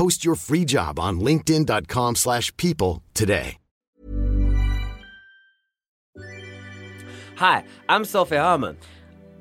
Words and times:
Post 0.00 0.24
your 0.24 0.34
free 0.34 0.64
job 0.64 0.98
on 0.98 1.20
linkedin.com 1.20 2.14
slash 2.14 2.56
people 2.56 3.02
today. 3.12 3.58
Hi, 7.36 7.64
I'm 7.86 8.06
Sophie 8.06 8.36
Hermann, 8.36 8.78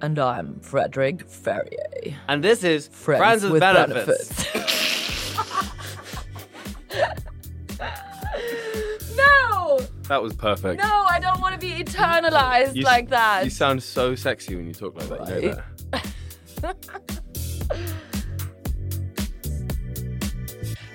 And 0.01 0.19
I'm 0.19 0.59
Fredrik 0.59 1.29
Ferrier. 1.29 2.17
and 2.27 2.43
this 2.43 2.65
is 2.65 2.89
Friends, 2.89 3.45
with, 3.45 3.61
Benefits. 3.61 4.53
no! 9.15 9.79
That 10.09 10.21
was 10.21 10.33
perfect. 10.33 10.81
No, 10.83 11.05
I 11.09 11.21
don't 11.21 11.39
want 11.39 11.53
to 11.53 11.59
be 11.65 11.81
eternalized 11.81 12.75
You 12.75 12.81
like 12.83 13.07
that. 13.11 13.45
You 13.45 13.49
sound 13.49 13.81
so 13.81 14.13
sexy 14.13 14.57
when 14.57 14.67
you 14.67 14.73
talk 14.73 14.93
like 14.97 15.07
that. 15.25 15.41
You 15.41 15.51
know 15.51 15.63
that. 16.61 18.01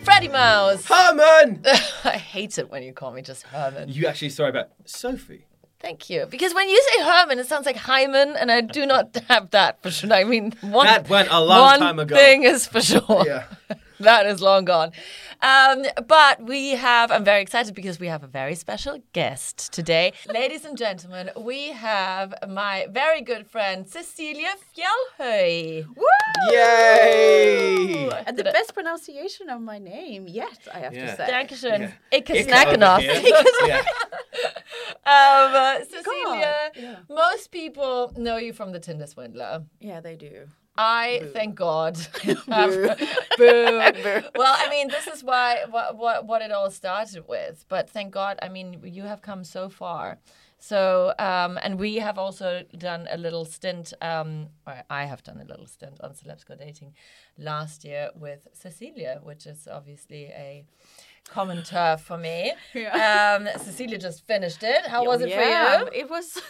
Freddie 0.05 0.29
Mouse! 0.29 0.85
Hermann! 0.87 1.63
I 2.05 2.19
hate 2.19 2.59
it 2.59 2.71
when 2.71 2.83
you 2.83 2.93
call 2.93 3.13
me 3.13 3.23
just 3.23 3.43
Hermann. 3.45 3.89
you 3.89 4.07
actually 4.07 4.29
sorry 4.31 4.51
about 4.51 4.69
Sophie. 4.85 5.47
Thank 5.81 6.09
you. 6.09 6.27
Because 6.31 6.55
when 6.55 6.69
you 6.69 6.83
say 6.95 7.03
Hermann, 7.05 7.39
it 7.39 7.47
sounds 7.47 7.67
like 7.67 7.77
Hyman, 7.77 8.37
and 8.37 8.51
I 8.51 8.61
do 8.63 8.87
not 8.87 9.17
have 9.29 9.51
that 9.51 9.83
for 9.83 9.91
sure. 9.91 10.13
I 10.13 10.25
mean, 10.25 10.53
one, 10.63 10.87
That 10.87 11.09
went 11.09 11.29
a 11.31 11.41
long 11.43 11.79
time 11.79 11.99
ago. 11.99 12.15
thing 12.15 12.43
is 12.45 12.67
for 12.67 12.81
sure. 12.81 13.25
Yeah. 13.27 13.45
That 14.01 14.27
is 14.27 14.41
long 14.41 14.65
gone. 14.65 14.91
Um, 15.41 15.85
but 16.07 16.43
we 16.43 16.71
have, 16.71 17.11
I'm 17.13 17.25
very 17.25 17.43
excited 17.43 17.75
because 17.75 18.01
we 18.01 18.09
have 18.09 18.23
a 18.25 18.27
very 18.27 18.55
special 18.55 18.99
guest 19.13 19.73
today. 19.73 20.13
Ladies 20.33 20.65
and 20.65 20.77
gentlemen, 20.77 21.31
we 21.37 21.69
have 21.73 22.35
my 22.49 22.87
very 22.91 23.21
good 23.23 23.47
friend 23.47 23.87
Cecilia 23.89 24.51
Fjellhøy. 24.77 25.87
Yay! 26.53 28.09
And 28.27 28.37
the 28.37 28.45
best 28.45 28.75
pronunciation 28.75 29.49
of 29.51 29.61
my 29.61 29.79
name 29.79 30.27
yet, 30.29 30.59
I 30.73 30.79
have 30.81 30.95
Yeah. 30.95 31.11
to 31.11 31.17
say. 31.17 31.27
Dankeschön. 31.31 31.81
Yeah. 31.81 31.93
Ikke 32.13 32.33
Ikke 32.35 32.45
snakken 32.45 32.83
over 32.83 32.95
off. 32.95 33.03
here. 33.03 33.45
yeah. 33.67 33.83
Um, 35.07 35.55
uh, 35.55 35.79
Cecilia, 35.85 36.71
yeah. 36.75 36.97
most 37.09 37.51
people 37.51 38.13
know 38.17 38.37
you 38.39 38.53
from 38.53 38.73
the 38.73 38.81
Tinder 38.81 39.07
Swindler. 39.07 39.65
Yeah, 39.81 40.01
they 40.01 40.17
do. 40.17 40.49
I 40.77 41.31
thank 41.33 41.55
God. 41.55 41.97
have- 42.49 42.99
Boo. 43.39 43.81
Well, 44.35 44.57
I 44.59 44.69
mean, 44.71 44.89
this 44.89 45.07
is 45.07 45.23
why 45.23 45.65
what, 45.71 45.97
what 45.97 46.27
what 46.27 46.43
it 46.43 46.51
all 46.53 46.71
started 46.71 47.29
with. 47.29 47.65
But 47.69 47.89
thank 47.91 48.13
God, 48.13 48.39
I 48.43 48.49
mean, 48.49 48.81
you 48.85 49.05
have 49.05 49.23
come 49.23 49.45
so 49.45 49.69
far. 49.69 50.19
So, 50.59 51.13
um, 51.19 51.59
and 51.63 51.79
we 51.79 51.97
have 51.97 52.17
also 52.19 52.63
done 52.79 53.07
a 53.11 53.19
little 53.19 53.45
stint. 53.45 53.93
Um, 54.01 54.47
or 54.67 54.83
I 54.89 55.05
have 55.05 55.23
done 55.23 55.41
a 55.41 55.45
little 55.45 55.67
stint 55.67 56.01
on 56.01 56.15
Celebs 56.15 56.47
Go 56.47 56.57
Dating 56.57 56.95
last 57.39 57.85
year 57.85 58.11
with 58.15 58.49
Cecilia, 58.55 59.21
which 59.23 59.47
is 59.47 59.69
obviously 59.71 60.25
a 60.27 60.65
common 61.29 61.63
turf 61.63 62.01
for 62.01 62.17
me. 62.17 62.53
Um, 62.93 63.49
Cecilia 63.59 63.99
just 63.99 64.27
finished 64.27 64.63
it. 64.63 64.87
How 64.87 65.05
was 65.05 65.21
it 65.21 65.29
yeah, 65.29 65.81
for 65.81 65.85
you? 65.85 66.01
It 66.01 66.11
was 66.11 66.41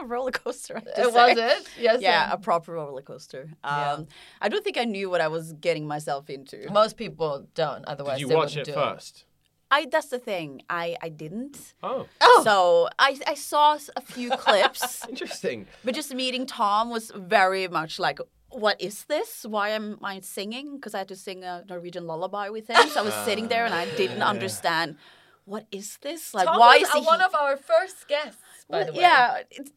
a 0.00 0.04
roller 0.06 0.30
coaster. 0.30 0.76
It 0.76 0.84
have 0.86 0.94
to 0.96 1.08
Uh, 1.08 1.26
was 1.28 1.38
it? 1.38 1.68
Yes. 1.78 2.00
Yeah, 2.00 2.30
a 2.32 2.38
proper 2.38 2.72
roller 2.72 3.02
coaster. 3.02 3.50
Um, 3.64 4.06
I 4.40 4.48
don't 4.48 4.64
think 4.64 4.76
I 4.78 4.84
knew 4.84 5.08
what 5.10 5.20
I 5.20 5.28
was 5.28 5.52
getting 5.54 5.86
myself 5.86 6.28
into. 6.30 6.70
Most 6.70 6.96
people 6.96 7.46
don't. 7.54 7.84
Otherwise, 7.86 8.16
Did 8.18 8.20
you 8.22 8.28
they 8.28 8.34
watch 8.36 8.50
wouldn't 8.56 8.68
it 8.68 8.72
do 8.74 8.80
first? 8.80 9.24
I 9.72 9.86
that's 9.86 10.08
the 10.08 10.18
thing. 10.18 10.62
I 10.68 10.96
I 11.00 11.08
didn't. 11.10 11.74
Oh, 11.82 12.06
So 12.42 12.88
I 12.98 13.10
I 13.26 13.34
saw 13.34 13.78
a 13.96 14.00
few 14.00 14.30
clips, 14.44 15.06
interesting. 15.08 15.66
but 15.84 15.94
just 15.94 16.12
meeting 16.14 16.44
Tom 16.46 16.90
was 16.90 17.12
very 17.14 17.68
much 17.68 17.98
like. 17.98 18.18
What 18.52 18.80
is 18.80 19.04
this? 19.04 19.46
Why 19.48 19.68
am 19.68 20.00
I 20.02 20.18
singing? 20.22 20.74
Because 20.74 20.92
I 20.92 20.98
had 20.98 21.08
to 21.14 21.14
sing 21.14 21.44
a 21.44 21.62
Norwegian 21.68 22.08
lullaby 22.08 22.48
with 22.48 22.66
him. 22.66 22.88
So 22.88 22.98
I 22.98 23.04
was 23.04 23.14
sitting 23.28 23.46
there 23.46 23.64
and 23.64 23.72
I 23.72 23.84
didn't 23.94 24.22
understand. 24.22 24.96
What 25.44 25.66
is 25.70 25.98
this? 26.02 26.34
Like, 26.34 26.46
Tom 26.46 26.58
why 26.58 26.78
was 26.78 26.88
is 26.88 26.94
he? 26.94 27.00
uh, 27.00 27.04
one 27.14 27.20
of 27.28 27.32
our 27.34 27.56
first 27.56 28.08
guests, 28.08 28.42
by 28.70 28.84
the 28.84 28.92
way. 28.92 29.00
Yeah, 29.00 29.42
it's 29.50 29.72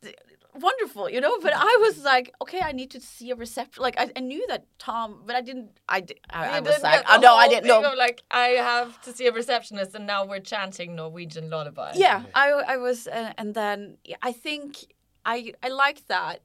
wonderful, 0.56 1.10
you 1.10 1.20
know. 1.22 1.40
But 1.42 1.54
I 1.56 1.78
was 1.82 2.04
like, 2.04 2.34
okay, 2.42 2.62
I 2.62 2.72
need 2.72 2.92
to 2.92 3.00
see 3.02 3.32
a 3.32 3.36
reception. 3.36 3.82
Like 3.84 4.00
I, 4.00 4.12
I 4.16 4.20
knew 4.20 4.46
that 4.50 4.66
Tom, 4.80 5.24
but 5.26 5.36
I 5.36 5.42
didn't. 5.42 5.72
I, 5.90 6.02
di- 6.02 6.16
I, 6.30 6.58
I 6.58 6.60
was 6.60 6.70
didn't 6.70 6.84
like, 6.84 7.02
get 7.06 7.06
oh 7.10 7.18
no, 7.20 7.36
I 7.36 7.48
didn't 7.48 7.68
know. 7.68 7.94
like 7.98 8.22
I 8.32 8.48
have 8.72 9.02
to 9.04 9.14
see 9.14 9.28
a 9.28 9.32
receptionist, 9.32 9.96
and 9.96 10.06
now 10.08 10.26
we're 10.26 10.40
chanting 10.40 10.96
Norwegian 10.96 11.50
lullaby. 11.50 11.94
Yeah, 11.96 12.24
I, 12.36 12.50
I 12.74 12.78
was, 12.78 13.08
uh, 13.08 13.34
and 13.38 13.54
then 13.54 13.98
yeah, 14.04 14.18
I 14.22 14.32
think 14.32 14.78
I, 15.26 15.54
I 15.64 15.70
like 15.70 16.06
that 16.08 16.42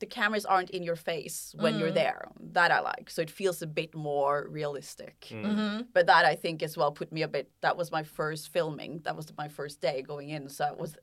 the 0.00 0.06
cameras 0.06 0.44
aren't 0.44 0.70
in 0.70 0.82
your 0.82 0.96
face 0.96 1.54
when 1.58 1.74
Mm. 1.74 1.78
you're 1.78 1.92
there. 1.92 2.26
That 2.52 2.70
I 2.72 2.80
like. 2.80 3.08
So 3.08 3.22
it 3.22 3.30
feels 3.30 3.62
a 3.62 3.66
bit 3.66 3.94
more 3.94 4.46
realistic. 4.50 5.28
Mm-hmm. 5.30 5.82
But 5.92 6.06
that 6.06 6.24
I 6.24 6.34
think 6.34 6.62
as 6.64 6.76
well 6.76 6.90
put 6.90 7.12
me 7.12 7.22
a 7.22 7.28
bit. 7.28 7.48
That 7.60 7.76
was 7.76 7.92
my 7.92 8.02
first 8.02 8.48
filming. 8.52 9.00
That 9.04 9.14
was 9.16 9.32
my 9.38 9.46
first 9.48 9.80
day 9.80 10.02
going 10.02 10.30
in. 10.30 10.48
So 10.48 10.64
I 10.64 10.72
was, 10.72 10.96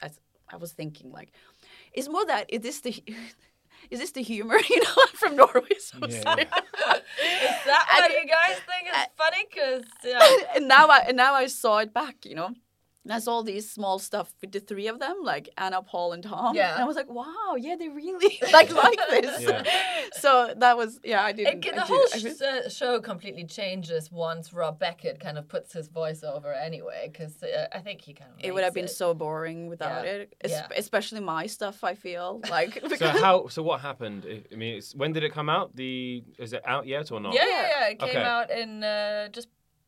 I, 0.52 0.56
I 0.56 0.58
was 0.58 0.72
thinking 0.74 1.12
like, 1.12 1.32
it's 1.94 2.08
more 2.10 2.26
that 2.26 2.46
is 2.50 2.62
this 2.62 2.82
the. 2.82 3.04
Is 3.90 4.00
this 4.00 4.12
the 4.12 4.22
humor? 4.22 4.58
You 4.70 4.80
know, 4.80 4.90
I'm 4.96 5.16
from 5.16 5.36
Norway, 5.36 5.76
so 5.80 5.98
sorry. 6.00 6.12
Is 6.44 6.48
that 7.66 7.86
what 7.92 8.04
And- 8.06 8.14
you 8.14 8.26
guys 8.30 8.58
think 8.70 8.88
is 8.88 9.08
funny? 9.18 9.44
Because 9.50 9.84
yeah. 10.06 10.56
and 10.56 10.68
now 10.68 10.88
I 10.88 11.00
and 11.08 11.18
now 11.18 11.34
I 11.34 11.48
saw 11.48 11.80
it 11.80 11.92
back, 11.92 12.24
you 12.24 12.36
know. 12.36 12.52
And 13.04 13.12
I 13.12 13.18
saw 13.18 13.42
these 13.42 13.68
small 13.70 13.98
stuff 13.98 14.32
with 14.42 14.52
the 14.52 14.60
three 14.60 14.88
of 14.88 15.00
them, 15.00 15.22
like 15.24 15.50
Anna, 15.58 15.82
Paul, 15.82 16.14
and 16.14 16.22
Tom. 16.24 16.56
Yeah. 16.56 16.74
And 16.76 16.84
I 16.84 16.86
was 16.86 16.96
like, 16.96 17.10
wow, 17.10 17.56
yeah, 17.58 17.76
they 17.76 17.90
really 17.90 18.38
like 18.54 18.72
like 18.72 19.00
this. 19.10 19.42
Yeah. 19.42 19.64
So 20.20 20.54
that 20.58 20.78
was 20.78 21.00
yeah, 21.04 21.24
I 21.24 21.32
didn't. 21.32 21.66
It, 21.66 21.74
the 21.74 21.80
did- 21.80 21.80
whole 21.80 22.06
I 22.14 22.18
sh- 22.20 22.42
uh, 22.42 22.70
show 22.70 23.00
completely 23.02 23.46
changes 23.46 24.12
once 24.12 24.54
Rob 24.54 24.78
Beckett 24.78 25.20
kind 25.20 25.40
of 25.40 25.48
puts 25.48 25.74
his 25.74 25.88
voice 25.88 26.22
over 26.24 26.54
anyway, 26.54 27.10
because 27.12 27.42
uh, 27.42 27.66
I 27.74 27.80
think 27.80 28.02
he 28.02 28.14
kind 28.14 28.30
of. 28.34 28.38
it 28.40 28.54
would 28.54 28.64
have 28.64 28.76
been 28.76 28.84
makes 28.86 28.98
so 28.98 29.16
boring 29.16 29.68
without 29.68 30.06
Yeah. 30.06 30.12
it, 30.12 30.36
es- 30.44 30.52
Yeah. 30.52 30.68
especially 30.78 31.22
my 31.22 31.48
stuff. 31.48 31.84
I 31.84 31.96
feel 31.96 32.40
like 32.52 32.82
So 32.98 33.08
how? 33.08 33.48
So 33.48 33.64
what 33.64 33.82
happened? 33.82 34.28
I 34.30 34.44
I 34.54 34.56
mean, 34.58 34.76
it's, 34.78 34.94
when 34.94 35.12
did 35.12 35.24
it 35.24 35.34
come 35.34 35.50
out? 35.50 35.76
The 35.76 36.24
is 36.38 36.54
it 36.54 36.62
out 36.68 36.86
yet 36.86 37.12
or 37.12 37.20
not? 37.20 37.34
Yeah, 37.34 37.48
yeah, 37.48 37.68
yeah. 37.80 37.88
It 37.94 38.00
came 38.00 38.10
Okay. 38.10 38.24
out 38.24 38.52
in 38.52 38.84
uh, 38.84 39.30
just 39.30 39.48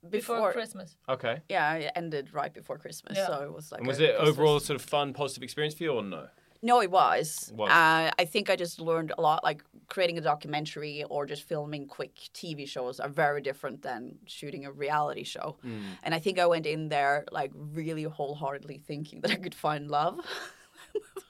before, 0.10 0.38
Before- 0.38 0.52
Christmas. 0.54 0.96
Okay. 1.08 1.42
yeah, 1.50 1.74
it 1.76 1.92
ended 1.96 2.34
right 2.34 2.54
before 2.54 2.78
Christmas, 2.78 3.18
Yeah. 3.18 3.28
so 3.28 3.42
it 3.44 3.54
was 3.54 3.72
like. 3.72 3.80
And 3.80 3.88
was 3.88 4.00
it 4.00 4.16
Christmas- 4.16 4.30
overall 4.30 4.60
sort 4.60 4.76
of 4.76 4.82
fun, 4.82 5.14
positive 5.14 5.44
experience 5.44 5.74
for 5.76 5.84
you 5.84 5.92
or 5.94 6.04
no? 6.04 6.28
No, 6.66 6.82
it 6.82 6.92
was. 6.92 7.50
It 7.52 7.58
was. 7.58 7.70
Uh, 7.70 8.10
I 8.18 8.24
think 8.26 8.50
I 8.50 8.56
just 8.56 8.80
learned 8.80 9.12
a 9.18 9.22
lot. 9.22 9.44
Like 9.44 9.64
creating 9.90 10.18
a 10.18 10.22
documentary 10.22 11.04
or 11.10 11.26
just 11.26 11.44
filming 11.44 11.88
quick 11.88 12.16
TV 12.34 12.66
shows 12.66 13.02
are 13.02 13.10
very 13.10 13.42
different 13.42 13.82
than 13.82 14.18
shooting 14.28 14.66
a 14.66 14.72
reality 14.72 15.24
show. 15.26 15.58
And 16.04 16.16
I 16.16 16.20
think 16.20 16.40
I 16.40 16.46
went 16.46 16.66
in 16.66 16.88
there 16.88 17.26
like 17.34 17.52
really 17.54 18.04
wholeheartedly 18.04 18.78
thinking 18.78 19.20
that 19.22 19.32
I 19.32 19.36
could 19.36 19.54
find 19.56 19.92
love. 19.92 20.20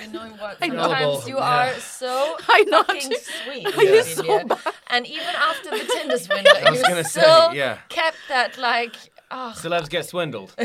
You 0.00 0.12
know 0.12 0.26
what? 0.38 0.58
I 0.60 0.66
know. 0.68 0.82
Sometimes 0.88 1.28
you 1.28 1.36
Yeah. 1.36 1.70
are 1.70 1.80
so 1.80 2.36
I 2.48 2.62
know. 2.64 2.82
fucking 2.84 3.12
sweet. 3.44 3.62
You're 3.62 3.70
Ophelia. 3.70 4.02
so 4.04 4.44
bad. 4.44 4.58
and 4.88 5.06
even 5.06 5.26
after 5.26 5.70
the 5.70 5.84
Tinder 5.94 6.18
swindle, 6.26 6.52
I 6.64 6.70
was 6.70 6.80
you 6.80 6.88
gonna 6.88 7.04
say, 7.04 7.20
still 7.20 7.54
yeah. 7.54 7.78
kept 7.88 8.16
that 8.28 8.58
like. 8.58 8.94
Oh, 9.30 9.52
Celebs 9.56 9.88
get 9.88 10.06
swindled. 10.06 10.54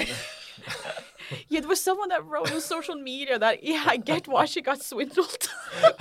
Yeah, 1.47 1.61
there 1.61 1.69
was 1.69 1.79
someone 1.79 2.09
that 2.09 2.25
wrote 2.25 2.51
on 2.51 2.59
social 2.59 2.95
media 2.95 3.39
that 3.39 3.63
yeah, 3.63 3.83
I 3.87 3.95
get 3.95 4.27
why 4.27 4.43
she 4.45 4.61
got 4.61 4.81
swindled. 4.83 5.47
I 5.81 5.93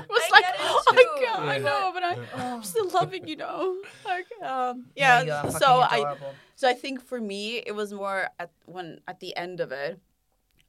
was 0.00 0.22
I 0.22 0.28
like, 0.32 0.42
get 0.42 0.54
it 0.54 0.60
oh 0.60 0.82
too, 0.90 0.96
my 0.96 1.26
god, 1.26 1.48
I 1.48 1.58
know, 1.58 1.90
but 1.94 2.02
I, 2.04 2.52
I'm 2.54 2.62
still 2.62 2.90
loving 2.90 3.26
you 3.26 3.36
know. 3.36 3.76
Like, 4.04 4.26
um, 4.46 4.86
yeah, 4.96 5.22
yeah. 5.22 5.48
so 5.48 5.80
fucking 5.80 6.04
I, 6.06 6.16
so 6.56 6.68
I 6.68 6.74
think 6.74 7.00
for 7.00 7.18
me, 7.20 7.62
it 7.64 7.72
was 7.74 7.94
more 7.94 8.28
at 8.38 8.50
when 8.66 9.00
at 9.08 9.20
the 9.20 9.34
end 9.34 9.60
of 9.60 9.72
it, 9.72 9.98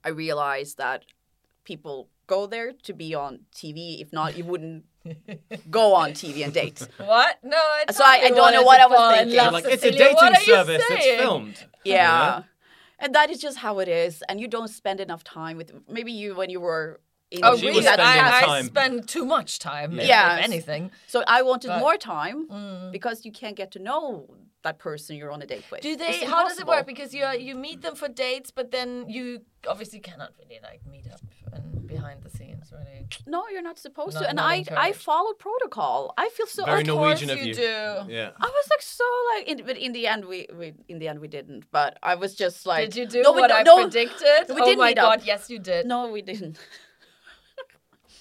I 0.05 0.09
realized 0.09 0.77
that 0.77 1.03
people 1.63 2.09
go 2.27 2.45
there 2.45 2.71
to 2.83 2.93
be 2.93 3.13
on 3.15 3.39
TV. 3.53 4.01
If 4.01 4.13
not, 4.13 4.37
you 4.37 4.45
wouldn't 4.45 4.85
go 5.69 5.93
on 5.95 6.11
TV 6.11 6.43
and 6.43 6.53
date. 6.53 6.87
What? 6.97 7.37
No, 7.43 7.57
I 7.57 7.85
So 7.91 8.03
I- 8.05 8.21
I 8.25 8.29
don't 8.29 8.53
know 8.53 8.63
what 8.63 8.79
I 8.79 8.87
was 8.87 8.97
fall 8.97 9.09
in 9.11 9.17
thinking. 9.17 9.37
love, 9.37 9.53
like 9.53 9.65
it's 9.65 9.83
a 9.83 9.91
dating 9.91 10.35
service 10.43 10.83
that's 10.87 11.03
saying? 11.03 11.19
filmed. 11.19 11.65
Yeah. 11.83 12.43
And 12.99 13.13
that 13.13 13.29
is 13.29 13.39
just 13.39 13.57
how 13.57 13.79
it 13.79 13.87
is. 13.87 14.23
And 14.29 14.39
you 14.39 14.47
don't 14.47 14.69
spend 14.69 14.99
enough 14.99 15.23
time 15.23 15.57
with 15.57 15.71
maybe 15.89 16.11
you 16.11 16.33
when 16.35 16.49
you 16.49 16.59
were 16.61 16.85
in 16.91 16.99
Oh, 17.43 17.57
She 17.57 17.65
really? 17.65 17.77
was 17.77 17.85
that 17.85 17.99
spending 17.99 18.23
I, 18.25 18.37
I 18.37 18.41
time. 18.45 18.65
spend 18.65 19.07
too 19.09 19.25
much 19.25 19.59
time. 19.59 19.99
if- 19.99 20.07
Yeah. 20.07 20.37
If 20.37 20.43
anything. 20.45 20.91
So 21.07 21.23
I 21.27 21.41
wanted 21.41 21.69
But- 21.69 21.79
more 21.79 21.97
time 21.97 22.47
Mm. 22.47 22.91
because 22.91 23.25
you 23.25 23.31
can't 23.31 23.55
get 23.55 23.71
to 23.71 23.79
know 23.79 24.27
that 24.63 24.77
person 24.79 25.15
you're 25.15 25.31
on 25.31 25.41
a 25.41 25.45
date 25.45 25.63
with. 25.71 25.81
Do 25.81 25.89
It's 25.91 26.01
they? 26.03 26.25
How 26.25 26.47
does 26.47 26.59
it 26.59 26.65
work? 26.65 26.85
Because 26.87 27.13
you 27.13 27.23
are, 27.23 27.35
you 27.35 27.53
meet 27.55 27.81
them 27.81 27.95
for 27.95 28.07
dates, 28.07 28.49
but 28.51 28.71
then 28.71 28.89
you 29.07 29.41
obviously 29.67 29.99
cannot 29.99 30.31
really 30.39 30.59
like 30.69 30.81
meet 30.93 31.05
up 31.11 31.19
and 31.53 31.85
behind 31.87 32.23
the 32.23 32.29
scenes, 32.31 32.71
really. 32.71 33.07
No, 33.27 33.43
you're 33.51 33.61
not 33.61 33.77
supposed 33.77 34.15
Not- 34.15 34.21
to. 34.23 34.29
And 34.29 34.37
not 34.37 34.45
I 34.45 34.53
I 34.53 34.55
encouraged. 34.57 35.01
followed 35.01 35.37
protocol. 35.37 36.13
I 36.17 36.29
feel 36.29 36.47
so 36.47 36.65
Very 36.65 36.81
of 36.81 36.87
Norwegian 36.87 37.29
of 37.29 37.37
you 37.39 37.45
you. 37.49 37.53
do. 37.53 37.61
Yeah. 38.17 38.31
I 38.39 38.49
was 38.57 38.67
like 38.73 38.81
so 38.81 39.03
like, 39.35 39.47
in, 39.51 39.65
but 39.65 39.77
in 39.77 39.91
the 39.93 40.07
end 40.07 40.25
we, 40.25 40.47
we 40.59 40.73
in 40.87 40.97
the 40.99 41.07
end 41.09 41.19
we 41.19 41.27
didn't. 41.27 41.65
But 41.71 41.97
I 42.01 42.15
was 42.15 42.33
just 42.35 42.65
like, 42.65 42.85
Did 42.89 42.95
you 43.01 43.05
do 43.07 43.21
no, 43.21 43.33
we 43.33 43.41
what 43.41 43.49
don't- 43.49 43.59
I 43.59 43.63
no, 43.63 43.81
predicted? 43.83 44.55
we 44.55 44.61
oh 44.61 44.65
didn't 44.65 44.79
my 44.79 44.89
meet 44.89 44.97
up. 44.99 45.19
god, 45.19 45.25
yes 45.25 45.49
you 45.51 45.59
did. 45.59 45.85
No, 45.85 46.07
we 46.07 46.21
didn't. 46.23 46.57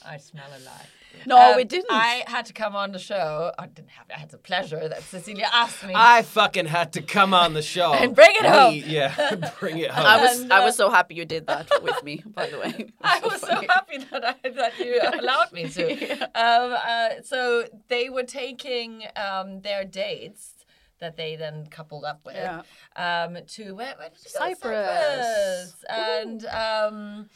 I 0.06 0.18
smell 0.18 0.46
a 0.48 0.60
lie. 0.64 0.86
No, 1.26 1.38
Um, 1.52 1.56
we 1.56 1.64
didn't. 1.64 1.86
I 1.90 2.24
had 2.26 2.44
to 2.46 2.52
come 2.52 2.74
on 2.74 2.90
the 2.90 2.98
show. 2.98 3.52
I 3.58 3.66
didn't 3.66 3.90
have. 3.90 4.06
I 4.14 4.18
had 4.18 4.30
the 4.30 4.36
pleasure 4.38 4.88
that 4.88 5.02
Cecilia 5.04 5.48
asked 5.52 5.84
me. 5.86 5.92
I 5.96 6.22
fucking 6.22 6.66
had 6.66 6.92
to 6.94 7.02
come 7.02 7.32
on 7.32 7.54
the 7.54 7.62
show 7.62 7.92
And 8.02 8.14
bring 8.14 8.32
it 8.34 8.42
We- 8.42 8.48
home. 8.48 8.82
Yeah, 8.84 9.36
bring 9.60 9.78
it 9.78 9.90
home. 9.92 10.04
I 10.06 10.20
was 10.20 10.40
And, 10.40 10.52
I 10.52 10.58
uh, 10.58 10.64
was 10.64 10.76
so 10.76 10.90
happy 10.90 11.14
you 11.14 11.24
did 11.24 11.46
that 11.46 11.70
with 11.82 12.02
me. 12.02 12.22
By 12.26 12.48
the 12.50 12.58
way, 12.58 12.90
I 13.00 13.20
was 13.20 13.40
so 13.40 13.54
happy 13.54 13.98
that 14.10 14.24
I, 14.24 14.48
that 14.50 14.78
you 14.78 15.00
allowed 15.20 15.52
me 15.52 15.68
to. 15.68 15.84
um, 16.34 16.76
uh, 16.84 17.08
so 17.22 17.64
they 17.88 18.10
were 18.10 18.24
taking 18.24 19.04
um, 19.16 19.60
their 19.60 19.84
dates 19.84 20.50
that 20.98 21.16
they 21.16 21.36
then 21.36 21.66
coupled 21.70 22.04
up 22.04 22.20
with 22.24 22.34
Yeah. 22.36 22.62
um, 22.96 23.36
to 23.46 23.72
where, 23.74 23.94
where 23.98 24.08
did 24.10 24.18
you 24.24 24.30
go? 24.32 24.38
Cyprus. 24.40 25.74
Cyprus. 25.80 25.84
And 25.88 26.46
um, 26.46 27.28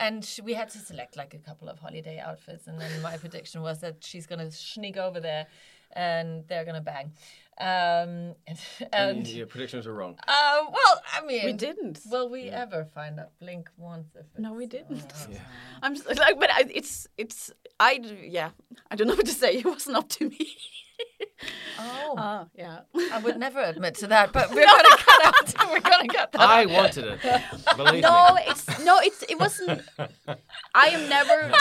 and 0.00 0.24
sh- 0.24 0.40
we 0.42 0.54
had 0.54 0.68
to 0.70 0.78
select 0.78 1.16
like 1.16 1.32
a 1.34 1.38
couple 1.38 1.68
of 1.68 1.78
holiday 1.78 2.18
outfits, 2.18 2.66
and 2.66 2.80
then 2.80 2.90
my 3.02 3.16
prediction 3.16 3.62
was 3.62 3.80
that 3.82 3.96
she's 4.02 4.26
gonna 4.26 4.50
sneak 4.50 4.96
over 4.96 5.20
there, 5.20 5.46
and 5.92 6.44
they're 6.48 6.64
gonna 6.64 6.80
bang. 6.80 7.12
Um, 7.60 8.34
and, 8.46 8.58
and 8.92 9.26
your 9.28 9.46
predictions 9.46 9.86
were 9.86 9.92
wrong. 9.92 10.16
uh, 10.26 10.58
well, 10.72 11.02
I 11.12 11.20
mean, 11.26 11.44
We 11.44 11.52
didn't. 11.52 12.00
Will 12.10 12.28
we 12.30 12.44
ever 12.48 12.86
find 12.86 13.20
out? 13.20 13.32
Blink 13.38 13.68
once. 13.76 14.08
If 14.18 14.26
No, 14.38 14.54
we 14.54 14.66
didn't. 14.66 15.04
oh, 15.14 15.26
I'm 15.82 15.94
just, 15.94 16.08
like, 16.18 16.40
but 16.40 16.50
I, 16.50 16.64
it's 16.74 17.06
it's 17.18 17.52
I 17.78 18.00
yeah. 18.38 18.50
I 18.90 18.96
don't 18.96 19.08
know 19.08 19.14
what 19.14 19.26
to 19.26 19.32
say. 19.32 19.56
It 19.58 19.66
wasn't 19.66 19.96
up 19.98 20.08
to 20.16 20.28
me. 20.30 20.56
Oh, 21.78 22.14
Ah, 22.18 22.46
yeah. 22.54 22.80
I 23.12 23.18
would 23.18 23.38
never 23.38 23.60
admit 23.62 23.94
to 23.96 24.06
that, 24.08 24.32
but 24.32 24.50
we're 24.54 24.64
gonna 24.66 24.96
cut 24.96 25.24
out. 25.24 25.70
We're 25.70 25.80
gonna 25.80 26.08
cut 26.08 26.32
that. 26.32 26.40
I 26.40 26.64
out. 26.64 26.70
wanted 26.70 27.04
it. 27.06 27.20
Believe 27.76 28.02
No, 28.02 28.34
me. 28.34 28.42
it's 28.48 28.84
no, 28.84 28.98
it's 29.02 29.22
it 29.28 29.38
wasn't. 29.38 29.82
I 30.74 30.86
am 30.88 31.08
never. 31.08 31.52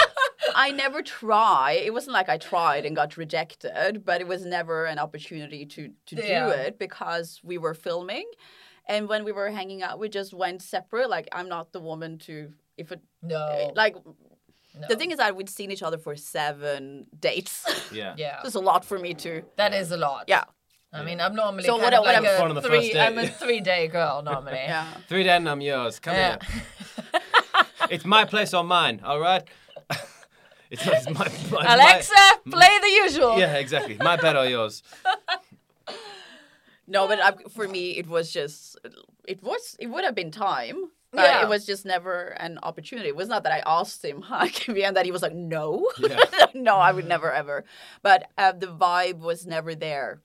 I 0.56 0.72
never 0.72 1.02
try. 1.02 1.80
It 1.86 1.94
wasn't 1.94 2.14
like 2.14 2.28
I 2.30 2.38
tried 2.38 2.86
and 2.86 2.96
got 2.96 3.16
rejected, 3.18 4.04
but 4.04 4.20
it 4.22 4.28
was 4.28 4.46
never 4.46 4.86
an 4.86 5.00
opportunity 5.00 5.66
to 5.68 5.92
to 6.08 6.16
Yeah. 6.16 6.46
do 6.46 6.52
it 6.52 6.80
because 6.80 7.40
we 7.44 7.58
were 7.58 7.74
filming, 7.74 8.26
and 8.88 9.08
when 9.08 9.24
we 9.24 9.32
were 9.32 9.50
hanging 9.52 9.84
out, 9.84 10.00
we 10.00 10.10
just 10.10 10.34
went 10.34 10.62
separate. 10.62 11.10
Like 11.10 11.28
I'm 11.32 11.48
not 11.48 11.72
the 11.72 11.80
woman 11.80 12.18
to 12.20 12.52
if 12.78 12.92
it 12.92 13.02
No. 13.22 13.72
like. 13.76 13.96
No. 14.80 14.88
The 14.88 14.96
thing 14.96 15.12
is 15.12 15.18
that 15.18 15.36
we'd 15.36 15.50
seen 15.50 15.72
each 15.72 15.84
other 15.84 15.98
for 15.98 16.16
seven 16.16 17.06
dates. 17.20 17.66
Yeah. 17.92 18.14
yeah, 18.18 18.40
There's 18.44 18.56
a 18.56 18.60
lot 18.60 18.86
for 18.86 18.98
me 19.00 19.14
to. 19.16 19.44
that 19.58 19.74
is 19.74 19.92
a 19.92 19.98
lot. 19.98 20.26
Yeah. 20.28 20.44
I 20.94 21.04
mean, 21.04 21.20
I'm 21.22 21.36
normally 21.36 21.64
So 21.64 21.74
kind 21.74 21.84
what 21.84 21.94
of 21.94 22.00
I- 22.00 22.02
what 22.02 22.08
like 22.08 22.16
I'm- 22.16 22.36
a 22.36 22.38
Fun 22.40 22.50
on 22.50 22.56
the 22.56 22.62
three. 22.62 22.98
I'm 22.98 23.18
a 23.18 23.28
three 23.28 23.60
day 23.62 23.88
girl 23.88 24.22
normally. 24.24 24.54
Yeah. 24.74 24.88
Three 25.10 25.24
then 25.24 25.48
I'm 25.48 25.62
yours. 25.62 26.00
Come 26.00 26.16
Yeah. 26.16 26.38
here. 26.42 27.22
It's 27.90 28.06
my 28.06 28.24
place 28.26 28.54
or 28.54 28.64
mine. 28.64 29.02
All 29.04 29.20
right. 29.20 29.44
it's, 30.70 30.86
it's 30.86 31.10
my, 31.10 31.28
my 31.52 31.74
Alexa, 31.74 32.14
play 32.50 32.74
the 32.82 32.92
usual. 33.04 33.40
Yeah, 33.40 33.56
exactly. 33.56 33.98
My 33.98 34.16
bed 34.16 34.36
or 34.36 34.46
yours. 34.46 34.84
No, 36.88 37.08
but 37.08 37.20
I, 37.20 37.32
for 37.50 37.68
me, 37.68 37.98
it 37.98 38.08
was 38.08 38.32
just, 38.32 38.78
it 39.28 39.42
was, 39.44 39.76
it 39.80 39.88
would 39.88 40.04
have 40.04 40.16
been 40.16 40.32
time. 40.32 40.92
But 41.12 41.22
Yeah. 41.22 41.42
it 41.44 41.50
was 41.50 41.66
just 41.66 41.86
never 41.86 42.28
an 42.40 42.60
opportunity. 42.62 43.10
It 43.10 43.16
was 43.16 43.28
not 43.28 43.44
that 43.44 43.52
I 43.52 43.64
asked 43.66 44.06
him, 44.06 44.24
like, 44.30 44.68
and 44.70 44.96
that 44.96 45.06
he 45.06 45.12
was 45.12 45.22
like, 45.24 45.34
no, 45.34 45.90
Yeah. 45.98 46.20
no, 46.54 46.76
I 46.78 46.92
would 46.92 47.08
never 47.08 47.32
ever. 47.32 47.66
But 48.04 48.30
uh, 48.38 48.52
the 48.52 48.68
vibe 48.68 49.20
was 49.20 49.46
never 49.48 49.74
there. 49.76 50.22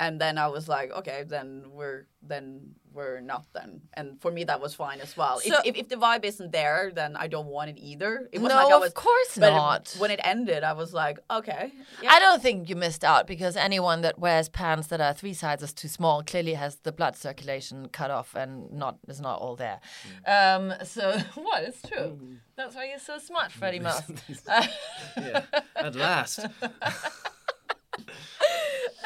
And 0.00 0.20
then 0.20 0.38
I 0.38 0.46
was 0.46 0.68
like, 0.68 0.92
okay, 0.92 1.24
then 1.26 1.64
we're 1.72 2.06
then 2.22 2.74
we're 2.92 3.20
not 3.20 3.44
then. 3.52 3.82
And 3.94 4.20
for 4.20 4.30
me, 4.30 4.44
that 4.44 4.60
was 4.60 4.74
fine 4.74 5.00
as 5.00 5.16
well. 5.16 5.40
So- 5.40 5.58
if, 5.64 5.66
if 5.66 5.76
if 5.76 5.88
the 5.88 5.96
vibe 5.96 6.24
isn't 6.24 6.52
there, 6.52 6.90
then 6.94 7.16
I 7.16 7.26
don't 7.28 7.46
want 7.46 7.70
it 7.70 7.78
either. 7.78 8.28
It 8.32 8.38
No, 8.38 8.44
wasn't 8.44 8.62
like 8.62 8.72
I 8.72 8.76
of 8.76 8.80
was, 8.80 8.92
course 8.92 9.38
but 9.38 9.50
not. 9.50 9.96
when 9.98 10.10
it 10.10 10.20
ended, 10.24 10.62
I 10.64 10.72
was 10.72 10.92
like, 10.92 11.18
okay, 11.30 11.72
yeah. 12.02 12.10
I 12.12 12.18
don't 12.18 12.40
think 12.42 12.68
you 12.68 12.76
missed 12.76 13.04
out 13.04 13.26
because 13.26 13.56
anyone 13.56 14.00
that 14.02 14.18
wears 14.18 14.48
pants 14.48 14.88
that 14.88 15.00
are 15.00 15.12
three 15.12 15.34
sizes 15.34 15.72
too 15.72 15.88
small 15.88 16.22
clearly 16.22 16.54
has 16.54 16.76
the 16.76 16.92
blood 16.92 17.16
circulation 17.16 17.88
cut 17.88 18.10
off 18.10 18.34
and 18.34 18.70
not 18.72 18.98
is 19.08 19.20
not 19.20 19.40
all 19.40 19.56
there. 19.56 19.80
Mm. 20.26 20.70
Um, 20.80 20.84
so 20.84 21.18
what? 21.34 21.62
It's 21.64 21.82
true. 21.82 22.18
Mm. 22.22 22.36
That's 22.56 22.74
why 22.74 22.88
you're 22.88 22.98
so 22.98 23.18
smart, 23.18 23.52
Freddie 23.52 23.80
mm. 23.80 23.84
Mouse. 23.84 24.02
Yeah. 25.16 25.42
At 25.76 25.94
last. 25.94 26.40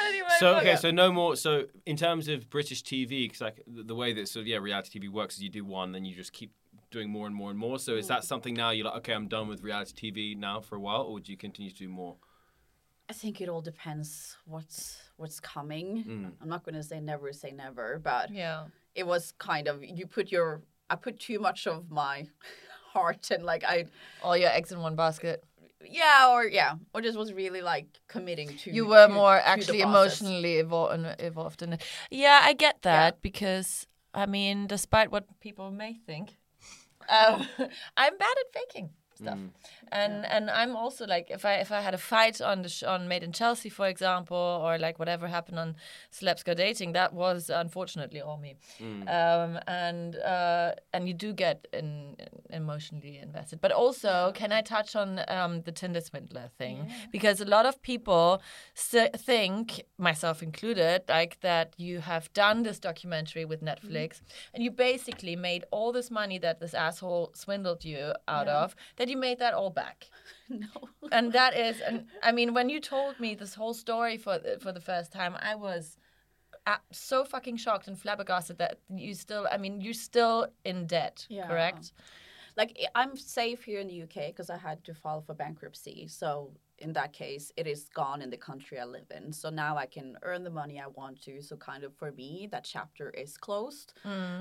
anyway, 0.06 0.28
So 0.38 0.56
okay, 0.56 0.72
it. 0.72 0.78
so 0.78 0.90
no 0.90 1.12
more. 1.12 1.36
So 1.36 1.64
in 1.86 1.96
terms 1.96 2.28
of 2.28 2.48
British 2.50 2.82
TV, 2.82 3.24
because 3.24 3.40
like 3.40 3.62
the, 3.66 3.82
the 3.82 3.94
way 3.94 4.12
that 4.12 4.28
sort 4.28 4.42
of 4.42 4.46
yeah 4.46 4.58
reality 4.58 4.98
TV 4.98 5.08
works 5.08 5.36
is 5.36 5.42
you 5.42 5.50
do 5.50 5.64
one, 5.64 5.92
then 5.92 6.04
you 6.04 6.14
just 6.14 6.32
keep 6.32 6.52
doing 6.90 7.10
more 7.10 7.26
and 7.26 7.34
more 7.34 7.50
and 7.50 7.58
more. 7.58 7.78
So 7.78 7.96
is 7.96 8.08
that 8.08 8.24
something 8.24 8.54
now 8.54 8.70
you're 8.70 8.86
like 8.86 8.96
okay, 8.98 9.12
I'm 9.12 9.28
done 9.28 9.48
with 9.48 9.62
reality 9.62 10.12
TV 10.12 10.36
now 10.36 10.60
for 10.60 10.76
a 10.76 10.80
while, 10.80 11.02
or 11.02 11.14
would 11.14 11.28
you 11.28 11.36
continue 11.36 11.70
to 11.70 11.76
do 11.76 11.88
more? 11.88 12.16
I 13.08 13.12
think 13.14 13.40
it 13.40 13.48
all 13.48 13.60
depends 13.60 14.36
what's 14.46 14.98
what's 15.16 15.40
coming. 15.40 16.04
Mm. 16.08 16.32
I'm 16.40 16.48
not 16.48 16.64
going 16.64 16.74
to 16.74 16.82
say 16.82 17.00
never 17.00 17.32
say 17.32 17.50
never, 17.52 18.00
but 18.02 18.30
yeah. 18.30 18.64
it 18.94 19.06
was 19.06 19.32
kind 19.38 19.68
of 19.68 19.84
you 19.84 20.06
put 20.06 20.30
your 20.30 20.62
I 20.88 20.96
put 20.96 21.18
too 21.18 21.38
much 21.38 21.66
of 21.66 21.90
my 21.90 22.26
heart 22.92 23.30
and 23.30 23.44
like 23.44 23.64
I 23.64 23.86
All 24.22 24.36
your 24.36 24.50
eggs 24.50 24.72
in 24.72 24.78
one 24.80 24.96
basket. 24.96 25.44
Yeah 25.88 26.28
or 26.30 26.44
yeah 26.46 26.74
or 26.94 27.00
just 27.02 27.16
was 27.18 27.32
really 27.32 27.60
like 27.62 27.86
committing 28.08 28.56
to 28.58 28.70
You 28.70 28.86
were 28.86 29.06
to- 29.06 29.12
more 29.12 29.36
actually 29.36 29.80
emotionally 29.80 30.62
evol- 30.62 31.18
involved 31.18 31.62
in 31.62 31.74
it. 31.74 31.82
Yeah, 32.10 32.40
I 32.42 32.52
get 32.54 32.82
that 32.82 33.22
because 33.22 33.86
I 34.14 34.26
mean, 34.26 34.66
despite 34.66 35.10
what 35.10 35.24
people 35.40 35.70
may 35.70 35.94
think, 36.06 36.36
um, 37.08 37.46
I'm 37.96 38.16
bad 38.18 38.34
at 38.40 38.52
faking 38.54 38.90
stuff, 39.22 39.38
and 40.00 40.14
and 40.36 40.44
I'm 40.60 40.74
also 40.82 41.02
like 41.06 41.26
if 41.30 41.44
I 41.44 41.54
if 41.64 41.70
I 41.78 41.80
had 41.86 41.94
a 41.94 41.98
fight 42.12 42.40
on 42.40 42.62
the 42.62 42.68
sh- 42.68 42.82
on 42.94 43.00
Made 43.08 43.22
in 43.28 43.32
Chelsea, 43.32 43.68
for 43.70 43.86
example, 43.94 44.36
or 44.64 44.78
like 44.86 44.98
whatever 44.98 45.26
happened 45.28 45.58
on 45.58 45.76
Celebs 46.16 46.44
Go 46.44 46.54
Dating, 46.54 46.92
that 46.92 47.10
was 47.12 47.50
unfortunately 47.50 48.20
all 48.20 48.38
me, 48.46 48.52
um, 49.08 49.58
and 49.66 50.16
uh, 50.16 50.72
and 50.94 51.06
you 51.08 51.14
do 51.14 51.32
get 51.32 51.66
in, 51.72 52.16
emotionally 52.50 53.18
invested. 53.18 53.60
But 53.60 53.72
also, 53.72 54.32
can 54.34 54.52
I 54.52 54.60
touch 54.62 54.94
on 54.96 55.20
um, 55.28 55.62
the 55.62 55.72
Tinder 55.72 56.00
swindler 56.00 56.48
thing? 56.58 56.76
Because 57.10 57.40
a 57.40 57.44
lot 57.56 57.66
of 57.66 57.74
people 57.82 58.42
s- 58.76 59.10
think, 59.16 59.82
myself 59.98 60.42
included, 60.42 61.02
like 61.08 61.40
that 61.40 61.74
you 61.78 62.00
have 62.00 62.32
done 62.34 62.62
this 62.62 62.78
documentary 62.78 63.44
with 63.44 63.60
Netflix 63.62 64.20
and 64.54 64.62
you 64.64 64.70
basically 64.70 65.36
made 65.36 65.64
all 65.70 65.92
this 65.92 66.10
money 66.10 66.38
that 66.38 66.60
this 66.60 66.74
asshole 66.74 67.30
swindled 67.34 67.84
you 67.84 68.12
out 68.28 68.48
of, 68.48 68.74
that 68.96 69.08
you 69.12 69.16
made 69.28 69.38
that 69.38 69.54
all 69.54 69.70
back. 69.70 69.98
no 70.48 70.66
And 71.16 71.32
that 71.32 71.52
is, 71.66 71.80
and 71.80 72.06
I 72.22 72.30
mean, 72.32 72.54
when 72.54 72.68
you 72.68 72.80
told 72.80 73.14
me 73.20 73.34
this 73.34 73.54
whole 73.54 73.74
story 73.74 74.16
for 74.16 74.38
the, 74.44 74.58
for 74.64 74.72
the 74.72 74.80
first 74.80 75.12
time, 75.12 75.34
I 75.50 75.54
was 75.54 75.96
uh, 76.66 76.76
so 76.90 77.24
fucking 77.24 77.56
shocked 77.64 77.86
and 77.88 77.98
flabbergasted 77.98 78.58
that 78.58 78.78
you 79.04 79.14
still, 79.14 79.44
I 79.54 79.56
mean, 79.64 79.80
you're 79.80 79.94
still 80.10 80.38
in 80.64 80.86
debt, 80.86 81.26
Yeah. 81.28 81.46
correct? 81.48 81.92
like 82.60 82.76
I'm 82.94 83.16
safe 83.16 83.60
here 83.64 83.80
in 83.80 83.88
the 83.88 84.02
UK 84.02 84.16
because 84.32 84.50
I 84.50 84.58
had 84.58 84.78
to 84.84 84.92
file 84.92 85.22
for 85.22 85.34
bankruptcy. 85.34 86.06
So 86.06 86.50
in 86.84 86.92
that 86.92 87.10
case, 87.14 87.50
it 87.56 87.66
is 87.66 87.88
gone 87.94 88.20
in 88.20 88.28
the 88.28 88.36
country 88.36 88.78
I 88.78 88.84
live 88.84 89.10
in. 89.18 89.32
So 89.32 89.48
now 89.48 89.72
I 89.84 89.86
can 89.86 90.08
earn 90.22 90.42
the 90.44 90.50
money 90.50 90.76
I 90.78 90.88
want 90.88 91.16
to. 91.22 91.40
So 91.40 91.56
kind 91.56 91.82
of 91.82 91.96
for 91.96 92.12
me, 92.12 92.48
that 92.52 92.64
chapter 92.64 93.08
is 93.24 93.38
closed. 93.46 93.94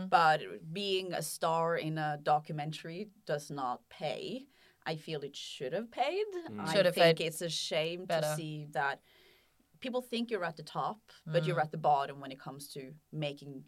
But 0.09 0.39
being 0.73 1.13
a 1.13 1.21
star 1.21 1.77
in 1.77 1.97
a 1.97 2.19
documentary 2.21 3.01
does 3.25 3.49
not 3.49 3.77
pay. 3.89 4.47
I 4.85 4.95
feel 4.95 5.21
it 5.21 5.35
should 5.35 5.73
have 5.73 5.91
paid. 5.91 6.25
Mm. 6.49 6.59
I 6.67 6.73
Should 6.73 6.85
have 6.85 6.95
think 6.95 7.17
paid 7.17 7.27
it's 7.27 7.41
a 7.41 7.49
shame 7.49 8.05
better. 8.05 8.27
to 8.27 8.35
see 8.35 8.67
that 8.71 9.01
people 9.79 10.01
think 10.01 10.31
you're 10.31 10.45
at 10.45 10.57
the 10.57 10.63
top, 10.63 10.99
but 11.25 11.45
you're 11.45 11.57
mm. 11.57 11.63
at 11.63 11.71
the 11.71 11.77
bottom 11.77 12.19
when 12.19 12.31
it 12.31 12.39
comes 12.39 12.67
to 12.69 12.91
making 13.11 13.63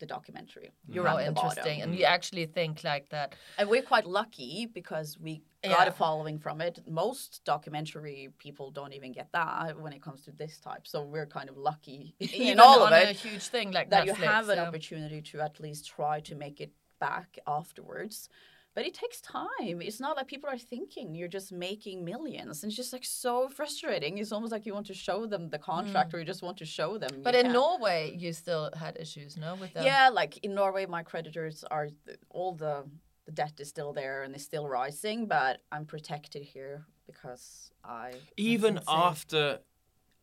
the 0.00 0.06
documentary. 0.06 0.70
Mm. 0.88 0.94
You're 0.94 1.06
How 1.06 1.18
at 1.18 1.22
the 1.22 1.28
interesting. 1.28 1.78
bottom. 1.78 1.90
And 1.90 1.98
you 1.98 2.04
actually 2.04 2.46
think 2.46 2.84
like 2.84 3.08
that. 3.10 3.34
And 3.58 3.68
we're 3.68 3.82
quite 3.82 4.06
lucky 4.06 4.68
because 4.72 5.18
we 5.18 5.42
got 5.64 5.88
a 5.88 5.92
following 5.92 6.38
from 6.38 6.60
it. 6.60 6.80
Most 6.86 7.42
documentary 7.44 8.28
people 8.38 8.70
don't 8.70 8.92
even 8.92 9.12
get 9.12 9.28
that 9.32 9.78
when 9.80 9.92
it 9.92 10.02
comes 10.02 10.24
to 10.24 10.32
this 10.32 10.58
type. 10.60 10.86
So 10.86 11.02
we're 11.02 11.26
kind 11.26 11.48
of 11.48 11.56
lucky 11.56 12.14
in 12.20 12.28
Even 12.28 12.60
all 12.60 12.82
of 12.82 12.92
on 12.92 12.92
a 12.92 13.10
it 13.10 13.16
huge 13.16 13.46
thing 13.48 13.72
like 13.72 13.90
that 13.90 14.06
you 14.06 14.14
have 14.14 14.48
an 14.48 14.58
yeah. 14.58 14.66
opportunity 14.68 15.20
to 15.22 15.40
at 15.40 15.60
least 15.60 15.88
try 15.88 16.20
to 16.20 16.34
make 16.34 16.60
it 16.60 16.72
back 17.00 17.38
afterwards. 17.46 18.28
But 18.74 18.86
it 18.86 18.94
takes 18.94 19.20
time. 19.20 19.82
It's 19.82 19.98
not 19.98 20.16
like 20.16 20.28
people 20.28 20.48
are 20.48 20.58
thinking 20.58 21.14
you're 21.14 21.26
just 21.26 21.50
making 21.50 22.04
millions. 22.04 22.62
And 22.62 22.70
it's 22.70 22.76
just 22.76 22.92
like 22.92 23.04
so 23.04 23.48
frustrating. 23.48 24.18
It's 24.18 24.30
almost 24.30 24.52
like 24.52 24.66
you 24.66 24.74
want 24.74 24.86
to 24.86 24.94
show 24.94 25.26
them 25.26 25.48
the 25.48 25.58
contract 25.58 26.14
or 26.14 26.20
you 26.20 26.24
just 26.24 26.42
want 26.42 26.58
to 26.58 26.64
show 26.64 26.96
them. 26.96 27.10
Mm. 27.10 27.22
But 27.24 27.34
in 27.34 27.42
can't. 27.42 27.54
Norway, 27.54 28.14
you 28.16 28.32
still 28.32 28.70
had 28.78 28.96
issues, 28.96 29.36
no? 29.36 29.56
With 29.56 29.74
them? 29.74 29.84
Yeah, 29.84 30.10
like 30.10 30.38
in 30.44 30.54
Norway, 30.54 30.86
my 30.86 31.02
creditors 31.02 31.64
are 31.70 31.88
all 32.30 32.52
the 32.54 32.84
the 33.28 33.32
debt 33.32 33.60
is 33.60 33.68
still 33.68 33.92
there 33.92 34.22
and 34.22 34.34
is 34.34 34.42
still 34.42 34.66
rising, 34.66 35.26
but 35.26 35.60
I'm 35.70 35.84
protected 35.84 36.42
here 36.42 36.86
because 37.06 37.70
I 37.84 38.12
even 38.38 38.78
insane. 38.78 38.84
after 38.88 39.58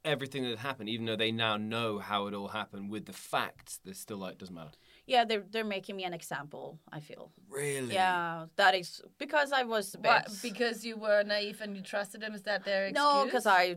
everything 0.03 0.41
that 0.43 0.57
happened, 0.57 0.89
even 0.89 1.05
though 1.05 1.15
they 1.15 1.31
now 1.31 1.55
know 1.55 1.99
how 1.99 2.25
it 2.25 2.33
all 2.33 2.47
happened 2.47 2.89
with 2.89 3.05
the 3.05 3.13
facts, 3.13 3.79
they're 3.85 3.93
still 3.93 4.17
like, 4.17 4.39
doesn't 4.39 4.55
matter. 4.55 4.71
Yeah 5.07 5.25
they're 5.25 5.45
they're 5.51 5.63
making 5.63 5.95
me 5.95 6.03
an 6.03 6.13
example. 6.13 6.79
I 6.91 6.99
feel 6.99 7.31
Really? 7.49 7.93
yeah 7.93 8.45
that 8.55 8.75
is 8.75 9.01
because 9.17 9.51
I 9.51 9.63
was 9.63 9.93
a 9.95 9.97
bit 9.97 10.09
What, 10.09 10.39
because 10.41 10.85
you 10.85 10.97
were 10.97 11.23
naive 11.23 11.61
and 11.61 11.75
you 11.75 11.81
trusted 11.81 12.21
them? 12.21 12.33
Is 12.33 12.43
that 12.43 12.63
their 12.65 12.87
excuse? 12.87 13.03
no 13.03 13.25
because 13.25 13.45
I 13.45 13.75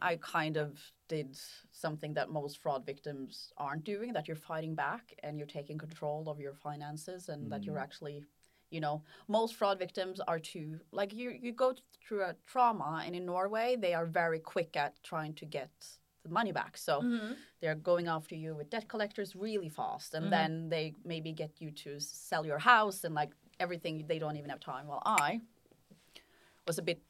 I 0.00 0.16
kind 0.16 0.56
of 0.56 0.78
did 1.08 1.36
something 1.70 2.14
that 2.14 2.30
most 2.30 2.58
fraud 2.62 2.84
victims 2.84 3.52
aren't 3.56 3.84
doing 3.84 4.12
that 4.12 4.26
you're 4.26 4.36
fighting 4.36 4.74
back 4.74 5.14
and 5.22 5.38
you're 5.38 5.46
taking 5.46 5.78
control 5.78 6.28
of 6.28 6.40
your 6.40 6.54
finances 6.54 7.28
and 7.28 7.50
that 7.52 7.64
you're 7.64 7.76
mm. 7.76 7.82
actually 7.82 8.24
you 8.70 8.80
know 8.80 9.02
most 9.28 9.54
fraud 9.54 9.78
victims 9.78 10.20
are 10.26 10.38
too 10.38 10.78
like 10.92 11.12
you 11.12 11.30
you 11.40 11.52
go 11.52 11.74
through 12.06 12.22
a 12.22 12.34
trauma 12.46 13.02
and 13.06 13.14
in 13.14 13.24
Norway 13.26 13.76
they 13.78 13.94
are 13.94 14.06
very 14.06 14.40
quick 14.40 14.76
at 14.76 15.02
trying 15.02 15.34
to 15.34 15.46
get 15.46 15.70
the 16.24 16.30
money 16.30 16.52
back. 16.52 16.76
So 16.76 17.00
mm-hmm. 17.00 17.32
they're 17.60 17.74
going 17.74 18.08
after 18.08 18.34
you 18.34 18.54
with 18.54 18.70
debt 18.70 18.88
collectors 18.88 19.36
really 19.36 19.68
fast 19.68 20.14
and 20.14 20.24
mm-hmm. 20.24 20.30
then 20.30 20.68
they 20.68 20.94
maybe 21.04 21.32
get 21.32 21.52
you 21.60 21.70
to 21.70 22.00
sell 22.00 22.44
your 22.44 22.58
house 22.58 23.04
and 23.04 23.14
like 23.14 23.30
everything 23.60 24.04
they 24.08 24.18
don't 24.18 24.36
even 24.36 24.50
have 24.50 24.60
time. 24.60 24.86
While 24.86 25.02
I 25.04 25.40
was 26.66 26.78
a 26.78 26.82
bit 26.82 27.00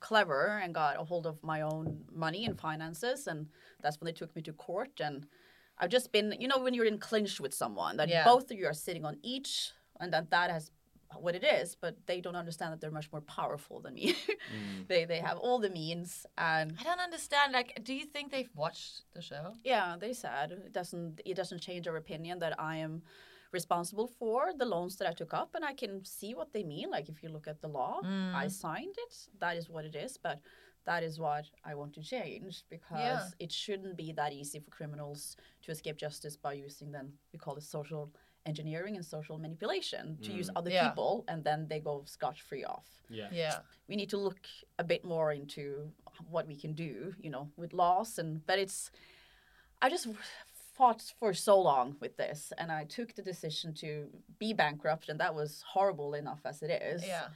clever 0.00 0.60
and 0.62 0.74
got 0.74 1.00
a 1.00 1.04
hold 1.04 1.26
of 1.26 1.42
my 1.42 1.62
own 1.62 2.04
money 2.12 2.44
and 2.44 2.60
finances 2.60 3.26
and 3.26 3.46
that's 3.80 3.98
when 4.00 4.06
they 4.06 4.12
took 4.12 4.34
me 4.36 4.42
to 4.42 4.52
court. 4.52 5.00
And 5.00 5.26
I've 5.78 5.90
just 5.90 6.12
been 6.12 6.34
you 6.38 6.46
know 6.46 6.58
when 6.58 6.74
you're 6.74 6.84
in 6.84 6.98
clinch 6.98 7.40
with 7.40 7.54
someone 7.54 7.96
that 7.96 8.08
Yeah. 8.08 8.24
both 8.24 8.50
of 8.50 8.58
you 8.58 8.66
are 8.66 8.74
sitting 8.74 9.04
on 9.04 9.16
each 9.22 9.72
and 9.98 10.12
that 10.12 10.30
that 10.30 10.50
has 10.50 10.70
what 11.16 11.34
it 11.34 11.44
is 11.44 11.74
but 11.80 11.96
they 12.06 12.20
don't 12.20 12.36
understand 12.36 12.72
that 12.72 12.80
they're 12.80 12.90
much 12.90 13.10
more 13.10 13.22
powerful 13.22 13.80
than 13.80 13.94
me 13.94 14.14
mm. 14.14 14.86
they 14.88 15.04
they 15.04 15.18
have 15.18 15.38
all 15.38 15.58
the 15.58 15.70
means 15.70 16.26
and 16.36 16.74
I 16.78 16.82
don't 16.84 17.00
understand. 17.00 17.52
Like, 17.52 17.80
do 17.82 17.94
you 17.94 18.04
think 18.04 18.30
they've 18.30 18.50
watched 18.54 19.02
the 19.14 19.22
show? 19.22 19.54
yeah 19.64 19.96
they 19.98 20.12
said 20.12 20.52
it 20.52 20.72
doesn't 20.72 21.20
it 21.24 21.34
doesn't 21.34 21.60
change 21.60 21.88
our 21.88 21.96
opinion 21.96 22.38
that 22.40 22.54
I 22.60 22.76
am 22.76 23.02
responsible 23.52 24.06
for 24.06 24.52
the 24.58 24.66
loans 24.66 24.96
that 24.96 25.08
I 25.08 25.12
took 25.12 25.32
up 25.32 25.54
and 25.54 25.64
I 25.64 25.72
can 25.72 26.04
see 26.04 26.34
what 26.34 26.52
they 26.52 26.62
mean 26.62 26.90
like 26.90 27.08
if 27.08 27.22
you 27.22 27.30
look 27.30 27.48
at 27.48 27.62
the 27.62 27.68
law 27.68 28.00
I 28.02 28.44
mm. 28.46 28.50
signed 28.50 28.96
it 28.98 29.14
that 29.40 29.56
is 29.56 29.70
what 29.70 29.84
it 29.86 29.96
is 29.96 30.18
but 30.22 30.40
that 30.84 31.02
is 31.02 31.18
what 31.18 31.46
I 31.64 31.74
want 31.74 31.92
to 31.94 32.02
change 32.02 32.64
because 32.70 32.98
Yeah. 32.98 33.28
it 33.44 33.52
shouldn't 33.52 33.96
be 33.96 34.12
that 34.12 34.32
easy 34.32 34.58
for 34.58 34.70
criminals 34.70 35.36
to 35.62 35.70
escape 35.70 35.96
justice 35.96 36.36
by 36.36 36.54
using 36.54 36.92
then 36.92 37.12
we 37.32 37.38
call 37.38 37.56
it 37.56 37.62
social 37.62 38.10
engineering 38.48 38.94
and 38.96 39.04
social 39.16 39.36
manipulation 39.38 40.04
to 40.24 40.30
use 40.40 40.48
other 40.56 40.70
Yeah. 40.70 40.88
people 40.88 41.12
and 41.30 41.38
then 41.48 41.68
they 41.70 41.80
go 41.80 41.94
scotch 42.16 42.40
free 42.48 42.64
off 42.64 42.86
Yeah. 43.08 43.28
Yeah. 43.42 43.58
we 43.88 43.94
need 44.00 44.10
to 44.14 44.16
look 44.26 44.40
a 44.78 44.84
bit 44.92 45.02
more 45.04 45.28
into 45.40 45.92
what 46.34 46.46
we 46.50 46.56
can 46.56 46.72
do, 46.86 47.14
you 47.24 47.30
know, 47.34 47.44
with 47.56 47.72
laws 47.72 48.18
and 48.20 48.28
but 48.48 48.58
it's 48.64 48.90
I 49.84 49.88
just 49.90 50.06
fought 50.76 51.02
for 51.20 51.32
so 51.34 51.54
long 51.70 51.96
with 52.00 52.16
this 52.16 52.52
and 52.58 52.68
I 52.80 52.84
took 52.96 53.14
the 53.14 53.22
decision 53.32 53.74
to 53.82 53.88
be 54.38 54.52
bankrupt 54.52 55.08
and 55.10 55.18
that 55.20 55.34
was 55.34 55.50
horrible 55.74 56.14
enough 56.14 56.40
as 56.44 56.62
it 56.62 56.70
is. 56.94 57.04
Yeah. 57.06 57.28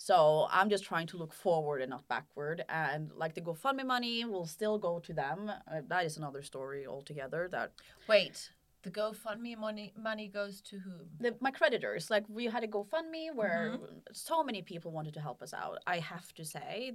So 0.00 0.46
I'm 0.50 0.70
just 0.70 0.84
trying 0.84 1.08
to 1.08 1.16
look 1.16 1.34
forward 1.34 1.82
and 1.82 1.90
not 1.90 2.06
backward 2.08 2.64
and 2.68 3.10
like 3.22 3.34
the 3.34 3.40
GoFundMe 3.48 3.84
money 3.84 4.24
will 4.24 4.46
still 4.46 4.78
go 4.78 5.00
to 5.00 5.12
them. 5.12 5.50
Uh, 5.50 5.80
that 5.88 6.04
is 6.08 6.16
another 6.16 6.42
story 6.42 6.86
altogether 6.86 7.48
that 7.50 7.72
Wait. 8.08 8.50
The 8.88 9.00
GoFundMe 9.00 9.56
money 9.58 9.92
money 9.96 10.28
goes 10.28 10.60
to 10.62 10.78
whom? 10.78 11.08
the, 11.20 11.34
my 11.40 11.50
creditors 11.50 12.10
like 12.10 12.24
we 12.28 12.44
had 12.46 12.62
a 12.64 12.66
gofundme 12.76 13.34
where 13.34 13.78
so 14.12 14.42
many 14.42 14.62
people 14.62 14.90
wanted 14.92 15.14
to 15.14 15.20
help 15.20 15.42
us 15.42 15.52
out 15.62 15.78
i 15.86 15.98
have 15.98 16.32
to 16.34 16.44
say 16.44 16.92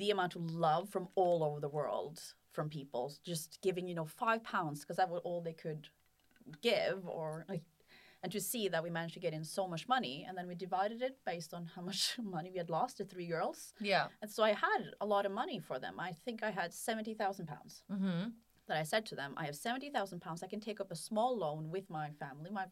the 0.00 0.10
amount 0.10 0.34
of 0.36 0.42
love 0.50 0.88
from 0.94 1.08
all 1.14 1.42
over 1.44 1.58
the 1.60 1.68
world 1.68 2.16
from 2.52 2.68
people 2.68 3.04
just 3.24 3.58
giving 3.62 3.86
you 3.86 3.94
know 3.98 4.04
five 4.24 4.42
pounds 4.42 4.80
because 4.80 4.96
that 4.96 5.10
was 5.10 5.20
all 5.24 5.40
they 5.40 5.52
could 5.52 5.88
give 6.62 6.98
or 7.06 7.44
like 7.48 7.62
and 8.22 8.32
to 8.32 8.40
see 8.40 8.66
that 8.68 8.82
we 8.82 8.90
managed 8.90 9.14
to 9.14 9.20
get 9.20 9.34
in 9.34 9.44
so 9.44 9.68
much 9.68 9.86
money 9.88 10.24
and 10.26 10.36
then 10.36 10.46
we 10.48 10.54
divided 10.54 11.02
it 11.02 11.14
based 11.24 11.52
on 11.54 11.66
how 11.74 11.82
much 11.90 12.16
money 12.22 12.50
we 12.50 12.58
had 12.58 12.70
lost 12.70 12.96
to 12.96 13.04
three 13.04 13.26
girls 13.26 13.72
Yeah. 13.80 14.06
and 14.22 14.30
so 14.30 14.42
i 14.42 14.52
had 14.52 14.82
a 15.00 15.06
lot 15.06 15.26
of 15.26 15.32
money 15.32 15.58
for 15.60 15.78
them 15.78 15.94
i 16.00 16.12
think 16.24 16.42
i 16.42 16.50
had 16.50 16.72
70000 16.72 17.46
pounds 17.46 17.82
Mm-hmm. 17.92 18.28
That 18.68 18.76
I 18.76 18.82
said 18.82 19.06
to 19.06 19.14
them, 19.14 19.34
I 19.36 19.44
have 19.46 19.56
seventy 19.56 19.90
thousand 19.90 20.20
pounds. 20.20 20.42
I 20.42 20.48
can 20.48 20.60
take 20.60 20.80
up 20.80 20.90
a 20.90 20.96
small 20.96 21.36
loan 21.36 21.70
with 21.70 21.88
my 21.90 22.10
family. 22.18 22.50
My 22.50 22.66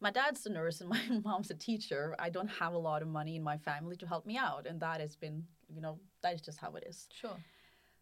my 0.00 0.10
dad's 0.10 0.44
a 0.46 0.50
nurse 0.50 0.80
and 0.80 0.90
my 0.96 1.00
mom's 1.24 1.50
a 1.50 1.54
teacher. 1.54 2.14
I 2.18 2.28
don't 2.28 2.48
have 2.48 2.74
a 2.74 2.78
lot 2.78 3.02
of 3.02 3.08
money 3.08 3.36
in 3.36 3.42
my 3.42 3.56
family 3.56 3.96
to 3.96 4.06
help 4.06 4.26
me 4.26 4.36
out, 4.36 4.66
and 4.66 4.80
that 4.80 5.00
has 5.00 5.16
been, 5.16 5.44
you 5.68 5.80
know, 5.80 5.98
that 6.22 6.34
is 6.34 6.42
just 6.42 6.58
how 6.58 6.74
it 6.74 6.84
is. 6.86 7.08
Sure. 7.12 7.36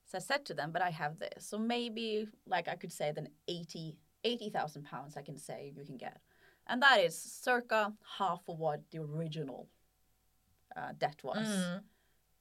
So 0.06 0.18
I 0.18 0.20
said 0.20 0.44
to 0.46 0.54
them, 0.54 0.72
but 0.72 0.82
I 0.82 0.90
have 0.90 1.20
this, 1.20 1.46
so 1.46 1.56
maybe 1.56 2.26
like 2.46 2.66
I 2.66 2.74
could 2.74 2.92
say 2.92 3.12
then 3.14 3.28
80 3.46 3.96
80,000 4.22 4.82
pounds 4.84 5.16
I 5.16 5.22
can 5.22 5.38
say 5.38 5.72
you 5.74 5.84
can 5.84 5.96
get, 5.96 6.18
and 6.66 6.82
that 6.82 6.98
is 7.00 7.16
circa 7.16 7.92
half 8.18 8.40
of 8.48 8.58
what 8.58 8.82
the 8.90 8.98
original 8.98 9.68
uh, 10.76 10.92
debt 10.98 11.20
was. 11.22 11.46
Mm. 11.46 11.80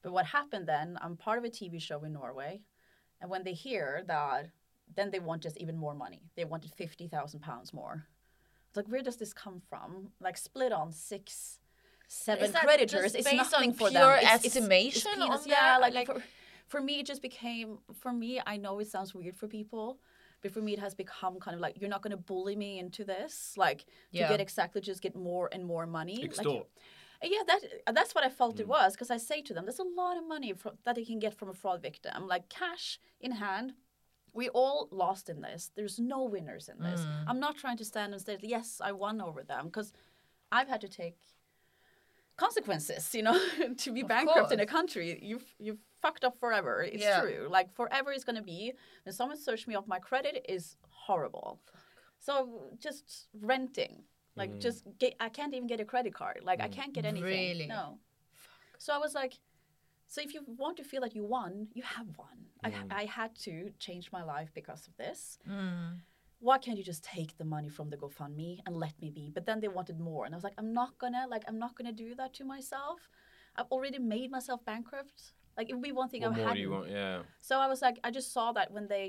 But 0.02 0.12
what 0.12 0.26
happened 0.26 0.66
then? 0.66 0.98
I'm 1.00 1.16
part 1.16 1.38
of 1.38 1.44
a 1.44 1.48
TV 1.48 1.80
show 1.80 2.02
in 2.04 2.12
Norway, 2.14 2.60
and 3.20 3.30
when 3.30 3.44
they 3.44 3.52
hear 3.52 4.02
that, 4.06 4.50
then 4.96 5.10
they 5.10 5.20
want 5.20 5.42
just 5.42 5.56
even 5.58 5.76
more 5.76 5.94
money. 5.94 6.22
They 6.36 6.44
wanted 6.44 6.72
fifty 6.74 7.06
thousand 7.08 7.40
pounds 7.40 7.72
more. 7.72 8.06
It's 8.68 8.76
like, 8.76 8.88
where 8.88 9.02
does 9.02 9.16
this 9.16 9.32
come 9.32 9.60
from? 9.68 10.08
Like 10.20 10.36
split 10.36 10.72
on 10.72 10.92
six, 10.92 11.58
seven 12.08 12.44
Is 12.44 12.52
creditors. 12.56 13.14
It's 13.14 13.28
based 13.28 13.52
nothing 13.52 13.70
on 13.70 13.74
for 13.76 13.90
them. 13.90 14.08
It's- 14.10 14.22
it's- 14.22 14.44
it's 14.44 14.56
estimation 14.56 15.10
peanuts. 15.14 15.44
on 15.44 15.48
yeah, 15.50 15.76
like, 15.78 15.94
Like- 15.94 16.06
for, 16.06 16.22
for 16.68 16.80
me, 16.80 17.00
it 17.00 17.06
just 17.06 17.22
became. 17.22 17.78
For 17.94 18.12
me, 18.12 18.40
I 18.46 18.56
know 18.56 18.78
it 18.78 18.88
sounds 18.88 19.14
weird 19.14 19.36
for 19.36 19.48
people. 19.48 19.98
But 20.42 20.52
for 20.52 20.62
me, 20.62 20.72
it 20.72 20.78
has 20.78 20.94
become 20.94 21.38
kind 21.38 21.54
of 21.54 21.60
like 21.60 21.78
you're 21.80 21.90
not 21.90 22.00
going 22.00 22.12
to 22.12 22.16
bully 22.16 22.56
me 22.56 22.78
into 22.78 23.04
this, 23.04 23.54
like 23.58 23.80
to 23.80 23.84
Yeah. 24.12 24.28
get 24.28 24.40
exactly 24.40 24.80
just 24.80 25.02
get 25.02 25.14
more 25.14 25.48
and 25.52 25.66
more 25.66 25.86
money. 25.86 26.16
Like, 26.16 26.26
Extort. 26.30 26.66
yeah, 27.22 27.42
that 27.46 27.60
that's 27.94 28.14
what 28.14 28.24
I 28.24 28.30
felt 28.30 28.58
it 28.58 28.64
mm. 28.66 28.70
was 28.70 28.94
because 28.94 29.10
I 29.10 29.18
say 29.18 29.42
to 29.42 29.52
them, 29.52 29.66
there's 29.66 29.80
a 29.80 29.82
lot 30.02 30.16
of 30.16 30.26
money 30.26 30.54
fro- 30.54 30.78
that 30.84 30.94
they 30.94 31.04
can 31.04 31.18
get 31.18 31.34
from 31.34 31.50
a 31.50 31.52
fraud 31.54 31.82
victim, 31.82 32.26
like 32.26 32.48
cash 32.48 32.98
in 33.20 33.32
hand. 33.32 33.74
We 34.32 34.48
all 34.50 34.88
lost 34.90 35.28
in 35.28 35.40
this. 35.40 35.70
There's 35.74 35.98
no 35.98 36.24
winners 36.24 36.68
in 36.68 36.82
this. 36.82 37.00
I'm 37.26 37.40
not 37.40 37.56
trying 37.56 37.76
to 37.78 37.84
stand 37.84 38.12
and 38.12 38.22
say, 38.22 38.38
yes, 38.42 38.80
I 38.82 38.92
won 38.92 39.20
over 39.20 39.42
them 39.42 39.66
because 39.66 39.92
I've 40.52 40.68
had 40.68 40.80
to 40.82 40.88
take 40.88 41.16
consequences, 42.36 43.14
you 43.14 43.22
know, 43.22 43.38
to 43.78 43.92
be 43.92 44.02
bankrupt 44.02 44.52
in 44.52 44.60
a 44.60 44.66
country. 44.66 45.18
You've 45.22 45.44
you've 45.58 45.78
fucked 46.00 46.24
up 46.24 46.38
forever. 46.38 46.82
It's 46.82 47.02
Yeah. 47.02 47.20
true. 47.20 47.48
Like 47.50 47.72
forever 47.74 48.12
is 48.12 48.24
gonna 48.24 48.42
be. 48.42 48.72
When 49.04 49.12
someone 49.12 49.36
searched 49.38 49.68
me 49.68 49.74
off 49.74 49.86
my 49.86 49.98
credit 49.98 50.44
is 50.48 50.76
horrible. 50.90 51.60
So 52.18 52.32
just 52.78 53.28
renting, 53.40 54.02
like 54.36 54.58
just 54.58 54.84
get, 54.98 55.14
I 55.20 55.28
can't 55.30 55.54
even 55.54 55.66
get 55.66 55.80
a 55.80 55.84
credit 55.84 56.14
card. 56.14 56.40
Like 56.42 56.60
I 56.60 56.68
can't 56.68 56.92
get 56.92 57.04
anything. 57.04 57.24
Really? 57.58 57.66
No. 57.66 57.98
So 58.78 58.94
I 58.94 58.98
was 58.98 59.14
like, 59.14 59.34
so 60.12 60.20
if 60.26 60.30
you 60.34 60.40
want 60.62 60.76
to 60.80 60.84
feel 60.90 61.02
that 61.04 61.14
you 61.18 61.24
won, 61.36 61.52
you 61.78 61.84
have 61.96 62.08
won. 62.22 62.36
I, 62.64 62.70
mm. 62.70 62.92
I 63.00 63.04
had 63.18 63.32
to 63.46 63.54
change 63.86 64.06
my 64.16 64.22
life 64.34 64.50
because 64.60 64.82
of 64.88 64.94
this. 65.02 65.38
Mm. 65.48 66.00
why 66.46 66.56
can't 66.64 66.78
you 66.80 66.84
just 66.92 67.04
take 67.16 67.30
the 67.40 67.44
money 67.54 67.70
from 67.76 67.86
the 67.92 67.96
GoFundMe 68.02 68.52
and 68.66 68.72
let 68.84 68.94
me 69.02 69.08
be? 69.20 69.26
But 69.36 69.44
then 69.48 69.58
they 69.62 69.68
wanted 69.78 69.98
more, 70.08 70.22
and 70.24 70.34
I 70.34 70.36
was 70.40 70.46
like, 70.48 70.58
I'm 70.62 70.72
not 70.82 70.92
gonna 71.02 71.24
like 71.34 71.44
I'm 71.48 71.58
not 71.64 71.72
gonna 71.76 71.92
do 72.06 72.10
that 72.20 72.30
to 72.38 72.44
myself. 72.54 72.98
I've 73.56 73.70
already 73.74 74.00
made 74.16 74.30
myself 74.38 74.60
bankrupt. 74.72 75.18
Like 75.56 75.68
it 75.70 75.74
would 75.74 75.82
be 75.90 75.92
one 76.02 76.08
thing 76.10 76.22
What 76.22 76.32
I 76.32 76.36
more 76.36 76.48
had. 76.48 76.54
do 76.54 76.60
you 76.60 76.70
want? 76.76 76.88
Yeah. 76.90 77.18
So 77.48 77.52
I 77.64 77.66
was 77.72 77.80
like, 77.86 77.96
I 78.06 78.10
just 78.10 78.32
saw 78.36 78.46
that 78.58 78.68
when 78.76 78.86
they 78.94 79.06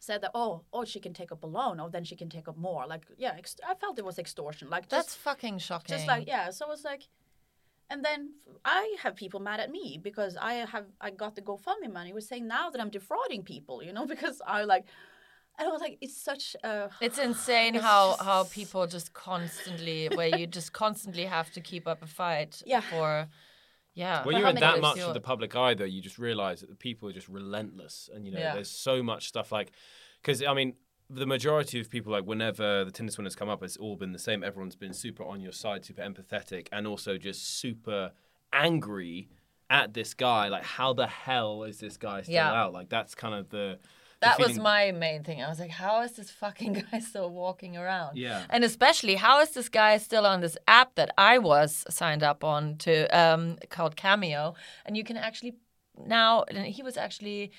said 0.00 0.20
that, 0.22 0.30
oh, 0.34 0.62
oh, 0.72 0.84
she 0.84 1.00
can 1.00 1.12
take 1.12 1.32
up 1.32 1.42
a 1.42 1.46
loan, 1.46 1.80
oh, 1.80 1.88
then 1.88 2.04
she 2.04 2.16
can 2.16 2.28
take 2.28 2.46
up 2.46 2.56
more. 2.56 2.86
Like, 2.86 3.04
yeah, 3.16 3.34
ex- 3.36 3.56
I 3.66 3.74
felt 3.74 3.98
it 3.98 4.04
was 4.04 4.18
extortion. 4.18 4.70
Like, 4.70 4.88
That's 4.88 5.14
fucking 5.16 5.58
shocking. 5.58 5.96
just 5.96 6.06
like, 6.06 6.28
yeah. 6.28 6.50
So 6.50 6.66
I 6.66 6.68
was 6.68 6.84
like, 6.84 7.02
and 7.90 8.04
then 8.04 8.30
I 8.64 8.96
have 9.02 9.16
people 9.16 9.40
mad 9.40 9.60
at 9.60 9.70
me 9.70 9.98
because 10.02 10.36
I 10.36 10.54
have 10.74 10.86
I 11.00 11.10
got 11.10 11.34
the 11.36 11.42
GoFundMe 11.42 11.92
money. 11.92 12.12
We're 12.12 12.20
saying 12.20 12.46
now 12.46 12.70
that 12.70 12.80
I'm 12.80 12.90
defrauding 12.90 13.42
people, 13.42 13.82
you 13.82 13.92
know, 13.92 14.06
because 14.14 14.40
I 14.46 14.64
like, 14.64 14.84
and 15.58 15.68
I 15.68 15.72
was 15.72 15.80
like, 15.80 15.98
it's 16.00 16.16
such 16.30 16.54
a 16.62 16.90
It's 17.00 17.18
insane 17.18 17.74
It's 17.74 17.84
how 17.84 18.10
just- 18.10 18.22
how 18.22 18.44
people 18.44 18.86
just 18.86 19.12
constantly 19.12 20.08
where 20.14 20.28
you 20.38 20.46
just 20.46 20.72
constantly 20.72 21.24
have 21.24 21.50
to 21.52 21.60
keep 21.60 21.86
up 21.88 22.02
a 22.02 22.06
fight 22.06 22.62
Yeah. 22.66 22.80
for 22.80 23.28
yeah. 23.94 24.22
When 24.24 24.34
But 24.34 24.38
you're 24.40 24.48
in 24.50 24.56
that 24.56 24.80
much 24.80 24.96
your- 24.98 25.08
of 25.08 25.14
the 25.14 25.20
public 25.20 25.56
eye, 25.56 25.74
though, 25.74 25.84
you 25.84 26.00
just 26.00 26.18
realize 26.18 26.60
that 26.60 26.68
the 26.70 26.76
people 26.76 27.08
are 27.08 27.12
just 27.12 27.28
relentless, 27.28 28.08
and 28.12 28.24
you 28.26 28.32
know, 28.32 28.38
Yeah. 28.38 28.54
there's 28.54 28.70
so 28.70 29.02
much 29.02 29.26
stuff 29.26 29.50
like, 29.50 29.72
because 30.22 30.40
I 30.42 30.54
mean, 30.54 30.74
the 31.10 31.26
majority 31.26 31.80
of 31.80 31.88
people, 31.90 32.12
like, 32.12 32.24
whenever 32.24 32.84
the 32.84 32.90
tennis 32.90 33.16
winners 33.16 33.34
come 33.34 33.48
up, 33.48 33.62
it's 33.62 33.76
all 33.76 33.96
been 33.96 34.12
the 34.12 34.18
same. 34.18 34.42
Everyone's 34.44 34.76
been 34.76 34.92
super 34.92 35.24
on 35.24 35.40
your 35.40 35.52
side, 35.52 35.84
super 35.84 36.02
empathetic, 36.02 36.68
and 36.70 36.86
also 36.86 37.16
just 37.16 37.58
super 37.58 38.12
angry 38.52 39.28
at 39.70 39.94
this 39.94 40.14
guy. 40.14 40.48
Like, 40.48 40.64
how 40.64 40.92
the 40.92 41.06
hell 41.06 41.62
is 41.64 41.78
this 41.80 41.96
guy 41.96 42.22
still 42.22 42.34
Yeah. 42.34 42.52
out? 42.52 42.72
Like, 42.72 42.88
that's 42.88 43.14
kind 43.14 43.34
of 43.34 43.48
the. 43.50 43.78
the 44.20 44.26
that 44.26 44.38
was 44.38 44.58
my 44.58 44.92
main 44.92 45.24
thing. 45.24 45.42
I 45.42 45.48
was 45.48 45.58
like, 45.60 45.70
how 45.70 46.02
is 46.02 46.12
this 46.12 46.30
fucking 46.30 46.84
guy 46.92 46.98
still 47.00 47.30
walking 47.30 47.76
around? 47.76 48.18
Yeah. 48.18 48.44
And 48.50 48.62
especially, 48.64 49.14
how 49.14 49.40
is 49.40 49.50
this 49.50 49.68
guy 49.68 49.96
still 49.98 50.26
on 50.26 50.40
this 50.42 50.58
app 50.66 50.94
that 50.96 51.10
I 51.16 51.38
was 51.38 51.84
signed 51.88 52.22
up 52.22 52.44
on 52.44 52.76
to 52.78 53.06
um, 53.18 53.56
called 53.70 53.96
Cameo? 53.96 54.54
And 54.84 54.96
you 54.96 55.04
can 55.04 55.16
actually 55.16 55.54
now, 56.06 56.44
and 56.44 56.66
he 56.66 56.82
was 56.82 56.96
actually, 56.96 57.50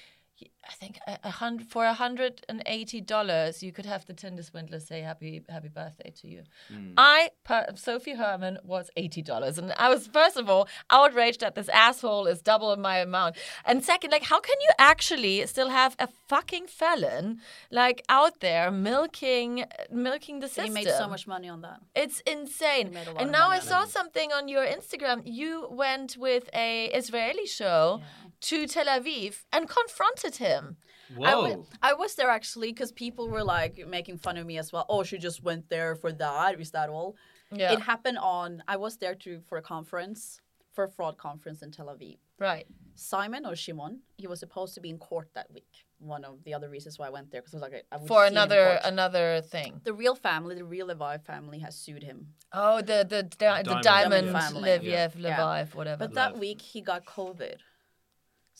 I 0.69 0.73
think, 0.73 0.99
a, 1.07 1.17
a 1.23 1.31
hundred 1.31 1.67
for 1.67 1.85
a 1.85 1.93
hundred 1.93 2.45
and 2.47 2.61
eighty 2.65 3.01
dollars, 3.01 3.63
you 3.63 3.71
could 3.71 3.85
have 3.85 4.05
the 4.05 4.13
Tinder 4.13 4.43
swindler 4.43 4.79
say 4.79 5.01
happy 5.01 5.41
happy 5.49 5.69
birthday 5.69 6.11
to 6.21 6.27
you. 6.27 6.43
Mm. 6.71 6.93
I, 6.97 7.31
per, 7.43 7.67
Sophie 7.75 8.15
Hermann, 8.15 8.59
was 8.63 8.89
eighty 8.95 9.21
dollars, 9.21 9.57
and 9.57 9.73
I 9.77 9.89
was 9.89 10.07
first 10.07 10.37
of 10.37 10.49
all 10.49 10.67
outraged 10.89 11.39
that 11.39 11.55
this 11.55 11.69
asshole 11.69 12.27
is 12.27 12.41
double 12.41 12.75
my 12.77 12.97
amount, 12.99 13.37
and 13.65 13.83
second, 13.83 14.11
like, 14.11 14.23
how 14.23 14.39
can 14.39 14.55
you 14.61 14.69
actually 14.77 15.45
still 15.47 15.69
have 15.69 15.95
a 15.99 16.07
fucking 16.27 16.67
felon 16.67 17.39
like 17.71 18.03
out 18.09 18.39
there 18.39 18.69
milking 18.69 19.65
milking 19.91 20.39
the 20.39 20.47
system? 20.47 20.75
he 20.75 20.85
made 20.85 20.93
so 21.03 21.07
much 21.07 21.25
money 21.25 21.49
on 21.49 21.61
that. 21.61 21.79
It's 21.95 22.19
insane. 22.21 22.91
made 22.93 23.07
a 23.07 23.11
lot 23.11 23.21
And 23.21 23.31
now 23.31 23.49
I 23.49 23.59
saw 23.59 23.85
something 23.85 24.31
on 24.31 24.47
your 24.47 24.65
Instagram. 24.65 25.21
You 25.25 25.67
went 25.71 26.15
with 26.17 26.49
a 26.53 26.85
Israeli 26.87 27.47
show 27.47 28.01
to 28.41 28.67
Tel 28.67 28.85
Aviv 28.85 29.43
and 29.51 29.67
confronted 29.67 30.35
him. 30.37 30.77
I 31.11 31.35
Whoa. 31.35 31.41
wa- 31.57 31.63
I 31.81 31.93
was 31.93 32.15
there 32.15 32.29
actually 32.29 32.71
because 32.71 32.91
people 32.91 33.29
were 33.29 33.43
like 33.43 33.85
making 33.87 34.17
fun 34.19 34.37
of 34.37 34.45
me 34.45 34.57
as 34.57 34.71
well. 34.71 34.85
Oh, 34.89 35.03
she 35.03 35.17
just 35.17 35.43
went 35.43 35.69
there 35.69 35.95
for 35.95 36.11
that. 36.13 36.59
Is 36.59 36.71
that 36.71 36.89
all? 36.89 37.15
Yeah. 37.51 37.73
It 37.73 37.81
happened 37.81 38.19
on. 38.19 38.63
I 38.67 38.77
was 38.77 38.97
there 38.97 39.15
to 39.15 39.41
for 39.47 39.57
a 39.57 39.61
conference, 39.61 40.39
for 40.73 40.83
a 40.83 40.87
fraud 40.89 41.17
conference 41.17 41.61
in 41.63 41.71
Tel 41.71 41.87
Aviv. 41.87 42.17
Right. 42.37 42.67
Simon 42.95 43.45
or 43.45 43.55
Shimon, 43.55 44.01
he 44.17 44.27
was 44.27 44.39
supposed 44.39 44.73
to 44.75 44.81
be 44.81 44.89
in 44.89 44.97
court 44.99 45.29
that 45.33 45.51
week. 45.51 45.85
One 45.99 46.23
of 46.23 46.43
the 46.45 46.53
other 46.53 46.69
reasons 46.69 46.97
why 46.99 47.07
I 47.07 47.09
went 47.09 47.31
there 47.31 47.41
because 47.41 47.53
I 47.55 47.57
was 47.57 47.61
like, 47.63 47.85
I 47.91 47.97
would 47.97 48.07
For 48.07 48.21
see 48.23 48.27
in 48.27 48.33
another 48.33 48.65
court. 48.67 48.79
another 48.85 49.41
thing. 49.41 49.81
The 49.83 49.93
real 49.93 50.15
family, 50.15 50.55
the 50.55 50.63
real 50.63 50.85
Levi 50.87 51.17
family, 51.17 51.59
has 51.59 51.75
sued 51.75 52.03
him. 52.03 52.27
Oh, 52.53 52.77
the 52.81 53.05
the 53.09 53.23
the, 53.23 53.63
the 53.63 53.79
Diamond 53.81 53.83
diamond 53.83 54.31
family. 54.31 54.69
Leviev, 54.69 54.81
Yeah. 54.83 55.37
Leviv, 55.37 55.75
whatever. 55.75 56.07
But 56.07 56.13
that 56.13 56.37
week 56.37 56.61
he 56.61 56.81
got 56.81 57.05
COVID. 57.05 57.55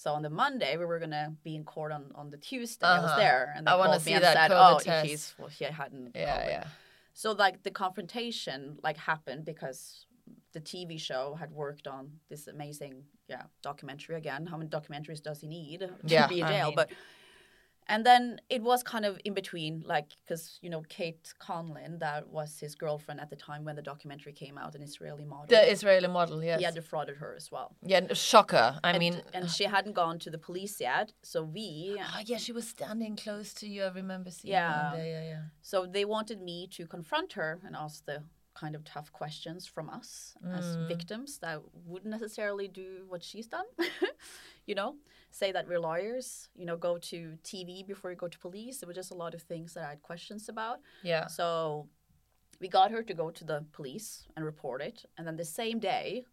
So 0.02 0.14
on 0.14 0.22
the 0.22 0.30
Monday 0.30 0.78
we 0.78 0.86
were 0.86 0.98
gonna 0.98 1.36
be 1.44 1.56
in 1.58 1.66
court 1.66 1.92
on, 1.92 2.04
on 2.16 2.30
the 2.30 2.38
Tuesday. 2.38 2.86
I 2.88 3.00
was 3.02 3.12
Uh-huh. 3.12 3.20
there 3.20 3.54
and 3.56 3.68
they 3.68 3.72
I 3.72 3.76
called 3.76 4.02
see 4.02 4.12
me 4.12 4.16
and 4.16 4.24
that 4.24 4.34
said, 4.38 4.52
COVID 4.52 4.76
"Oh, 4.76 4.80
test." 4.80 5.06
he's 5.10 5.36
well, 5.38 5.50
he 5.50 5.66
hadn't." 5.66 6.16
yeah, 6.16 6.38
COVID. 6.38 6.48
yeah. 6.56 6.68
So 7.14 7.28
like 7.34 7.64
the 7.64 7.72
confrontation 7.84 8.80
like 8.82 8.96
happened 9.12 9.44
because 9.44 10.06
the 10.54 10.62
TV 10.62 10.98
show 11.10 11.36
had 11.42 11.52
worked 11.52 11.86
on 11.96 12.04
this 12.30 12.48
amazing 12.48 12.96
yeah 13.28 13.44
documentary 13.62 14.16
again. 14.16 14.46
How 14.52 14.56
many 14.60 14.70
documentaries 14.70 15.22
does 15.22 15.42
he 15.42 15.48
need 15.48 15.82
to 15.82 15.90
Yeah, 16.06 16.28
be 16.28 16.40
in 16.40 16.46
I 16.46 16.64
mean- 16.64 16.76
But 16.76 16.92
and 17.94 18.06
then 18.10 18.40
it 18.56 18.62
was 18.70 18.80
kind 18.94 19.06
of 19.10 19.14
in 19.28 19.34
between, 19.42 19.74
like 19.94 20.10
because 20.24 20.44
you 20.64 20.70
know 20.74 20.82
Kate 20.98 21.26
Konlin, 21.46 22.00
that 22.06 22.22
was 22.38 22.50
his 22.64 22.74
girlfriend 22.84 23.20
at 23.20 23.30
the 23.30 23.36
time 23.48 23.62
when 23.66 23.76
the 23.76 23.82
documentary 23.92 24.34
came 24.44 24.58
out, 24.58 24.72
an 24.76 24.82
Israeli 24.90 25.26
model. 25.34 25.48
The 25.58 25.64
Israeli 25.76 26.08
model, 26.20 26.38
yes. 26.44 26.60
he 26.60 26.66
had 26.70 26.76
defrauded 26.76 27.18
her 27.18 27.32
as 27.36 27.48
well. 27.52 27.70
yeah, 27.94 28.02
shocker. 28.14 28.68
I 28.84 28.90
And, 28.92 29.00
mean, 29.00 29.16
and 29.34 29.50
she 29.56 29.66
hadn't 29.76 29.96
gone 30.04 30.18
to 30.26 30.30
the 30.36 30.42
police 30.48 30.76
yet, 30.80 31.08
so 31.32 31.38
we 31.44 31.68
oh, 32.00 32.22
yeah, 32.32 32.38
she 32.46 32.54
was 32.60 32.68
standing 32.78 33.14
close 33.26 33.50
to 33.62 33.66
you. 33.74 33.84
I 33.90 33.92
remember 34.04 34.30
seeing 34.32 34.54
Yeah. 34.54 34.92
her. 34.92 34.98
Yeah, 34.98 35.04
yeah, 35.16 35.24
yeah. 35.34 35.42
So 35.72 35.78
they 35.96 36.06
wanted 36.16 36.40
me 36.50 36.58
to 36.78 36.82
confront 36.96 37.30
her 37.40 37.50
and 37.66 37.76
ask 37.76 38.06
the 38.06 38.20
kind 38.62 38.76
of 38.76 38.84
tough 38.84 39.10
questions 39.22 39.62
from 39.76 39.90
us 40.00 40.10
as 40.58 40.66
Mm. 40.76 40.88
victims 40.94 41.30
that 41.44 41.58
wouldn't 41.92 42.12
necessarily 42.18 42.68
do 42.68 42.90
what 43.12 43.22
she's 43.30 43.48
done. 43.48 43.68
you 44.70 44.76
know, 44.80 44.96
say 45.32 45.52
that 45.52 45.68
we're 45.68 45.80
lawyers, 45.80 46.50
you 46.56 46.66
know, 46.66 46.78
go 46.78 46.98
to 46.98 47.38
TV 47.44 47.86
before 47.86 48.12
you 48.12 48.18
go 48.18 48.28
to 48.28 48.40
police. 48.40 48.80
There 48.80 48.88
were 48.88 48.94
just 48.94 49.12
a 49.12 49.16
lot 49.16 49.34
of 49.34 49.42
things 49.42 49.74
that 49.74 49.84
I 49.84 49.90
had 49.90 50.02
questions 50.02 50.50
about. 50.50 50.80
Yeah. 51.04 51.28
So 51.28 51.88
we 52.60 52.68
got 52.68 52.92
her 52.92 53.04
to 53.04 53.14
go 53.14 53.30
to 53.32 53.44
the 53.44 53.66
police 53.72 54.28
and 54.36 54.46
report 54.46 54.82
it. 54.82 55.06
And 55.18 55.26
then 55.26 55.38
the 55.38 55.46
same 55.46 55.80
day, 55.80 56.26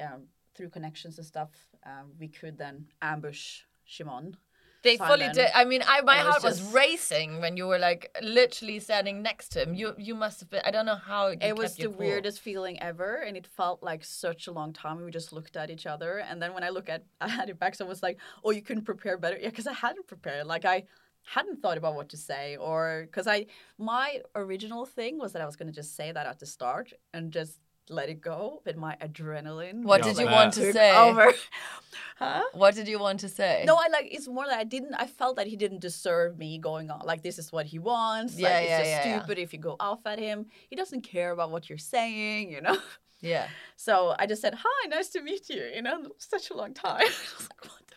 um, 0.00 0.24
through 0.54 0.70
connections 0.70 1.18
and 1.18 1.26
stuff, 1.26 1.50
um, 1.84 2.12
we 2.18 2.28
could 2.28 2.58
then 2.58 2.86
ambush 3.02 3.62
Shimon. 3.84 4.36
They 4.84 4.96
fully 4.98 5.30
did. 5.30 5.48
I 5.54 5.64
mean, 5.64 5.82
I 5.86 6.02
my 6.02 6.20
It 6.20 6.24
was 6.24 6.32
heart 6.32 6.42
was 6.44 6.62
racing 6.62 7.40
when 7.40 7.56
you 7.56 7.66
were 7.66 7.78
like 7.78 8.14
literally 8.22 8.78
standing 8.80 9.22
next 9.22 9.48
to 9.50 9.62
him. 9.62 9.74
You 9.74 9.94
you 9.98 10.14
must 10.14 10.40
have 10.40 10.50
been. 10.50 10.62
I 10.64 10.70
don't 10.70 10.86
know 10.86 10.96
how 11.12 11.28
it 11.28 11.56
was 11.56 11.76
the 11.76 11.88
cool. 11.88 11.96
weirdest 12.04 12.40
feeling 12.40 12.80
ever 12.82 13.16
and 13.26 13.36
it 13.36 13.46
felt 13.46 13.82
like 13.82 14.04
such 14.04 14.46
a 14.46 14.52
long 14.52 14.72
time 14.72 15.02
we 15.04 15.10
just 15.10 15.32
looked 15.32 15.56
at 15.56 15.70
each 15.70 15.86
other 15.86 16.18
and 16.18 16.40
then 16.42 16.54
when 16.54 16.64
i 16.64 16.68
look 16.70 16.88
at 16.88 17.04
i 17.20 17.28
had 17.28 17.48
it 17.50 17.58
back 17.58 17.74
someone 17.74 17.90
was 17.90 18.02
like 18.02 18.18
oh 18.44 18.50
you 18.50 18.62
couldn't 18.62 18.84
prepare 18.84 19.16
better 19.18 19.38
yeah 19.40 19.48
because 19.50 19.66
i 19.66 19.72
hadn't 19.72 20.06
prepared 20.06 20.46
like 20.46 20.64
i 20.64 20.84
hadn't 21.24 21.60
thought 21.62 21.78
about 21.78 21.94
what 21.94 22.08
to 22.10 22.16
say 22.16 22.56
or 22.56 23.04
because 23.06 23.26
i 23.26 23.46
my 23.78 24.20
original 24.34 24.84
thing 24.84 25.18
was 25.18 25.32
that 25.32 25.42
i 25.42 25.46
was 25.46 25.56
going 25.56 25.66
to 25.66 25.72
just 25.72 25.96
say 25.96 26.12
that 26.12 26.26
at 26.26 26.38
the 26.38 26.46
start 26.46 26.92
and 27.14 27.32
just 27.32 27.58
let 27.90 28.08
it 28.08 28.20
go 28.22 28.60
but 28.64 28.76
my 28.76 28.96
adrenaline 29.02 29.82
What 29.82 30.02
did 30.02 30.16
you 30.18 30.26
want 30.26 30.52
to 30.54 30.72
say? 30.72 30.96
over 30.96 31.32
huh 32.16 32.42
What 32.52 32.74
did 32.74 32.88
you 32.88 32.98
want 32.98 33.20
to 33.20 33.28
say? 33.28 33.64
no, 33.66 33.74
I 33.76 33.88
like 33.88 34.08
it's 34.10 34.26
more 34.28 34.46
that 34.46 34.58
I 34.58 34.64
didn't. 34.64 34.94
I 34.94 35.06
felt 35.06 35.36
that 35.36 35.46
he 35.46 35.56
didn't 35.56 35.80
deserve 35.80 36.38
me 36.38 36.58
going 36.58 36.90
on. 36.90 37.00
Like 37.04 37.22
this 37.22 37.38
is 37.38 37.52
what 37.52 37.66
he 37.66 37.78
wants. 37.78 38.38
Yeah, 38.38 38.48
like 38.48 38.62
it's 38.62 38.68
yeah, 38.70 38.78
just 38.78 38.90
yeah, 38.90 39.06
yeah. 39.08 39.18
stupid 39.18 39.38
if 39.38 39.52
you 39.52 39.58
go 39.58 39.76
off 39.80 40.00
at 40.06 40.18
him. 40.18 40.46
He 40.70 40.76
doesn't 40.76 41.02
care 41.02 41.30
about 41.32 41.50
what 41.50 41.68
you're 41.68 41.78
saying, 41.96 42.50
you 42.50 42.60
know. 42.60 42.78
Yeah. 43.20 43.48
So 43.76 44.14
I 44.18 44.24
just 44.26 44.40
said, 44.40 44.54
"Hi, 44.64 44.86
nice 44.88 45.08
to 45.10 45.20
meet 45.20 45.48
you." 45.50 45.62
You 45.74 45.82
know, 45.82 45.96
such 46.18 46.50
a 46.50 46.54
long 46.56 46.72
time. 46.74 47.00
I 47.00 47.04
was 47.38 47.48
like, 47.50 47.64
"What? 47.70 47.82
The? 47.88 47.96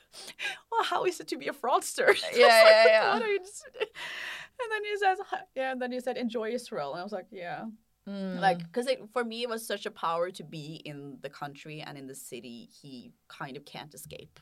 Well, 0.72 0.84
how 0.84 1.06
is 1.06 1.20
it 1.22 1.28
to 1.30 1.38
be 1.38 1.48
a 1.48 1.54
fraudster?" 1.54 2.08
Was 2.08 2.24
Yeah, 2.36 2.46
like, 2.48 2.66
yeah, 2.66 2.86
yeah. 2.88 3.14
"What 3.14 3.22
are 3.24 3.32
you 3.36 3.40
just-" 3.40 3.66
And 4.62 4.70
then 4.72 4.84
he 4.90 4.98
says, 5.04 5.18
"Hi." 5.30 5.40
"Yeah," 5.56 5.72
and 5.74 5.82
then 5.82 5.92
he 5.92 6.00
said, 6.00 6.18
"Enjoy 6.18 6.48
Israel," 6.60 6.90
and 6.94 7.00
I 7.00 7.04
was 7.04 7.14
like, 7.20 7.28
"Yeah." 7.32 7.66
Mm. 8.08 8.40
Like, 8.40 8.60
because 8.60 8.88
it 8.88 9.02
for 9.12 9.24
me, 9.24 9.44
it 9.44 9.50
was 9.50 9.66
such 9.68 9.86
a 9.86 9.92
power 9.92 10.32
to 10.32 10.44
be 10.44 10.82
in 10.86 11.18
the 11.22 11.30
country 11.30 11.82
and 11.82 11.98
in 11.98 12.08
the 12.08 12.16
city. 12.16 12.70
He 12.82 13.12
kind 13.28 13.58
of 13.58 13.66
can't 13.66 13.94
escape. 13.94 14.40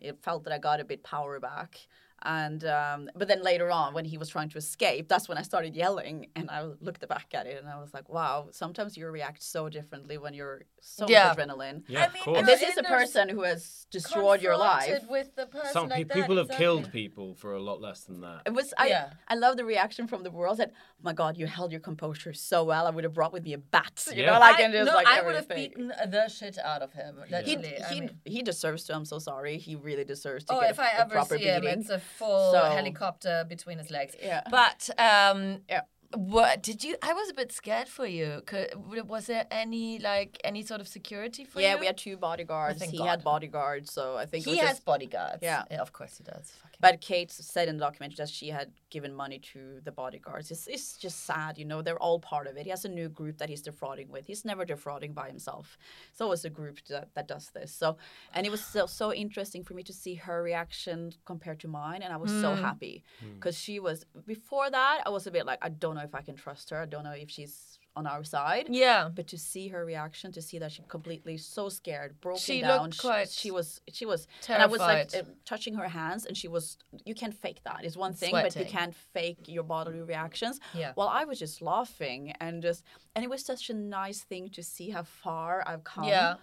It 0.00 0.22
felt 0.22 0.44
that 0.44 0.52
I 0.52 0.58
got 0.58 0.80
a 0.80 0.84
bit 0.84 1.02
power 1.02 1.40
back. 1.40 1.78
And 2.24 2.64
um, 2.64 3.10
but 3.14 3.28
then 3.28 3.42
later 3.42 3.70
on, 3.70 3.92
when 3.94 4.04
he 4.04 4.16
was 4.18 4.28
trying 4.28 4.48
to 4.50 4.58
escape, 4.58 5.08
that's 5.08 5.28
when 5.28 5.36
I 5.38 5.42
started 5.42 5.74
yelling, 5.76 6.28
and 6.36 6.50
I 6.50 6.62
looked 6.80 7.06
back 7.08 7.28
at 7.34 7.46
it, 7.46 7.60
and 7.60 7.68
I 7.68 7.78
was 7.80 7.92
like, 7.92 8.08
"Wow!" 8.08 8.48
Sometimes 8.50 8.96
you 8.96 9.06
react 9.08 9.42
so 9.42 9.68
differently 9.68 10.16
when 10.18 10.32
you're 10.34 10.62
so 10.80 11.06
Yeah. 11.08 11.34
adrenaline. 11.34 11.82
Yeah, 11.86 12.02
I 12.02 12.04
of 12.06 12.14
mean, 12.14 12.22
course. 12.22 12.38
And 12.38 12.48
this 12.48 12.62
is 12.62 12.76
a 12.78 12.82
person 12.82 13.28
who 13.28 13.42
has 13.42 13.86
destroyed 13.90 14.40
your 14.42 14.56
life. 14.56 15.04
With 15.08 15.34
the 15.36 15.46
person 15.46 15.72
Some 15.72 15.88
like 15.88 15.98
pe- 15.98 16.04
that, 16.04 16.14
people 16.14 16.36
have 16.36 16.46
exactly. 16.46 16.64
killed 16.64 16.92
people 16.92 17.34
for 17.34 17.52
a 17.54 17.60
lot 17.60 17.80
less 17.80 18.00
than 18.04 18.20
that. 18.22 18.42
It 18.46 18.54
was 18.54 18.72
I. 18.78 18.86
Yeah. 18.88 19.10
I 19.28 19.34
love 19.34 19.56
the 19.56 19.64
reaction 19.64 20.06
from 20.06 20.22
the 20.22 20.30
world. 20.30 20.58
That 20.58 20.70
oh 20.74 21.02
my 21.02 21.12
God, 21.12 21.36
you 21.36 21.46
held 21.46 21.70
your 21.72 21.80
composure 21.80 22.32
so 22.32 22.64
well. 22.64 22.86
I 22.86 22.90
would 22.90 23.04
have 23.04 23.12
brought 23.12 23.32
with 23.32 23.42
me 23.44 23.52
a 23.52 23.58
bat. 23.58 24.06
You 24.10 24.22
Yeah. 24.22 24.32
know, 24.32 24.38
like 24.40 24.58
I, 24.60 24.62
and 24.62 24.72
just 24.72 24.86
no, 24.90 24.94
like 24.94 25.06
I 25.06 25.20
would 25.22 25.34
have 25.34 25.48
beaten 25.48 25.88
the 25.88 26.28
shit 26.28 26.58
out 26.58 26.82
of 26.82 26.92
him. 26.92 27.16
He, 27.26 27.32
Literally. 27.56 27.82
I 27.82 27.88
he, 27.92 28.00
mean- 28.00 28.18
he 28.24 28.42
deserves 28.42 28.84
to. 28.84 28.94
I'm 28.94 29.04
so 29.04 29.18
sorry. 29.18 29.58
He 29.58 29.74
really 29.76 30.04
deserves 30.04 30.44
to 30.46 30.54
Oh, 30.54 30.60
get 30.60 30.70
if 30.70 30.78
a, 30.78 30.82
I 30.82 30.88
a 30.96 31.00
ever 31.02 31.10
proper 31.10 31.36
see 31.38 31.44
him, 31.44 31.60
beating. 31.62 31.80
it's 31.80 31.90
a 31.90 31.98
full 32.18 32.52
So- 32.52 32.64
helicopter 32.70 33.44
between 33.48 33.78
his 33.78 33.90
legs. 33.90 34.14
Yeah. 34.22 34.42
But 34.50 34.88
um, 34.98 35.62
Yeah. 35.68 35.82
What 36.16 36.62
did 36.62 36.84
you? 36.84 36.96
I 37.02 37.12
was 37.12 37.30
a 37.30 37.34
bit 37.34 37.52
scared 37.52 37.88
for 37.88 38.06
you. 38.06 38.42
Could, 38.46 38.74
was 39.08 39.26
there 39.26 39.46
any 39.50 39.98
like 39.98 40.40
any 40.44 40.62
sort 40.62 40.80
of 40.80 40.88
security 40.88 41.44
for 41.44 41.60
you? 41.60 41.66
yeah, 41.66 41.78
we 41.78 41.86
had 41.86 41.96
two 41.96 42.16
bodyguards. 42.16 42.78
thank 42.78 42.92
he 42.92 42.98
God. 42.98 43.08
had 43.08 43.24
bodyguards, 43.24 43.92
so 43.92 44.16
I 44.16 44.26
think 44.26 44.46
it 44.46 44.50
He 44.50 44.56
was 44.56 44.60
has 44.60 44.76
just- 44.76 44.84
bodyguards. 44.84 45.38
Yeah. 45.42 45.64
of 45.80 45.92
course 45.92 46.18
he 46.18 46.24
does. 46.24 46.52
Fucking 46.62 46.78
But 46.80 47.00
Kate 47.00 47.30
said 47.30 47.68
in 47.68 47.76
the 47.76 47.84
documentary 47.84 48.16
that 48.16 48.28
she 48.28 48.48
had 48.48 48.72
given 48.90 49.14
money 49.14 49.38
to 49.52 49.80
the 49.82 49.92
bodyguards. 49.92 50.50
It's, 50.50 50.66
it's 50.66 50.96
just 50.96 51.24
sad, 51.24 51.58
you 51.58 51.64
know. 51.64 51.82
They're 51.82 51.98
all 51.98 52.20
part 52.20 52.46
of 52.46 52.56
it. 52.56 52.64
He 52.64 52.70
has 52.70 52.84
a 52.84 52.88
new 52.88 53.08
group 53.08 53.38
that 53.38 53.48
he's 53.48 53.62
defrauding 53.62 54.08
with. 54.08 54.26
He's 54.26 54.44
never 54.44 54.64
defrauding 54.64 55.12
by 55.12 55.28
himself. 55.28 55.76
So 55.80 56.10
it's 56.12 56.20
always 56.20 56.44
a 56.44 56.50
group 56.50 56.78
that, 56.88 57.08
that 57.14 57.26
does 57.28 57.50
this. 57.50 57.72
So, 57.72 57.96
and 58.32 58.46
it 58.46 58.50
was 58.50 58.64
so, 58.64 58.86
so 58.86 59.12
interesting 59.12 59.64
for 59.64 59.74
me 59.74 59.82
to 59.82 59.92
see 59.92 60.14
her 60.14 60.42
reaction 60.42 61.12
compared 61.24 61.60
to 61.60 61.68
mine, 61.68 62.02
and 62.02 62.12
I 62.12 62.16
was 62.16 62.30
so 62.30 62.54
hmm. 62.54 62.62
happy 62.62 63.04
hmm. 63.20 63.34
because 63.34 63.58
she 63.58 63.80
was. 63.80 64.04
Before 64.26 64.70
that, 64.70 65.02
I 65.04 65.10
was 65.10 65.26
a 65.26 65.30
bit 65.30 65.46
like, 65.46 65.58
I 65.62 65.68
don't 65.68 65.96
know 65.96 66.03
if 66.04 66.14
I 66.14 66.22
can 66.22 66.36
trust 66.36 66.70
her. 66.70 66.78
I 66.80 66.86
don't 66.86 67.04
know 67.04 67.12
if 67.12 67.30
she's 67.30 67.78
on 67.96 68.06
our 68.08 68.24
side. 68.24 68.66
Yeah. 68.68 69.08
But 69.14 69.28
to 69.28 69.38
see 69.38 69.68
her 69.68 69.84
reaction, 69.84 70.32
to 70.32 70.42
see 70.42 70.58
that 70.58 70.72
she 70.72 70.82
completely 70.88 71.36
so 71.36 71.68
scared, 71.68 72.20
broken 72.20 72.40
She 72.40 72.60
down. 72.60 72.82
looked 72.82 72.98
quite 73.00 73.28
she 73.30 73.50
was 73.52 73.80
she 73.92 74.04
was 74.04 74.26
terrified. 74.42 74.62
and 74.64 74.68
I 74.68 74.72
was 74.72 74.80
like 74.80 75.14
uh, 75.14 75.28
touching 75.44 75.74
her 75.74 75.88
hands 75.88 76.26
and 76.26 76.36
she 76.36 76.48
was 76.48 76.76
you 77.04 77.14
can't 77.14 77.34
fake 77.34 77.60
that. 77.64 77.80
It's 77.84 77.96
one 77.96 78.12
thing, 78.12 78.32
but 78.32 78.56
you 78.56 78.64
can't 78.64 78.94
fake 78.94 79.40
your 79.46 79.62
bodily 79.62 80.02
reactions. 80.02 80.58
Yeah. 80.74 80.92
Well, 80.96 81.08
I 81.08 81.24
was 81.24 81.38
just 81.38 81.62
laughing 81.62 82.32
and 82.40 82.62
just 82.62 82.84
and 83.14 83.24
it 83.24 83.30
was 83.30 83.44
such 83.44 83.70
a 83.70 83.74
nice 83.74 84.20
thing 84.22 84.48
to 84.50 84.62
see 84.62 84.90
how 84.90 85.04
far 85.04 85.62
I've 85.66 85.84
come. 85.84 86.04
Yeah. 86.04 86.34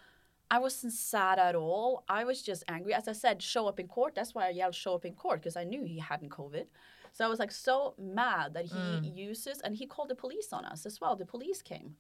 I 0.50 0.60
wasn't 0.60 0.92
sad 0.94 1.40
at 1.40 1.56
all. 1.56 2.04
I 2.10 2.26
was 2.26 2.42
just 2.42 2.64
angry. 2.68 2.94
As 2.94 3.08
I 3.08 3.14
said, 3.14 3.42
show 3.42 3.68
up 3.70 3.80
in 3.80 3.88
court. 3.88 4.16
That's 4.16 4.36
why 4.36 4.48
I 4.48 4.50
yelled 4.50 4.76
show 4.76 4.96
up 4.96 5.06
in 5.06 5.14
court 5.14 5.40
because 5.42 5.56
I 5.56 5.64
knew 5.64 5.84
he 5.84 6.00
hadn't 6.00 6.30
COVID. 6.30 6.66
So 7.12 7.26
I 7.26 7.28
was 7.28 7.40
like 7.40 7.52
so 7.52 7.94
mad 7.98 8.54
that 8.54 8.66
he 8.66 8.78
Mm. 9.04 9.18
uses 9.18 9.60
and 9.62 9.76
he 9.76 9.86
called 9.86 10.10
the 10.10 10.16
police 10.16 10.54
on 10.54 10.64
us 10.66 10.86
as 10.86 11.00
well. 11.02 11.16
The 11.16 11.26
police 11.26 11.62
came. 11.62 11.96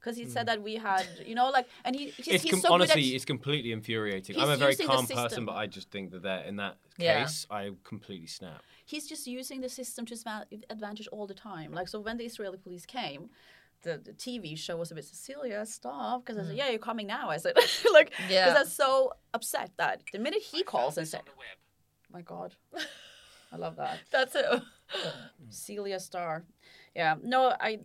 Because 0.00 0.16
he 0.16 0.26
said 0.26 0.46
that 0.46 0.62
we 0.62 0.76
had, 0.76 1.06
you 1.26 1.34
know, 1.34 1.50
like, 1.50 1.66
and 1.84 1.96
he, 1.96 2.14
he's, 2.16 2.28
Mm. 2.28 2.34
It's 2.34 2.42
he's 2.44 2.62
so 2.62 2.72
honestly, 2.72 3.02
good 3.02 3.08
at, 3.10 3.14
it's 3.16 3.24
completely 3.24 3.72
infuriating. 3.72 4.36
He's 4.36 4.44
I'm 4.44 4.50
a 4.50 4.56
very 4.56 4.76
calm 4.76 5.06
person, 5.08 5.44
but 5.44 5.56
I 5.56 5.66
just 5.66 5.90
think 5.90 6.12
that 6.12 6.22
that 6.22 6.46
in 6.46 6.54
that 6.56 6.76
Yeah. 6.96 7.24
case, 7.24 7.46
I 7.50 7.72
completely 7.82 8.28
snap. 8.28 8.62
he's 8.84 9.06
just 9.08 9.26
using 9.26 9.60
the 9.60 9.68
system 9.68 10.06
to 10.06 10.14
his 10.14 10.24
advantage 10.70 11.08
all 11.08 11.26
the 11.26 11.34
time. 11.34 11.72
Like, 11.72 11.88
so 11.88 11.98
when 12.00 12.16
the 12.16 12.24
Israeli 12.24 12.58
police 12.58 12.86
came, 12.86 13.30
the, 13.82 13.98
the 13.98 14.12
TV 14.12 14.56
show 14.56 14.76
was 14.76 14.90
a 14.92 14.94
bit 14.94 15.04
Cecilia, 15.04 15.66
stop, 15.66 16.24
because 16.24 16.38
I 16.38 16.44
said, 16.46 16.56
yeah, 16.56 16.68
you're 16.70 16.78
coming 16.78 17.06
now. 17.06 17.28
I 17.28 17.36
said, 17.38 17.54
like, 17.92 18.10
because 18.10 18.24
Mm. 18.24 18.30
Yeah. 18.30 18.54
I 18.56 18.60
was 18.60 18.72
so 18.72 19.12
upset 19.34 19.70
that 19.78 20.02
the 20.12 20.20
minute 20.20 20.42
he 20.42 20.62
calls 20.62 20.96
and 20.96 21.06
said, 21.08 21.22
my 22.12 22.22
God, 22.22 22.54
I 23.52 23.56
love 23.56 23.76
that. 23.76 23.98
That's 24.10 24.34
it. 24.34 24.44
Celia 25.50 26.00
Star. 26.00 26.44
Yeah, 26.94 27.14
no, 27.22 27.54
I. 27.60 27.80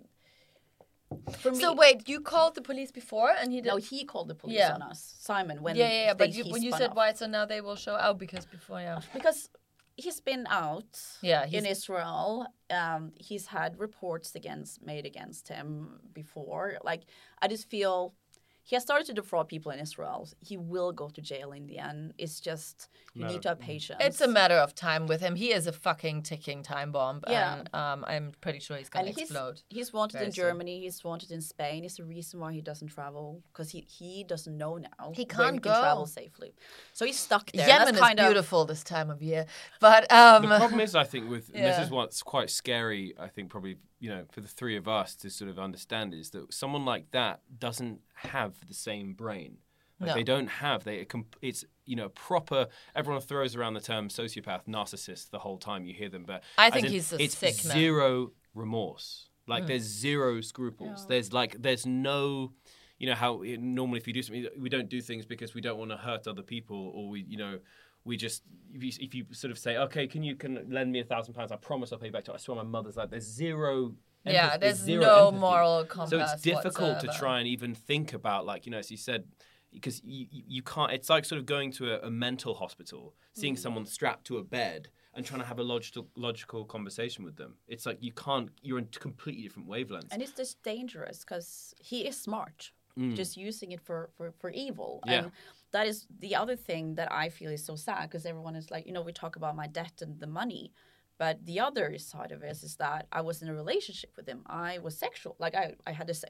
For 1.40 1.52
me, 1.52 1.60
So 1.60 1.74
wait, 1.76 2.10
you 2.10 2.22
called 2.22 2.56
the 2.56 2.62
police 2.62 2.92
before, 2.92 3.32
and 3.40 3.52
he 3.52 3.62
did. 3.62 3.68
no, 3.68 3.78
he 3.78 4.04
called 4.04 4.30
the 4.30 4.36
police 4.36 4.58
Yeah. 4.58 4.74
on 4.74 4.82
us, 4.82 5.16
Simon. 5.20 5.62
When 5.62 5.76
yeah, 5.76 5.88
yeah, 5.88 5.94
yeah. 6.06 6.14
they- 6.14 6.18
But 6.26 6.34
you, 6.34 6.44
when 6.52 6.64
you 6.64 6.72
said 6.72 6.90
off. 6.92 6.96
why, 6.96 7.14
so 7.14 7.28
now 7.28 7.46
they 7.46 7.62
will 7.62 7.76
show 7.76 7.96
out 7.96 8.18
because 8.18 8.46
before, 8.48 8.82
yeah. 8.82 9.00
because 9.14 9.50
he's 9.96 10.20
been 10.22 10.48
out 10.50 11.00
Yeah, 11.22 11.46
in 11.46 11.68
Israel. 11.68 12.48
Um, 12.72 13.12
he's 13.16 13.46
had 13.46 13.80
reports 13.80 14.34
against 14.34 14.82
made 14.84 15.06
against 15.06 15.50
him 15.50 16.00
before. 16.14 16.78
Like 16.84 17.04
I 17.44 17.48
just 17.48 17.70
feel 17.70 18.16
he 18.64 18.76
has 18.76 18.84
started 18.84 19.06
to 19.08 19.14
defraud 19.14 19.48
people 19.50 19.72
in 19.72 19.80
Israel. 19.80 20.30
He 20.40 20.58
will 20.58 20.92
go 20.94 21.10
to 21.10 21.22
jail 21.22 21.52
in 21.52 21.68
the 21.68 21.80
end. 21.80 22.14
It's 22.18 22.40
just 22.40 22.90
you 23.14 23.26
need 23.26 23.42
to 23.44 23.50
have 23.50 23.60
patience. 23.60 24.00
It's 24.02 24.22
a 24.22 24.28
matter 24.28 24.56
of 24.56 24.74
time 24.74 25.06
with 25.06 25.22
him. 25.22 25.36
He 25.36 25.52
is 25.52 25.68
a 25.68 25.74
fucking 25.74 26.24
ticking 26.24 26.64
time 26.64 26.92
bomb. 26.92 27.22
Yeah. 27.28 27.60
And 27.60 27.70
um, 27.74 28.06
I'm 28.08 28.32
pretty 28.42 28.60
sure 28.60 28.78
he's 28.78 28.90
gonna 28.90 29.08
he's, 29.08 29.18
explode. 29.18 29.62
he's 29.70 29.92
wanted 29.92 30.14
very 30.14 30.26
in 30.28 30.32
soon. 30.32 30.44
Germany. 30.44 30.82
He's 30.82 31.04
wanted 31.04 31.32
in 31.32 31.42
Spain. 31.42 31.84
It's 31.84 31.98
the 31.98 32.06
reason 32.06 32.40
why 32.40 32.54
he 32.54 32.62
doesn't 32.62 32.88
travel 32.88 33.44
because 33.52 33.70
he, 33.70 33.86
he 33.88 34.24
doesn't 34.24 34.58
know 34.58 34.78
now 34.78 35.12
He 35.14 35.26
can't 35.26 35.56
he 35.56 35.60
can 35.60 35.74
travel 35.82 36.06
safely. 36.06 36.56
So 36.94 37.06
he's 37.06 37.20
stuck 37.20 37.52
there. 37.52 37.68
Yemen 37.68 37.86
That's 37.86 37.98
is 37.98 38.02
kind 38.02 38.20
of 38.20 38.28
beautiful 38.28 38.66
this 38.66 38.84
time 38.84 39.10
of 39.10 39.22
year. 39.22 39.46
But 39.80 40.12
um, 40.12 40.44
The 40.44 40.58
problem 40.58 40.80
is, 40.80 40.96
I 40.96 41.04
think, 41.04 41.30
with 41.30 41.52
and 41.54 41.66
this 41.66 41.80
is 41.80 41.90
what's 41.90 42.24
quite 42.24 42.50
scary. 42.50 43.14
I 43.20 43.28
think 43.28 43.50
probably 43.50 43.78
you 44.04 44.10
know 44.10 44.26
for 44.34 44.42
the 44.42 44.50
three 44.50 44.76
of 44.76 44.86
us 44.86 45.16
to 45.16 45.30
sort 45.30 45.50
of 45.50 45.58
understand 45.58 46.14
is 46.14 46.32
that 46.32 46.54
someone 46.54 46.84
like 46.84 47.10
that 47.12 47.40
doesn't 47.58 48.02
have 48.16 48.54
the 48.68 48.74
same 48.74 49.14
brain. 49.14 49.60
Like 49.98 50.10
No. 50.10 50.14
They 50.16 50.24
don't 50.24 50.48
have 50.48 50.84
they. 50.84 51.08
It's 51.42 51.64
you 51.86 51.96
know 51.96 52.10
proper. 52.10 52.68
Everyone 52.94 53.22
throws 53.22 53.56
around 53.56 53.76
the 53.76 53.80
term 53.80 54.10
sociopath, 54.10 54.66
narcissist 54.68 55.30
the 55.30 55.40
whole 55.40 55.58
time 55.58 55.86
you 55.86 55.94
hear 55.94 56.10
them, 56.10 56.26
but 56.28 56.44
I 56.58 56.70
think 56.70 56.88
in, 56.88 56.92
he's 56.92 57.14
a 57.14 57.24
it's 57.24 57.38
sick 57.38 57.64
man. 57.64 57.78
zero 57.78 58.34
remorse. 58.54 59.30
Like 59.48 59.64
mm. 59.64 59.68
there's 59.68 59.84
zero 59.84 60.42
scruples. 60.42 61.08
There's 61.08 61.32
like 61.32 61.62
there's 61.62 61.86
no. 61.86 62.52
You 63.00 63.08
know 63.10 63.16
how 63.16 63.42
it, 63.42 63.62
normally 63.62 64.00
if 64.00 64.08
you 64.08 64.14
do 64.14 64.22
something, 64.22 64.48
we 64.60 64.70
don't 64.70 64.90
do 64.90 65.02
things 65.02 65.26
because 65.26 65.54
we 65.54 65.62
don't 65.62 65.78
want 65.78 65.92
to 65.92 65.98
hurt 65.98 66.28
other 66.28 66.42
people, 66.44 66.92
or 66.96 67.10
we, 67.10 67.22
you 67.22 67.38
know, 67.38 67.60
we 68.06 68.18
just 68.18 68.44
if 68.74 68.84
you, 68.84 68.92
if 69.00 69.14
you 69.16 69.26
sort 69.32 69.52
of 69.52 69.58
say, 69.60 69.78
okay, 69.78 70.08
can 70.08 70.24
you 70.24 70.36
can 70.36 70.66
lend 70.70 70.92
me 70.92 71.00
a 71.00 71.04
thousand 71.04 71.34
pounds? 71.34 71.52
I 71.52 71.56
promise 71.58 71.92
I'll 71.92 72.00
pay 72.00 72.08
you 72.08 72.12
back. 72.12 72.26
To 72.26 72.34
I 72.34 72.38
swear 72.38 72.58
my 72.58 72.64
mother's 72.64 72.98
like 72.98 73.10
there's 73.10 73.24
zero. 73.30 73.94
Yeah, 74.26 74.46
empathy- 74.46 74.60
there's 74.62 74.78
zero 74.78 75.02
no 75.02 75.28
empathy. 75.28 75.40
moral 75.42 75.88
So 76.08 76.20
it's 76.20 76.42
difficult 76.42 77.00
to 77.02 77.08
try 77.08 77.40
and 77.40 77.48
even 77.48 77.76
think 77.76 78.14
about 78.14 78.46
like 78.46 78.66
you 78.66 78.72
know 78.72 78.78
as 78.80 78.90
you 78.90 78.98
said 78.98 79.26
because 79.72 80.02
you, 80.04 80.28
you 80.32 80.44
you 80.48 80.62
can't. 80.62 80.92
It's 80.92 81.10
like 81.10 81.26
sort 81.26 81.40
of 81.40 81.46
going 81.46 81.72
to 81.74 81.94
a, 81.96 82.08
a 82.08 82.12
mental 82.12 82.54
hospital, 82.54 83.16
seeing 83.34 83.58
someone 83.58 83.86
strapped 83.86 84.26
to 84.28 84.38
a 84.38 84.44
bed. 84.44 84.90
And 85.16 85.24
trying 85.24 85.42
to 85.42 85.46
have 85.46 85.60
a 85.60 85.64
logical, 85.64 86.08
logical 86.16 86.66
conversation 86.66 87.24
with 87.24 87.36
them, 87.36 87.54
it's 87.68 87.86
like 87.86 88.00
you 88.02 88.12
can't. 88.14 88.50
You're 88.64 88.80
in 88.80 88.88
completely 88.88 89.44
different 89.44 89.70
wavelengths. 89.70 90.08
And 90.12 90.24
it's 90.24 90.32
just 90.32 90.64
dangerous 90.64 91.20
because 91.20 91.76
he 91.80 92.08
is 92.08 92.20
smart, 92.20 92.72
just 93.14 93.38
using 93.38 93.74
it 93.74 93.82
for, 93.82 94.10
for, 94.18 94.32
for 94.40 94.50
evil. 94.50 95.04
Mm. 95.06 95.12
Yeah. 95.12 95.18
And 95.20 95.32
that 95.74 95.86
is 95.88 96.08
the 96.20 96.36
other 96.36 96.56
thing 96.56 96.96
that 96.96 97.12
I 97.12 97.30
feel 97.30 97.52
is 97.52 97.66
so 97.66 97.76
sad 97.76 98.04
because 98.10 98.26
everyone 98.26 98.56
is 98.56 98.72
like, 98.72 98.86
you 98.88 98.94
know, 98.94 99.02
we 99.02 99.12
talk 99.14 99.36
about 99.36 99.56
my 99.56 99.68
debt 99.68 100.02
and 100.02 100.20
the 100.20 100.28
money. 100.42 100.72
But 101.20 101.46
the 101.46 101.60
other 101.60 101.98
side 102.00 102.32
of 102.32 102.42
it 102.44 102.52
is 102.52 102.76
that 102.78 103.08
I 103.12 103.22
was 103.22 103.42
in 103.42 103.48
a 103.50 103.54
relationship 103.54 104.12
with 104.18 104.28
him. 104.28 104.42
I 104.48 104.80
was 104.80 104.98
sexual. 104.98 105.36
Like, 105.40 105.56
I, 105.56 105.76
I 105.86 105.92
had 105.92 106.08
this. 106.08 106.24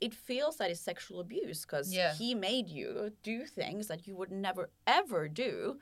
It 0.00 0.14
feels 0.14 0.56
that 0.58 0.70
it's 0.70 0.80
sexual 0.80 1.20
abuse 1.20 1.60
because 1.64 1.92
Yeah. 1.94 2.14
he 2.14 2.34
made 2.34 2.68
you 2.68 3.12
do 3.22 3.46
things 3.46 3.86
that 3.88 4.06
you 4.06 4.16
would 4.16 4.30
never, 4.30 4.70
ever 4.86 5.28
do 5.28 5.78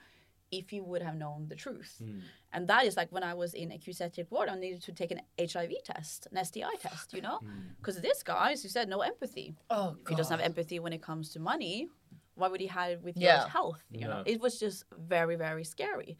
if 0.51 0.73
you 0.73 0.85
would 0.85 1.03
have 1.03 1.17
known 1.17 1.47
the 1.49 1.57
truth. 1.57 1.95
Hmm. 1.99 2.19
And 2.53 2.69
that 2.69 2.85
is 2.85 2.95
like 2.97 3.11
when 3.11 3.23
I 3.23 3.35
was 3.35 3.55
in 3.55 3.73
a 3.73 3.77
accusative 3.77 4.31
ward, 4.31 4.49
I 4.51 4.55
needed 4.57 4.83
to 4.83 4.93
take 4.93 5.11
an 5.11 5.23
HIV 5.41 5.73
test, 5.85 6.29
an 6.31 6.45
STI 6.45 6.75
test, 6.81 7.15
you 7.15 7.23
know? 7.23 7.39
Hmm. 7.39 7.61
Because 7.79 8.01
this 8.01 8.23
guy, 8.23 8.53
as 8.53 8.63
you 8.63 8.69
said, 8.71 8.89
no 8.89 9.01
empathy. 9.01 9.55
Oh, 9.71 9.97
If 10.03 10.09
he 10.11 10.15
doesn't 10.15 10.37
have 10.37 10.45
empathy 10.45 10.79
when 10.79 10.93
it 10.93 11.01
comes 11.03 11.31
to 11.33 11.41
money, 11.41 11.89
why 12.35 12.49
would 12.49 12.61
he 12.61 12.67
have 12.69 12.91
it 12.91 13.03
with 13.03 13.17
Yeah. 13.17 13.41
your 13.41 13.49
health? 13.49 13.83
You 13.91 14.09
know, 14.09 14.23
it 14.27 14.41
was 14.41 14.59
just 14.59 14.85
very, 14.99 15.37
very 15.37 15.65
scary. 15.65 16.19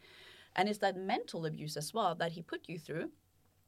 And 0.55 0.69
it's 0.69 0.79
that 0.79 0.95
mental 0.95 1.45
abuse 1.45 1.75
as 1.77 1.93
well 1.93 2.13
that 2.15 2.33
he 2.33 2.41
put 2.41 2.69
you 2.69 2.77
through, 2.77 3.11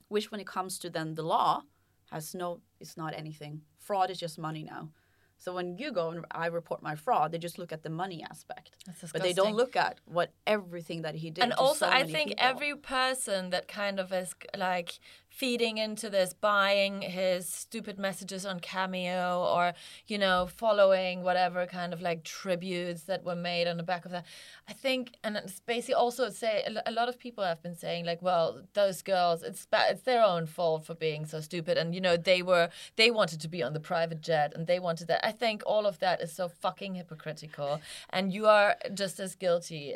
which 0.07 0.31
when 0.31 0.39
it 0.39 0.47
comes 0.47 0.77
to 0.79 0.89
then 0.89 1.15
the 1.15 1.23
law, 1.23 1.63
has 2.11 2.35
no, 2.35 2.61
it's 2.79 2.95
not 2.97 3.13
anything. 3.15 3.61
Fraud 3.79 4.11
is 4.11 4.19
just 4.19 4.37
money 4.37 4.63
now. 4.63 4.91
So 5.37 5.53
when 5.53 5.77
you 5.77 5.91
go 5.91 6.11
and 6.11 6.25
I 6.31 6.45
report 6.47 6.81
my 6.81 6.95
fraud, 6.95 7.31
they 7.31 7.37
just 7.39 7.57
look 7.59 7.73
at 7.73 7.83
the 7.83 7.89
money 7.89 8.23
aspect, 8.29 8.77
That's 8.85 9.11
but 9.11 9.21
they 9.21 9.33
don't 9.33 9.55
look 9.55 9.75
at 9.75 9.99
what 10.05 10.31
everything 10.47 11.01
that 11.01 11.15
he 11.15 11.29
did. 11.29 11.43
and 11.43 11.51
to 11.51 11.57
also 11.57 11.85
so 11.87 11.91
i 11.91 11.99
many 11.99 12.13
think 12.13 12.29
people. 12.29 12.45
every 12.51 12.75
person 12.75 13.49
that 13.49 13.67
kind 13.67 13.99
of 13.99 14.13
is 14.13 14.33
like 14.57 14.99
feeding 15.35 15.77
into 15.77 16.09
this 16.09 16.31
buying 16.31 17.01
his 17.01 17.45
stupid 17.45 17.99
messages 17.99 18.45
on 18.45 18.57
cameo 18.57 19.43
or 19.43 19.73
you 20.07 20.17
know 20.17 20.47
following 20.55 21.23
whatever 21.23 21.65
kind 21.65 21.91
of 21.91 22.01
like 22.01 22.23
tributes 22.23 23.01
that 23.03 23.25
were 23.25 23.35
made 23.35 23.67
on 23.67 23.75
the 23.75 23.83
back 23.83 24.05
of 24.05 24.11
that. 24.11 24.25
I 24.69 24.71
think 24.71 25.17
and 25.25 25.35
it's 25.35 25.59
basically 25.59 25.95
also 25.95 26.29
say 26.29 26.63
a 26.85 26.91
lot 26.91 27.09
of 27.09 27.19
people 27.19 27.43
have 27.43 27.61
been 27.61 27.75
saying 27.75 28.05
like 28.05 28.21
well 28.21 28.61
those 28.73 29.01
girls 29.01 29.43
it's 29.43 29.67
it's 29.73 30.03
their 30.03 30.23
own 30.23 30.45
fault 30.45 30.85
for 30.85 30.95
being 30.95 31.25
so 31.25 31.41
stupid. 31.41 31.77
And 31.77 31.93
you 31.93 31.99
know 31.99 32.15
they 32.15 32.41
were 32.41 32.69
they 32.95 33.11
wanted 33.11 33.41
to 33.41 33.49
be 33.49 33.61
on 33.61 33.73
the 33.73 33.81
private 33.81 34.21
jet 34.21 34.53
and 34.55 34.67
they 34.67 34.79
wanted 34.79 35.07
that. 35.09 35.25
I 35.25 35.33
think 35.33 35.63
all 35.65 35.85
of 35.85 35.99
that 35.99 36.21
is 36.21 36.31
so 36.31 36.47
fucking 36.47 36.95
hypocritical. 36.95 37.81
And 38.09 38.31
you 38.31 38.47
are 38.47 38.77
just 38.93 39.19
as 39.19 39.35
guilty 39.35 39.95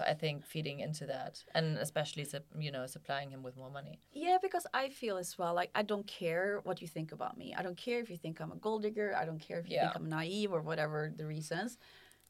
I 0.00 0.14
think 0.14 0.44
feeding 0.46 0.80
into 0.80 1.06
that, 1.06 1.42
and 1.54 1.78
especially 1.78 2.26
you 2.58 2.70
know 2.70 2.86
supplying 2.86 3.30
him 3.30 3.42
with 3.42 3.56
more 3.56 3.70
money. 3.70 4.00
Yeah, 4.12 4.38
because 4.40 4.66
I 4.74 4.88
feel 4.88 5.16
as 5.18 5.36
well 5.38 5.54
like 5.54 5.70
I 5.74 5.82
don't 5.82 6.06
care 6.06 6.60
what 6.64 6.80
you 6.82 6.88
think 6.88 7.12
about 7.12 7.36
me. 7.38 7.54
I 7.56 7.62
don't 7.62 7.76
care 7.76 8.00
if 8.00 8.08
you 8.10 8.16
think 8.16 8.40
I'm 8.40 8.52
a 8.52 8.56
gold 8.56 8.82
digger. 8.82 9.14
I 9.16 9.24
don't 9.24 9.40
care 9.40 9.58
if 9.58 9.66
you 9.68 9.74
Yeah. 9.76 9.84
think 9.92 9.96
I'm 9.96 10.08
naive 10.08 10.52
or 10.52 10.60
whatever 10.62 11.12
the 11.16 11.26
reasons. 11.26 11.78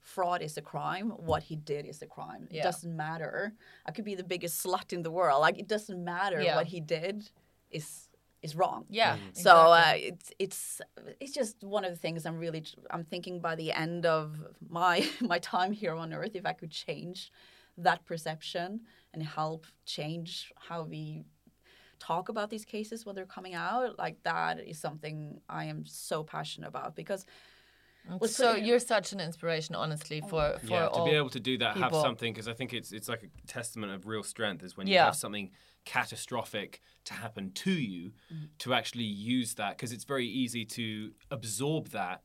Fraud 0.00 0.40
is 0.42 0.57
a 0.57 0.62
crime. 0.62 1.11
What 1.11 1.42
he 1.42 1.57
did 1.57 1.85
is 1.85 2.00
a 2.02 2.07
crime. 2.07 2.48
Yeah. 2.50 2.61
It 2.61 2.62
doesn't 2.64 2.96
matter. 2.96 3.52
I 3.85 3.90
could 3.92 4.04
be 4.04 4.14
the 4.14 4.24
biggest 4.24 4.64
slut 4.64 4.92
in 4.92 5.02
the 5.02 5.11
world. 5.11 5.40
Like 5.40 5.59
it 5.59 5.68
doesn't 5.68 6.02
matter 6.02 6.40
Yeah. 6.40 6.57
what 6.57 6.66
he 6.68 6.81
did 6.81 7.28
is 7.70 8.04
is 8.40 8.54
wrong. 8.54 8.85
Yeah. 8.88 9.16
So 9.33 9.50
uh, 9.50 9.94
it's 9.96 10.31
it's 10.38 10.81
it's 11.20 11.33
just 11.33 11.64
one 11.64 11.85
of 11.85 11.90
the 11.90 11.98
things 11.98 12.24
I'm 12.24 12.38
really 12.38 12.62
I'm 12.90 13.04
thinking 13.04 13.40
by 13.40 13.54
the 13.57 13.72
end 13.72 14.07
of 14.07 14.24
my 14.70 15.04
my 15.20 15.40
time 15.40 15.72
here 15.72 15.94
on 15.94 16.12
Earth, 16.14 16.35
if 16.37 16.46
I 16.46 16.52
could 16.52 16.70
change 16.70 17.33
that 17.78 18.04
perception 18.04 18.80
and 19.14 19.22
help 19.22 19.66
change 19.86 20.52
how 20.56 20.82
we 20.82 21.24
talk 21.98 22.28
about 22.28 22.50
these 22.50 22.64
cases 22.64 23.04
when 23.06 23.14
they're 23.16 23.26
coming 23.26 23.54
out, 23.54 23.98
like 23.98 24.22
that 24.22 24.60
is 24.60 24.78
something 24.80 25.40
I 25.48 25.64
am 25.64 25.84
so 25.86 26.22
passionate 26.22 26.68
about 26.68 26.94
because 26.94 27.24
was 28.20 28.34
so 28.34 28.52
pretty- 28.52 28.66
you're 28.66 28.78
such 28.78 29.12
an 29.12 29.20
inspiration, 29.20 29.74
honestly, 29.74 30.20
for 30.20 30.58
for 30.60 30.66
yeah, 30.66 30.86
all 30.86 31.04
to 31.04 31.10
be 31.10 31.16
able 31.16 31.30
to 31.30 31.40
do 31.40 31.58
that, 31.58 31.76
have 31.76 31.92
something 31.94 32.32
because 32.32 32.48
I 32.48 32.54
think 32.54 32.72
it's 32.72 32.92
it's 32.92 33.08
like 33.08 33.22
a 33.24 33.46
testament 33.46 33.92
of 33.92 34.06
real 34.06 34.22
strength 34.22 34.62
is 34.62 34.76
when 34.76 34.86
you 34.86 34.94
Yeah. 34.94 35.06
have 35.06 35.16
something 35.16 35.50
catastrophic 35.84 36.80
to 37.04 37.14
happen 37.14 37.52
to 37.52 37.72
you, 37.72 38.12
Mm-hmm. 38.32 38.44
to 38.58 38.74
actually 38.74 39.04
use 39.04 39.54
that 39.54 39.76
because 39.76 39.92
it's 39.92 40.04
very 40.04 40.26
easy 40.26 40.64
to 40.66 41.12
absorb 41.30 41.88
that 41.90 42.22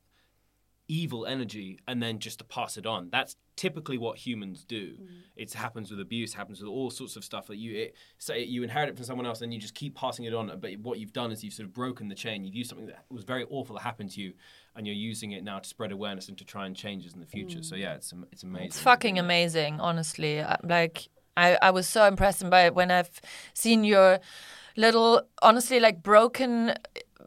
evil 0.88 1.26
energy 1.26 1.78
and 1.88 2.02
then 2.02 2.18
just 2.18 2.38
to 2.38 2.44
pass 2.44 2.76
it 2.76 2.86
on. 2.86 3.10
That's 3.10 3.36
typically 3.56 3.98
what 3.98 4.18
humans 4.18 4.64
do. 4.64 4.92
Mm-hmm. 4.92 5.14
It 5.36 5.52
happens 5.52 5.90
with 5.90 6.00
abuse, 6.00 6.34
happens 6.34 6.60
with 6.60 6.68
all 6.68 6.90
sorts 6.90 7.16
of 7.16 7.24
stuff 7.24 7.46
that 7.46 7.56
you 7.56 7.76
it, 7.76 7.94
say 8.18 8.42
you 8.42 8.62
inherit 8.62 8.88
it 8.88 8.96
from 8.96 9.04
someone 9.04 9.26
else 9.26 9.40
and 9.42 9.52
you 9.52 9.60
just 9.60 9.74
keep 9.74 9.94
passing 9.94 10.24
it 10.24 10.34
on. 10.34 10.50
But 10.60 10.78
what 10.80 10.98
you've 10.98 11.12
done 11.12 11.32
is 11.32 11.44
you've 11.44 11.54
sort 11.54 11.68
of 11.68 11.74
broken 11.74 12.08
the 12.08 12.14
chain. 12.14 12.44
You've 12.44 12.54
used 12.54 12.70
something 12.70 12.86
that 12.86 13.04
was 13.10 13.24
very 13.24 13.44
awful 13.50 13.76
that 13.76 13.82
happened 13.82 14.10
to 14.12 14.20
you, 14.20 14.32
and 14.74 14.86
you're 14.86 14.96
using 14.96 15.32
it 15.32 15.44
now 15.44 15.58
to 15.58 15.68
spread 15.68 15.92
awareness 15.92 16.28
and 16.28 16.38
to 16.38 16.44
try 16.44 16.66
and 16.66 16.74
change 16.74 17.06
it 17.06 17.14
in 17.14 17.20
the 17.20 17.26
future. 17.26 17.62
So 17.62 17.76
yeah, 17.76 17.94
it's 17.94 18.12
it's 18.32 18.42
amazing. 18.42 18.66
It's 18.66 18.80
fucking 18.80 19.18
amazing, 19.18 19.80
honestly. 19.80 20.42
Like 20.62 21.08
I, 21.36 21.58
I 21.60 21.70
was 21.70 21.88
so 21.88 22.06
impressed 22.06 22.48
by 22.50 22.62
it 22.66 22.74
when 22.74 22.90
I've 22.90 23.20
seen 23.54 23.84
your 23.84 24.20
little, 24.76 25.22
honestly, 25.42 25.80
like 25.80 26.02
broken 26.02 26.74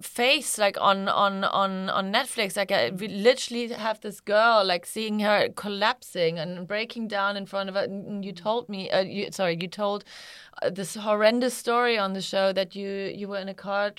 face, 0.01 0.57
like 0.57 0.77
on 0.79 1.07
on 1.10 1.43
on 1.43 1.89
on 1.89 2.12
Netflix. 2.12 2.55
Like 2.57 2.71
I 2.71 2.89
we 2.91 3.07
literally 3.07 3.67
have 3.69 3.99
this 4.01 4.19
girl, 4.19 4.63
like 4.65 4.86
seeing 4.86 5.19
her 5.19 5.49
collapsing 5.55 6.39
and 6.39 6.67
breaking 6.67 7.07
down 7.07 7.38
in 7.38 7.45
front 7.45 7.69
of 7.69 7.75
her. 7.75 7.83
And 7.83 8.23
you 8.25 8.31
told 8.31 8.69
me, 8.69 8.89
uh, 8.91 9.01
you, 9.01 9.31
sorry, 9.31 9.57
you 9.60 9.67
told. 9.67 10.03
Uh, 10.63 10.71
this 10.71 10.95
horrendous 10.95 11.53
story 11.53 11.99
on 11.99 12.13
the 12.13 12.21
show 12.21 12.51
that 12.51 12.75
you 12.75 12.89
you 13.15 13.27
were 13.27 13.38
in 13.38 13.47
a 13.47 13.53
car. 13.53 13.91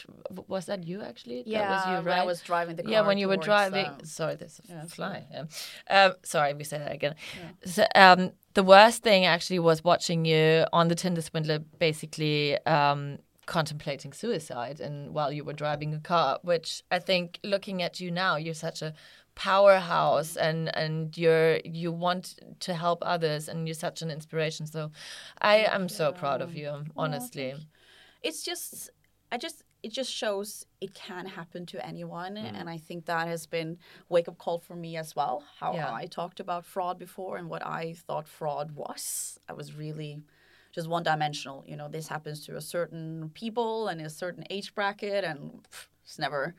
Was 0.48 0.66
that 0.66 0.82
you 0.88 1.02
actually? 1.02 1.44
Yeah, 1.46 1.61
that 1.61 1.70
was 1.70 1.87
you, 1.87 1.94
when 1.98 2.04
right? 2.04 2.22
I 2.22 2.24
was 2.24 2.40
driving 2.40 2.74
the 2.74 2.82
car 2.82 2.90
Yeah, 2.92 3.06
when 3.06 3.16
you 3.16 3.28
were 3.28 3.37
driving. 3.37 3.87
um, 3.87 4.04
sorry, 4.04 4.34
this 4.34 4.61
a 4.68 4.87
fly. 4.88 5.24
Yeah. 5.30 5.44
Um, 5.88 6.14
sorry, 6.24 6.54
we 6.54 6.64
say 6.64 6.78
that 6.78 6.90
again. 6.92 7.14
So, 7.64 7.87
um, 7.94 8.32
the 8.54 8.64
worst 8.64 9.04
thing 9.04 9.24
actually 9.24 9.61
was 9.61 9.84
watching 9.84 10.24
you 10.24 10.64
on 10.72 10.88
the 10.88 10.96
Tinder 10.96 11.22
swindler, 11.22 11.61
basically 11.78 12.58
um, 12.66 13.18
contemplating 13.56 14.12
suicide, 14.12 14.78
and 14.87 14.96
while 15.16 15.32
you 15.37 15.42
were 15.44 15.56
driving 15.64 15.94
a 15.94 16.00
car. 16.12 16.38
Which 16.50 16.82
I 16.96 16.98
think, 17.00 17.26
looking 17.42 17.82
at 17.82 17.94
you 18.02 18.11
now, 18.11 18.37
you're 18.44 18.62
such 18.68 18.80
a 18.82 18.92
powerhouse, 19.34 20.37
and 20.37 20.61
and 20.82 21.16
you're 21.22 21.58
you 21.64 21.90
want 22.06 22.24
to 22.66 22.72
help 22.74 22.98
others, 23.14 23.48
and 23.48 23.58
you're 23.66 23.74
such 23.88 24.02
an 24.02 24.11
inspiration. 24.11 24.66
So, 24.66 24.90
I 25.40 25.56
am 25.76 25.88
so 25.88 26.12
proud 26.12 26.40
of 26.42 26.54
you, 26.61 26.70
honestly. 26.96 27.54
it's 28.28 28.42
just 28.50 28.90
i 29.34 29.37
just 29.46 29.58
it 29.87 29.92
just 30.00 30.11
shows 30.22 30.66
it 30.80 30.92
can 31.06 31.24
happen 31.38 31.62
to 31.72 31.76
anyone 31.92 32.34
Mm. 32.37 32.58
and 32.58 32.66
i 32.76 32.78
think 32.87 33.00
that 33.06 33.26
has 33.34 33.46
been 33.56 33.70
wake 34.14 34.28
up 34.30 34.38
call 34.44 34.58
for 34.68 34.76
me 34.84 34.90
as 35.04 35.11
well 35.18 35.37
how 35.61 35.70
Yeah. 35.74 35.92
i 36.02 36.04
talked 36.20 36.40
about 36.44 36.62
fraud 36.74 36.96
before 37.06 37.34
and 37.40 37.46
what 37.52 37.62
i 37.80 37.82
thought 38.06 38.26
fraud 38.38 38.68
was 38.82 39.04
i 39.50 39.52
was 39.61 39.68
really 39.84 40.12
just 40.78 40.88
one 40.96 41.02
dimensional 41.02 41.64
you 41.70 41.76
know 41.76 41.88
this 41.88 42.06
happens 42.14 42.38
to 42.46 42.56
a 42.56 42.60
certain 42.76 43.30
people 43.42 43.88
and 43.88 44.00
a 44.00 44.10
certain 44.22 44.44
age 44.56 44.68
bracket 44.76 45.24
and 45.24 45.38
pff, 45.64 45.86
it's 46.04 46.18
never 46.26 46.54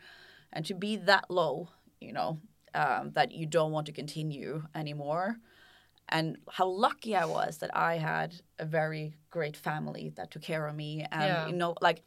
and 0.53 0.65
to 0.65 0.73
be 0.85 0.91
that 0.97 1.25
low 1.29 1.69
you 2.01 2.11
know 2.17 2.29
um, 2.81 3.03
that 3.17 3.31
you 3.31 3.45
don't 3.57 3.71
want 3.75 3.85
to 3.87 3.93
continue 4.01 4.53
anymore 4.75 5.27
and 6.09 6.37
how 6.57 6.67
lucky 6.67 7.15
I 7.15 7.25
was 7.25 7.59
that 7.59 7.75
I 7.75 7.93
had 7.97 8.29
a 8.57 8.65
very 8.65 9.05
great 9.29 9.55
family 9.55 10.11
that 10.17 10.31
took 10.31 10.41
care 10.41 10.65
of 10.67 10.75
me. 10.75 11.05
And, 11.11 11.23
Yeah. 11.23 11.47
you 11.47 11.53
know, 11.53 11.75
like, 11.81 12.01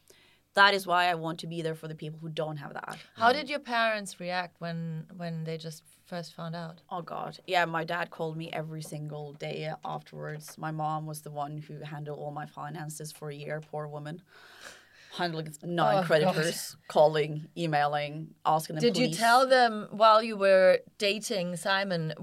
that 0.54 0.74
is 0.74 0.86
why 0.86 1.06
I 1.06 1.14
want 1.14 1.38
to 1.40 1.46
be 1.46 1.62
there 1.62 1.74
for 1.74 1.88
the 1.88 1.94
people 1.94 2.18
who 2.20 2.28
don't 2.28 2.58
have 2.58 2.74
that. 2.74 2.98
How 3.14 3.32
did 3.32 3.48
your 3.48 3.58
parents 3.58 4.20
react 4.20 4.60
when 4.60 5.06
when 5.16 5.44
they 5.44 5.56
just 5.56 5.82
first 6.04 6.34
found 6.34 6.54
out? 6.54 6.82
Oh, 6.90 7.02
God. 7.02 7.38
Yeah, 7.46 7.64
my 7.64 7.84
dad 7.84 8.10
called 8.10 8.36
me 8.36 8.50
every 8.52 8.82
single 8.82 9.32
day 9.34 9.72
afterwards. 9.84 10.58
My 10.58 10.70
mom 10.70 11.06
was 11.06 11.22
the 11.22 11.30
one 11.30 11.58
who 11.58 11.80
handled 11.80 12.18
all 12.18 12.32
my 12.32 12.46
finances 12.46 13.12
for 13.12 13.30
a 13.30 13.34
year, 13.34 13.60
poor 13.70 13.88
woman. 13.88 14.22
Handling 15.16 15.52
nine 15.62 15.98
Oh, 15.98 16.02
creditors, 16.02 16.76
calling, 16.88 17.46
emailing, 17.56 18.34
asking 18.46 18.76
them 18.76 18.80
Did 18.80 18.96
you 18.96 19.08
tell 19.08 19.46
them 19.46 19.88
while 19.90 20.22
you 20.22 20.38
were 20.38 20.78
dating 20.96 21.56
Simon, 21.56 22.14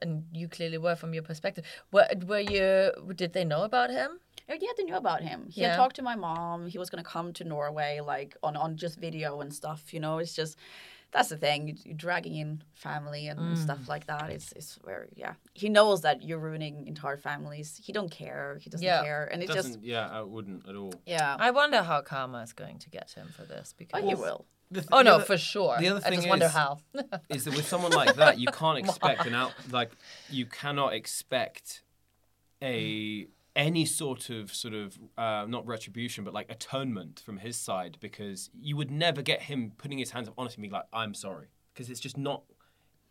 and 0.00 0.24
you 0.32 0.48
clearly 0.48 0.78
were 0.78 0.96
from 0.96 1.12
your 1.12 1.22
perspective, 1.22 1.64
were, 1.92 2.06
were 2.26 2.40
you? 2.40 2.92
Did 3.14 3.34
they 3.34 3.44
know 3.44 3.64
about 3.64 3.90
him? 3.90 4.20
Oh, 4.48 4.54
Yeah, 4.58 4.70
they 4.76 4.84
knew 4.84 4.96
about 4.96 5.22
him. 5.22 5.48
He 5.50 5.60
Yeah. 5.60 5.68
had 5.68 5.76
talked 5.76 5.96
to 5.96 6.02
my 6.02 6.16
mom. 6.16 6.68
He 6.68 6.78
was 6.78 6.88
gonna 6.88 7.04
come 7.04 7.34
to 7.34 7.44
Norway, 7.44 8.00
like 8.00 8.34
on 8.42 8.56
on 8.56 8.76
just 8.78 8.98
video 8.98 9.42
and 9.42 9.52
stuff. 9.54 9.92
You 9.92 10.00
know, 10.00 10.16
it's 10.18 10.34
just 10.34 10.56
that's 11.12 11.28
the 11.28 11.36
thing. 11.36 11.68
You, 11.68 11.74
you're 11.84 11.96
dragging 11.96 12.36
in 12.36 12.62
family 12.74 13.26
and 13.28 13.38
Mm. 13.40 13.56
stuff 13.56 13.88
like 13.88 14.06
that. 14.06 14.30
It's 14.30 14.52
it's 14.52 14.78
very 14.84 15.08
yeah. 15.16 15.34
He 15.54 15.68
knows 15.68 16.02
that 16.02 16.22
you're 16.22 16.38
ruining 16.38 16.86
entire 16.86 17.16
families. 17.16 17.80
He 17.84 17.92
don't 17.92 18.10
care. 18.10 18.58
He 18.62 18.70
doesn't 18.70 18.84
Yeah. 18.84 19.02
care, 19.02 19.24
and 19.32 19.42
it 19.42 19.48
Doesn't, 19.48 19.72
just 19.72 19.84
yeah, 19.84 20.08
I 20.08 20.22
wouldn't 20.22 20.68
at 20.68 20.76
all. 20.76 20.94
yeah. 21.06 21.36
I 21.38 21.50
wonder 21.50 21.82
how 21.82 22.00
karma 22.02 22.38
is 22.42 22.52
going 22.52 22.78
to 22.78 22.90
get 22.90 23.10
him 23.12 23.28
for 23.36 23.42
this. 23.44 23.74
Because 23.76 24.02
oh, 24.04 24.08
he 24.08 24.14
will. 24.14 24.46
Th- 24.72 24.86
Oh 24.92 25.02
no, 25.02 25.16
other- 25.16 25.24
for 25.24 25.36
sure. 25.36 25.76
the 25.80 25.88
other 25.88 26.00
I 26.06 26.10
thing 26.10 26.18
just 26.20 26.28
wonder 26.28 26.46
is- 26.46 26.52
how. 26.52 26.78
is 27.28 27.44
that 27.44 27.56
with 27.56 27.66
someone 27.66 27.90
like 27.92 28.14
that, 28.22 28.38
you 28.38 28.46
can't 28.46 28.78
expect 28.78 29.26
an 29.26 29.34
out 29.34 29.52
like 29.72 29.90
you 30.28 30.46
cannot 30.46 30.92
expect 30.94 31.82
a 32.62 33.26
any 33.56 33.84
sort 33.84 34.30
of 34.30 34.54
sort 34.54 34.74
of 34.74 34.98
uh, 35.18 35.44
not 35.48 35.66
retribution 35.66 36.24
but 36.24 36.32
like 36.32 36.50
atonement 36.50 37.22
from 37.24 37.38
his 37.38 37.56
side 37.56 37.96
because 38.00 38.50
you 38.60 38.76
would 38.76 38.90
never 38.90 39.22
get 39.22 39.42
him 39.42 39.72
putting 39.76 39.98
his 39.98 40.10
hands 40.12 40.28
up 40.28 40.34
honestly 40.38 40.60
being 40.62 40.72
like 40.72 40.84
I'm 40.92 41.14
sorry 41.14 41.48
because 41.74 41.90
it's 41.90 42.00
just 42.00 42.16
not 42.16 42.42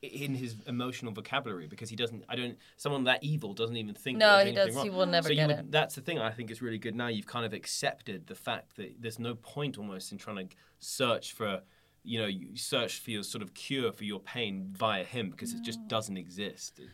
in 0.02 0.34
his 0.36 0.56
emotional 0.66 1.12
vocabulary 1.12 1.68
because 1.68 1.90
he 1.90 1.96
doesn't 1.98 2.24
I 2.30 2.38
don't 2.38 2.58
someone 2.78 3.04
that 3.04 3.22
evil 3.22 3.54
doesn't 3.54 3.76
even 3.76 3.96
think 3.96 4.18
No, 4.18 4.46
he 4.46 4.54
does- 4.54 4.82
he 4.82 4.90
will 4.90 5.06
never 5.06 5.28
so 5.28 5.36
get 5.36 5.48
would- 5.48 5.60
it. 5.60 5.72
that's 5.72 5.96
the 5.96 6.02
thing 6.02 6.20
I 6.20 6.32
think 6.32 6.50
is 6.52 6.62
really 6.62 6.78
good 6.78 6.96
now 6.96 7.08
you've 7.08 7.28
kind 7.28 7.46
of 7.46 7.52
accepted 7.52 8.28
the 8.28 8.36
fact 8.36 8.78
that 8.78 9.02
there's 9.02 9.20
no 9.20 9.36
point 9.36 9.78
almost 9.78 10.12
in 10.14 10.18
trying 10.18 10.48
to 10.48 10.56
search 10.80 11.34
for 11.34 11.64
you 12.04 12.18
know 12.22 12.28
you 12.28 12.56
search 12.56 13.00
for 13.02 13.12
your 13.12 13.24
sort 13.24 13.42
of 13.42 13.54
cure 13.54 13.92
for 13.92 14.06
your 14.06 14.22
pain 14.22 14.70
via 14.72 15.04
him 15.04 15.32
because 15.32 15.54
it 15.54 15.62
just 15.64 15.86
doesn't 15.90 16.16
exist 16.16 16.80
you 16.80 16.88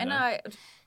and? 0.00 0.10
I 0.12 0.40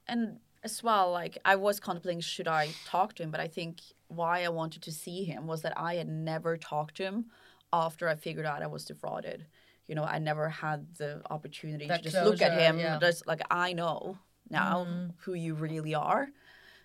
and 0.07 0.39
as 0.63 0.83
well, 0.83 1.11
like 1.11 1.37
I 1.45 1.55
was 1.55 1.79
contemplating 1.79 2.21
should 2.21 2.47
I 2.47 2.69
talk 2.85 3.13
to 3.15 3.23
him, 3.23 3.31
but 3.31 3.39
I 3.39 3.47
think 3.47 3.81
why 4.07 4.43
I 4.43 4.49
wanted 4.49 4.81
to 4.83 4.91
see 4.91 5.23
him 5.23 5.47
was 5.47 5.61
that 5.61 5.73
I 5.77 5.95
had 5.95 6.07
never 6.07 6.57
talked 6.57 6.97
to 6.97 7.03
him 7.03 7.25
after 7.71 8.07
I 8.07 8.15
figured 8.15 8.45
out 8.45 8.63
I 8.63 8.67
was 8.67 8.85
defrauded. 8.85 9.45
You 9.87 9.95
know, 9.95 10.03
I 10.03 10.19
never 10.19 10.49
had 10.49 10.95
the 10.97 11.21
opportunity 11.29 11.87
That 11.87 12.03
to 12.03 12.09
just 12.09 12.23
look 12.23 12.41
at 12.41 12.59
him. 12.59 12.79
yeah. 12.79 12.99
Just 12.99 13.25
like 13.27 13.41
I 13.49 13.73
know 13.73 14.17
now 14.49 14.85
mm-hmm. 14.87 15.09
who 15.19 15.33
you 15.33 15.55
really 15.55 15.95
are. 15.95 16.27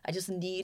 I 0.05 0.13
just 0.13 0.29
need 0.29 0.64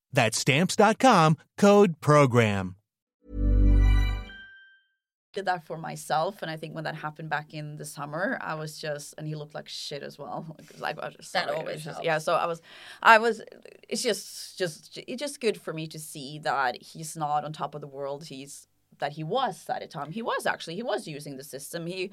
That's 0.13 0.37
stamps.com, 0.39 1.37
code 1.57 1.99
program. 2.01 2.75
did 5.33 5.45
that 5.45 5.65
for 5.65 5.77
myself, 5.77 6.41
and 6.41 6.51
I 6.51 6.57
think 6.57 6.75
when 6.75 6.83
that 6.83 6.95
happened 6.95 7.29
back 7.29 7.53
in 7.53 7.77
the 7.77 7.85
summer, 7.85 8.37
I 8.41 8.55
was 8.55 8.77
just, 8.77 9.13
and 9.17 9.25
he 9.25 9.33
looked 9.35 9.55
like 9.55 9.69
shit 9.69 10.03
as 10.03 10.19
well. 10.19 10.57
Like 10.77 10.99
I 10.99 11.05
was 11.05 11.15
just 11.15 11.31
That 11.31 11.45
sorry. 11.47 11.57
Always 11.57 11.75
was 11.75 11.83
just- 11.85 11.95
helps. 11.95 12.05
yeah. 12.05 12.17
So 12.17 12.33
I 12.35 12.45
was, 12.47 12.61
I 13.01 13.17
was. 13.17 13.41
It's 13.87 14.03
just, 14.03 14.57
just, 14.57 14.97
it's 14.97 15.19
just 15.21 15.39
good 15.39 15.55
for 15.61 15.71
me 15.73 15.87
to 15.87 15.99
see 15.99 16.39
that 16.39 16.81
he's 16.83 17.15
not 17.15 17.45
on 17.45 17.53
top 17.53 17.75
of 17.75 17.81
the 17.81 17.87
world. 17.87 18.25
He's 18.25 18.67
that 18.99 19.13
he 19.13 19.23
was 19.23 19.63
at 19.69 19.79
the 19.81 19.87
time. 19.87 20.11
He 20.11 20.21
was 20.21 20.45
actually, 20.45 20.75
he 20.75 20.83
was 20.83 21.07
using 21.07 21.37
the 21.37 21.43
system. 21.45 21.87
He 21.87 22.11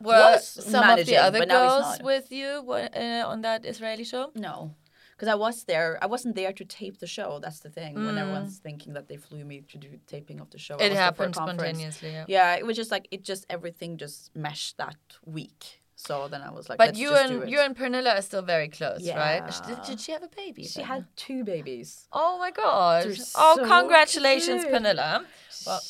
Were 0.00 0.12
was 0.12 0.46
some 0.46 0.82
of 0.84 0.86
managing, 0.90 1.14
the 1.14 1.20
other 1.22 1.38
but 1.40 1.48
now 1.48 1.80
girls 1.80 2.02
with 2.02 2.30
you 2.30 2.48
uh, 2.70 3.24
on 3.26 3.40
that 3.42 3.64
Israeli 3.66 4.04
show? 4.04 4.30
No, 4.36 4.76
because 5.20 5.30
I 5.30 5.34
was 5.34 5.64
there. 5.64 5.98
I 6.00 6.06
wasn't 6.06 6.34
there 6.34 6.50
to 6.54 6.64
tape 6.64 6.96
the 6.98 7.06
show. 7.06 7.40
That's 7.42 7.60
the 7.60 7.68
thing. 7.68 7.94
When 8.06 8.14
Mm. 8.14 8.20
everyone's 8.22 8.56
thinking 8.58 8.94
that 8.94 9.06
they 9.08 9.18
flew 9.18 9.44
me 9.44 9.60
to 9.72 9.76
do 9.76 9.88
taping 10.06 10.40
of 10.40 10.48
the 10.48 10.56
show, 10.56 10.76
It 10.78 10.88
was 10.88 10.98
there 10.98 11.12
for 11.12 11.24
a 11.24 11.26
happened 11.26 11.34
spontaneously. 11.34 12.10
Yeah. 12.12 12.24
Yeah, 12.26 12.54
it 12.56 12.64
was 12.64 12.74
just 12.74 12.90
like 12.90 13.06
it 13.10 13.22
just 13.22 13.44
everything 13.50 13.98
just 13.98 14.34
meshed 14.34 14.78
that 14.78 14.96
week. 15.26 15.82
So 16.06 16.28
then 16.28 16.40
I 16.40 16.50
was 16.50 16.68
like, 16.70 16.78
But 16.78 16.96
you 16.96 17.14
and 17.14 17.48
you 17.50 17.60
and 17.60 17.76
Pernilla 17.76 18.18
are 18.18 18.22
still 18.22 18.40
very 18.40 18.68
close, 18.68 19.00
right? 19.06 19.42
Yeah. 19.44 19.60
Did, 19.66 19.82
did 19.82 20.00
she 20.00 20.12
have 20.12 20.22
a 20.22 20.28
baby? 20.34 20.64
she 20.64 20.78
then? 20.78 20.86
had 20.86 21.04
two 21.14 21.44
babies. 21.44 22.08
Oh 22.10 22.38
my 22.38 22.50
god! 22.50 23.04
They're 23.04 23.14
Oh, 23.34 23.56
congratulations, 23.66 24.62
cute. 24.64 24.72
Pernilla. 24.74 25.24
Well, 25.66 25.80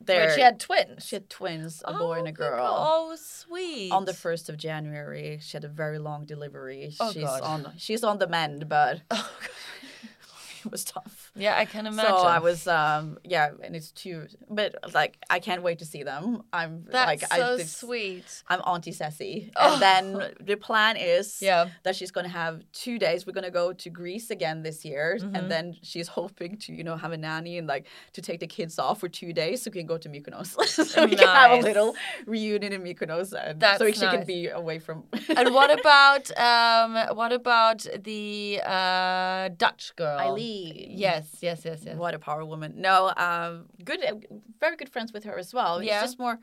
There, 0.00 0.34
she 0.34 0.40
had 0.40 0.58
twins. 0.60 1.06
she 1.06 1.16
had 1.16 1.28
twins, 1.28 1.82
a 1.84 1.94
Oh 1.94 1.98
boy 1.98 2.18
and 2.20 2.28
a 2.28 2.32
girl. 2.32 2.66
Oh, 2.66 3.16
sweet. 3.18 3.90
On 3.92 4.06
the 4.06 4.14
first 4.14 4.48
of 4.48 4.56
January, 4.56 5.38
she 5.42 5.52
had 5.58 5.64
a 5.64 5.68
very 5.68 5.98
long 5.98 6.24
delivery. 6.24 6.94
Oh, 6.98 7.12
she's 7.12 7.24
God. 7.24 7.42
on 7.42 7.72
she's 7.76 8.02
on 8.02 8.18
the 8.18 8.26
mend, 8.26 8.66
but 8.68 9.02
oh 9.10 9.30
it 10.64 10.70
was 10.76 10.84
tough. 10.84 11.30
Yeah, 11.36 11.56
I 11.56 11.64
can 11.64 11.86
imagine. 11.86 12.10
So 12.10 12.16
I 12.18 12.38
was, 12.38 12.66
um, 12.66 13.18
yeah, 13.24 13.50
and 13.62 13.74
it's 13.76 13.90
two, 13.90 14.26
but 14.50 14.74
like 14.94 15.18
I 15.30 15.38
can't 15.40 15.62
wait 15.62 15.78
to 15.80 15.84
see 15.84 16.02
them. 16.02 16.42
I'm 16.52 16.84
That's 16.90 17.06
like, 17.06 17.20
so 17.32 17.42
I, 17.50 17.54
it's- 17.54 17.70
sweet. 17.76 18.42
I'm 18.48 18.60
Auntie 18.60 18.92
Ceci, 18.92 19.52
and 19.56 19.80
then 19.82 20.04
the 20.40 20.56
plan 20.56 20.96
is 20.96 21.38
Yeah. 21.42 21.68
that 21.84 21.96
she's 21.96 22.10
going 22.10 22.24
to 22.26 22.32
have 22.32 22.62
two 22.72 22.98
days. 22.98 23.26
We're 23.26 23.32
going 23.40 23.44
to 23.44 23.50
go 23.50 23.72
to 23.72 23.90
Greece 23.90 24.30
again 24.30 24.62
this 24.62 24.84
year, 24.84 25.18
Mm-hmm. 25.20 25.36
and 25.36 25.50
then 25.50 25.76
she's 25.82 26.08
hoping 26.20 26.56
to, 26.64 26.72
you 26.72 26.84
know, 26.84 26.96
have 26.96 27.12
a 27.12 27.16
nanny 27.16 27.58
and 27.58 27.66
like 27.66 27.86
to 28.14 28.20
take 28.22 28.40
the 28.40 28.46
kids 28.46 28.78
off 28.78 29.00
for 29.00 29.08
two 29.08 29.32
days 29.32 29.62
so 29.62 29.70
we 29.72 29.78
can 29.80 29.86
go 29.86 29.98
to 29.98 30.08
Mykonos, 30.08 30.48
so 30.66 31.04
we 31.04 31.16
can 31.16 31.28
have 31.28 31.52
a 31.52 31.60
little 31.70 31.94
reunion 32.26 32.72
in 32.72 32.82
Mykonos, 32.82 33.32
and 33.32 33.60
That's 33.60 33.78
so 33.78 33.90
she 33.90 34.00
nice. 34.00 34.14
can 34.16 34.26
be 34.26 34.48
away 34.48 34.78
from. 34.78 35.04
and 35.36 35.52
what 35.54 35.70
about 35.78 36.24
um, 36.38 36.90
what 37.16 37.32
about 37.32 37.86
the 38.02 38.60
uh, 38.64 39.48
Dutch 39.56 39.92
girl 39.96 40.18
Ayleen. 40.18 40.53
Yes, 40.54 41.38
yes, 41.40 41.64
yes, 41.64 41.82
yes. 41.84 41.96
What 41.96 42.14
a 42.14 42.18
power 42.18 42.44
woman! 42.44 42.74
No, 42.76 43.12
um, 43.16 43.66
good, 43.84 44.04
uh, 44.04 44.14
very 44.60 44.76
good 44.76 44.88
friends 44.88 45.12
with 45.12 45.24
her 45.24 45.38
as 45.38 45.52
well. 45.52 45.82
Yeah. 45.82 45.94
It's 45.94 46.04
just 46.04 46.18
more. 46.18 46.38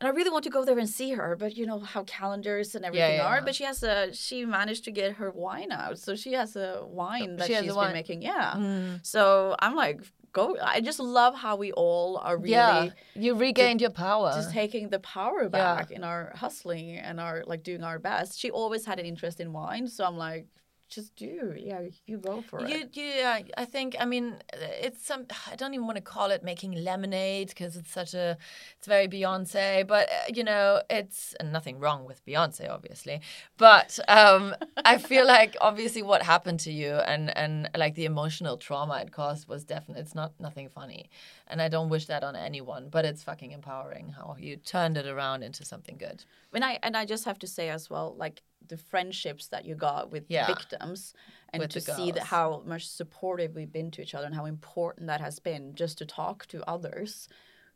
And 0.00 0.06
I 0.06 0.12
really 0.12 0.30
want 0.30 0.44
to 0.44 0.50
go 0.50 0.64
there 0.64 0.78
and 0.78 0.88
see 0.88 1.10
her, 1.10 1.34
but 1.34 1.56
you 1.56 1.66
know 1.66 1.80
how 1.80 2.04
calendars 2.04 2.76
and 2.76 2.84
everything 2.84 3.16
yeah, 3.16 3.26
are. 3.26 3.42
But 3.42 3.56
she 3.56 3.64
has 3.64 3.82
a 3.82 4.12
she 4.12 4.44
managed 4.44 4.84
to 4.84 4.92
get 4.92 5.14
her 5.14 5.32
wine 5.32 5.72
out, 5.72 5.98
so 5.98 6.14
she 6.14 6.34
has 6.34 6.54
a 6.54 6.84
wine 6.86 7.36
that 7.36 7.48
She 7.48 7.54
has 7.54 7.64
she's 7.64 7.74
wine. 7.74 7.88
been 7.88 7.94
making. 7.94 8.22
Yeah. 8.22 8.98
So 9.02 9.56
I'm 9.58 9.74
like, 9.74 10.00
go! 10.32 10.56
I 10.62 10.80
just 10.80 11.00
love 11.00 11.34
how 11.34 11.56
we 11.56 11.72
all 11.72 12.18
are 12.18 12.36
really 12.36 12.52
yeah, 12.52 12.90
you 13.14 13.34
regained 13.34 13.80
your 13.80 13.90
power. 13.90 14.32
just 14.36 14.52
taking 14.52 14.88
the 14.88 15.00
power 15.00 15.48
back 15.48 15.90
in 15.90 16.04
our 16.04 16.32
hustling 16.36 16.96
and 16.96 17.18
our 17.18 17.42
like 17.46 17.64
doing 17.64 17.82
our 17.82 17.98
best. 17.98 18.38
She 18.38 18.50
always 18.52 18.84
had 18.86 19.00
an 19.00 19.06
interest 19.06 19.40
in 19.40 19.52
wine, 19.52 19.88
so 19.88 20.04
I'm 20.04 20.16
like, 20.16 20.46
just 20.88 21.14
do, 21.16 21.54
yeah, 21.56 21.82
you 22.06 22.18
go 22.18 22.40
for 22.40 22.60
You, 22.66 22.76
it. 22.76 22.96
you, 22.96 23.04
yeah, 23.04 23.40
I 23.56 23.64
think. 23.64 23.96
I 24.00 24.04
mean, 24.04 24.36
it's 24.52 25.04
some. 25.04 25.26
I 25.50 25.56
don't 25.56 25.74
even 25.74 25.86
want 25.86 25.96
to 25.96 26.02
call 26.02 26.30
it 26.30 26.42
making 26.42 26.72
lemonade 26.72 27.48
because 27.48 27.76
it's 27.76 27.90
such 27.92 28.14
a. 28.14 28.36
It's 28.78 28.86
very 28.86 29.06
Beyonce, 29.06 29.86
but 29.86 30.08
uh, 30.08 30.32
you 30.34 30.44
know, 30.44 30.80
it's 30.88 31.34
and 31.40 31.52
nothing 31.52 31.78
wrong 31.78 32.06
with 32.06 32.24
Beyonce, 32.24 32.70
obviously. 32.70 33.20
But 33.58 33.98
um, 34.08 34.54
I 34.84 34.98
feel 34.98 35.26
like 35.36 35.56
obviously 35.60 36.02
what 36.02 36.22
happened 36.22 36.60
to 36.60 36.72
you 36.72 36.94
and 36.94 37.36
and 37.36 37.68
like 37.76 37.94
the 37.94 38.06
emotional 38.06 38.56
trauma 38.56 38.98
it 39.00 39.12
caused 39.12 39.48
was 39.48 39.64
definitely. 39.64 40.02
It's 40.02 40.14
not 40.14 40.32
nothing 40.40 40.68
funny, 40.68 41.10
and 41.48 41.60
I 41.60 41.68
don't 41.68 41.90
wish 41.90 42.06
that 42.06 42.24
on 42.24 42.34
anyone. 42.34 42.88
But 42.90 43.04
it's 43.04 43.22
fucking 43.22 43.52
empowering 43.52 44.10
how 44.10 44.36
you 44.38 44.56
turned 44.56 44.96
it 44.96 45.06
around 45.06 45.42
into 45.42 45.64
something 45.64 45.96
good. 45.98 46.24
And 46.52 46.64
I 46.64 46.78
and 46.82 46.96
I 46.96 47.04
just 47.04 47.24
have 47.26 47.38
to 47.40 47.46
say 47.46 47.68
as 47.68 47.90
well, 47.90 48.14
like 48.16 48.42
the 48.66 48.76
friendships 48.76 49.48
that 49.48 49.64
you 49.64 49.74
got 49.74 50.10
with 50.10 50.24
Yeah. 50.28 50.46
victims, 50.46 51.14
and 51.52 51.60
With 51.60 51.70
to 51.70 51.80
see 51.80 52.10
that 52.12 52.24
how 52.24 52.62
much 52.66 52.86
supportive 52.86 53.54
we've 53.54 53.72
been 53.72 53.90
to 53.92 54.02
each 54.02 54.14
other 54.14 54.26
and 54.26 54.34
how 54.34 54.44
important 54.44 55.06
that 55.06 55.20
has 55.20 55.38
been, 55.38 55.74
just 55.74 55.98
to 55.98 56.06
talk 56.06 56.46
to 56.46 56.62
others 56.68 57.28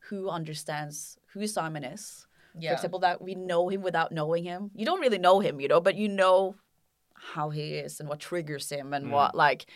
who 0.08 0.28
understands 0.28 1.18
who 1.32 1.46
Simon 1.46 1.84
is. 1.84 2.26
Yeah. 2.54 2.70
For 2.70 2.74
example, 2.74 2.98
that 3.00 3.22
we 3.22 3.34
know 3.34 3.68
him 3.68 3.82
without 3.82 4.12
knowing 4.12 4.44
him. 4.44 4.70
You 4.74 4.84
don't 4.84 5.00
really 5.00 5.18
know 5.18 5.40
him, 5.40 5.60
you 5.60 5.68
know, 5.68 5.80
but 5.80 5.94
you 5.94 6.08
know 6.08 6.56
how 7.14 7.50
he 7.50 7.74
is 7.74 8.00
and 8.00 8.08
what 8.08 8.20
triggers 8.20 8.68
him 8.68 8.92
and 8.92 9.06
mm. 9.06 9.10
what 9.10 9.34
like, 9.34 9.66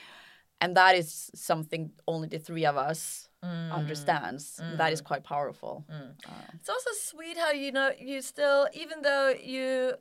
and 0.61 0.77
that 0.77 0.97
is 0.97 1.31
something 1.35 1.93
only 2.07 2.29
the 2.29 2.39
three 2.39 2.67
of 2.67 2.77
us 2.77 3.29
mm. 3.43 3.73
understands. 3.73 4.61
That 4.77 4.93
is 4.93 5.01
mm. 5.01 5.05
quite 5.05 5.25
powerful. 5.25 5.87
Uh, 5.89 6.11
it's 6.55 6.69
also 6.69 6.91
sweet 7.01 7.39
how 7.39 7.53
you 7.53 7.73
know 7.73 7.93
you 7.99 8.21
still, 8.21 8.69
even 8.75 9.03
though 9.03 9.29
you 9.29 9.95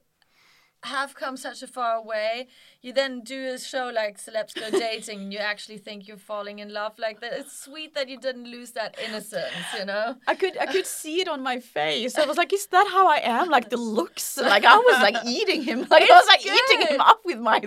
have 0.86 1.16
come 1.16 1.36
such 1.38 1.62
a 1.64 1.68
far 1.68 1.96
away, 1.96 2.48
you 2.82 2.94
then 2.94 3.22
do 3.22 3.48
a 3.54 3.60
show 3.60 3.92
like 3.94 4.18
Celebs 4.18 4.54
Go 4.56 4.70
Dating 4.80 5.20
and 5.22 5.34
you 5.34 5.40
actually 5.40 5.78
think 5.78 6.08
you're 6.08 6.18
falling 6.18 6.60
in 6.60 6.72
love 6.74 6.94
like 6.98 7.20
that. 7.22 7.34
It's 7.34 7.58
sweet 7.66 7.96
that 7.96 8.08
you 8.10 8.20
didn't 8.20 8.46
lose 8.46 8.72
that 8.72 8.96
innocence, 9.06 9.54
you 9.78 9.86
know? 9.86 10.16
I 10.28 10.36
could 10.36 10.58
I 10.58 10.68
could 10.68 10.86
see 10.86 11.20
it 11.22 11.28
on 11.28 11.42
my 11.44 11.60
face. 11.60 12.18
I 12.18 12.26
was 12.26 12.38
like, 12.38 12.54
is 12.54 12.68
that 12.68 12.88
how 12.88 13.08
I 13.08 13.18
am? 13.24 13.50
Like 13.50 13.70
the 13.70 13.78
looks. 13.78 14.38
Like 14.38 14.66
I 14.66 14.78
was 14.78 15.02
like 15.02 15.18
eating 15.26 15.62
him. 15.64 15.86
Like 15.96 16.04
I 16.10 16.16
was 16.16 16.28
like 16.28 16.46
eating 16.46 16.88
him 16.88 17.02
up 17.02 17.20
with 17.26 17.40
my 17.40 17.60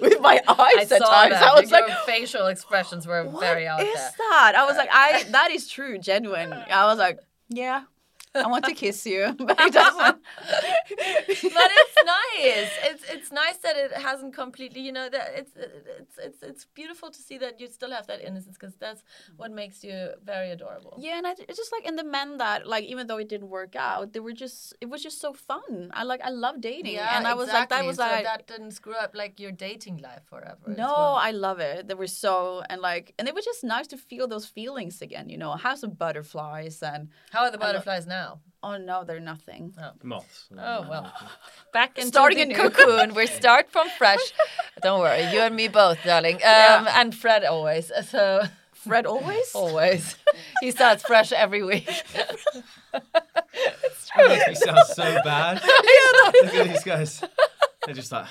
with 0.00 0.20
my 0.20 0.40
eyes 0.48 0.92
I 0.92 0.96
at 0.96 1.02
saw 1.02 1.10
times. 1.22 1.32
that. 1.34 1.42
I 1.42 1.60
was 1.60 1.70
Your 1.70 1.88
like, 1.88 1.98
facial 2.06 2.46
expressions 2.46 3.06
were 3.06 3.24
very 3.40 3.66
out 3.66 3.82
is 3.82 3.94
there. 3.94 4.10
that? 4.18 4.52
I 4.56 4.64
was 4.64 4.76
like, 4.76 4.88
I 4.92 5.24
that 5.30 5.50
is 5.50 5.68
true, 5.68 5.98
genuine. 5.98 6.52
I 6.52 6.86
was 6.86 6.98
like, 6.98 7.18
yeah. 7.48 7.82
I 8.34 8.46
want 8.46 8.64
to 8.64 8.74
kiss 8.74 9.04
you, 9.06 9.34
but 9.38 9.60
it 9.60 9.72
doesn't. 9.82 10.18
but 10.18 11.70
it's 11.80 11.96
nice. 12.04 12.70
It's 12.84 13.04
it's 13.10 13.32
nice 13.32 13.58
that 13.58 13.76
it 13.76 13.92
hasn't 13.92 14.34
completely. 14.34 14.80
You 14.80 14.92
know 14.92 15.08
that 15.08 15.32
it's 15.34 15.52
it's 15.56 16.18
it's 16.18 16.42
it's 16.42 16.64
beautiful 16.74 17.10
to 17.10 17.20
see 17.20 17.38
that 17.38 17.60
you 17.60 17.66
still 17.68 17.90
have 17.90 18.06
that 18.06 18.20
innocence 18.22 18.56
because 18.58 18.74
that's 18.76 19.02
what 19.36 19.50
makes 19.50 19.84
you 19.84 20.10
very 20.24 20.50
adorable. 20.50 20.98
Yeah, 20.98 21.18
and 21.18 21.26
I, 21.26 21.32
it's 21.48 21.58
just 21.58 21.72
like 21.72 21.86
in 21.86 21.96
the 21.96 22.04
men 22.04 22.38
that 22.38 22.66
like 22.66 22.84
even 22.84 23.06
though 23.06 23.18
it 23.18 23.28
didn't 23.28 23.50
work 23.50 23.76
out, 23.76 24.12
they 24.12 24.20
were 24.20 24.32
just 24.44 24.74
it 24.80 24.88
was 24.88 25.02
just 25.02 25.20
so 25.20 25.32
fun. 25.32 25.90
I 25.92 26.04
like 26.04 26.22
I 26.22 26.30
love 26.30 26.60
dating, 26.60 26.94
yeah, 26.94 27.16
and 27.16 27.26
I 27.26 27.34
was 27.34 27.48
like 27.48 27.68
that 27.68 27.84
was 27.84 27.96
so 27.96 28.02
like 28.02 28.24
that 28.24 28.46
didn't 28.46 28.72
screw 28.72 28.94
up 28.94 29.14
like 29.14 29.38
your 29.40 29.52
dating 29.52 29.98
life 29.98 30.22
forever. 30.24 30.68
No, 30.68 30.92
well. 30.96 31.14
I 31.16 31.32
love 31.32 31.60
it. 31.60 31.88
They 31.88 31.94
were 31.94 32.06
so 32.06 32.62
and 32.70 32.80
like 32.80 33.14
and 33.18 33.28
it 33.28 33.34
was 33.34 33.44
just 33.44 33.62
nice 33.62 33.86
to 33.88 33.98
feel 33.98 34.26
those 34.26 34.46
feelings 34.46 35.02
again. 35.02 35.28
You 35.28 35.36
know, 35.36 35.52
have 35.52 35.78
some 35.78 35.90
butterflies 35.90 36.82
and 36.82 37.08
How 37.30 37.42
are 37.44 37.50
the 37.50 37.58
butterflies 37.58 38.06
now? 38.06 38.21
Oh 38.62 38.76
no, 38.76 39.04
they're 39.04 39.20
nothing. 39.20 39.74
Moths. 40.02 40.48
Oh 40.56 40.86
well, 40.88 41.12
back 41.72 41.98
into 41.98 42.08
Starting 42.08 42.48
the 42.48 42.54
cocoon. 42.54 43.14
We 43.14 43.26
start 43.26 43.70
from 43.70 43.88
fresh. 43.98 44.20
Don't 44.82 45.00
worry, 45.00 45.22
you 45.32 45.40
and 45.40 45.54
me 45.56 45.68
both, 45.68 45.98
darling. 46.04 46.36
Um, 46.36 46.88
And 46.90 47.14
Fred 47.14 47.44
always. 47.44 47.90
So 48.06 48.42
Fred 48.72 49.06
always. 49.06 49.52
always, 49.54 50.16
he 50.60 50.70
starts 50.70 51.02
fresh 51.04 51.32
every 51.32 51.62
week. 51.62 51.86
That 52.92 54.28
makes 54.28 54.48
me 54.48 54.54
sound 54.54 54.86
so 54.88 55.18
bad. 55.24 55.62
Look 55.62 56.54
at 56.54 56.68
these 56.68 56.84
guys. 56.84 57.22
They're 57.86 57.94
just 57.94 58.12
like. 58.12 58.26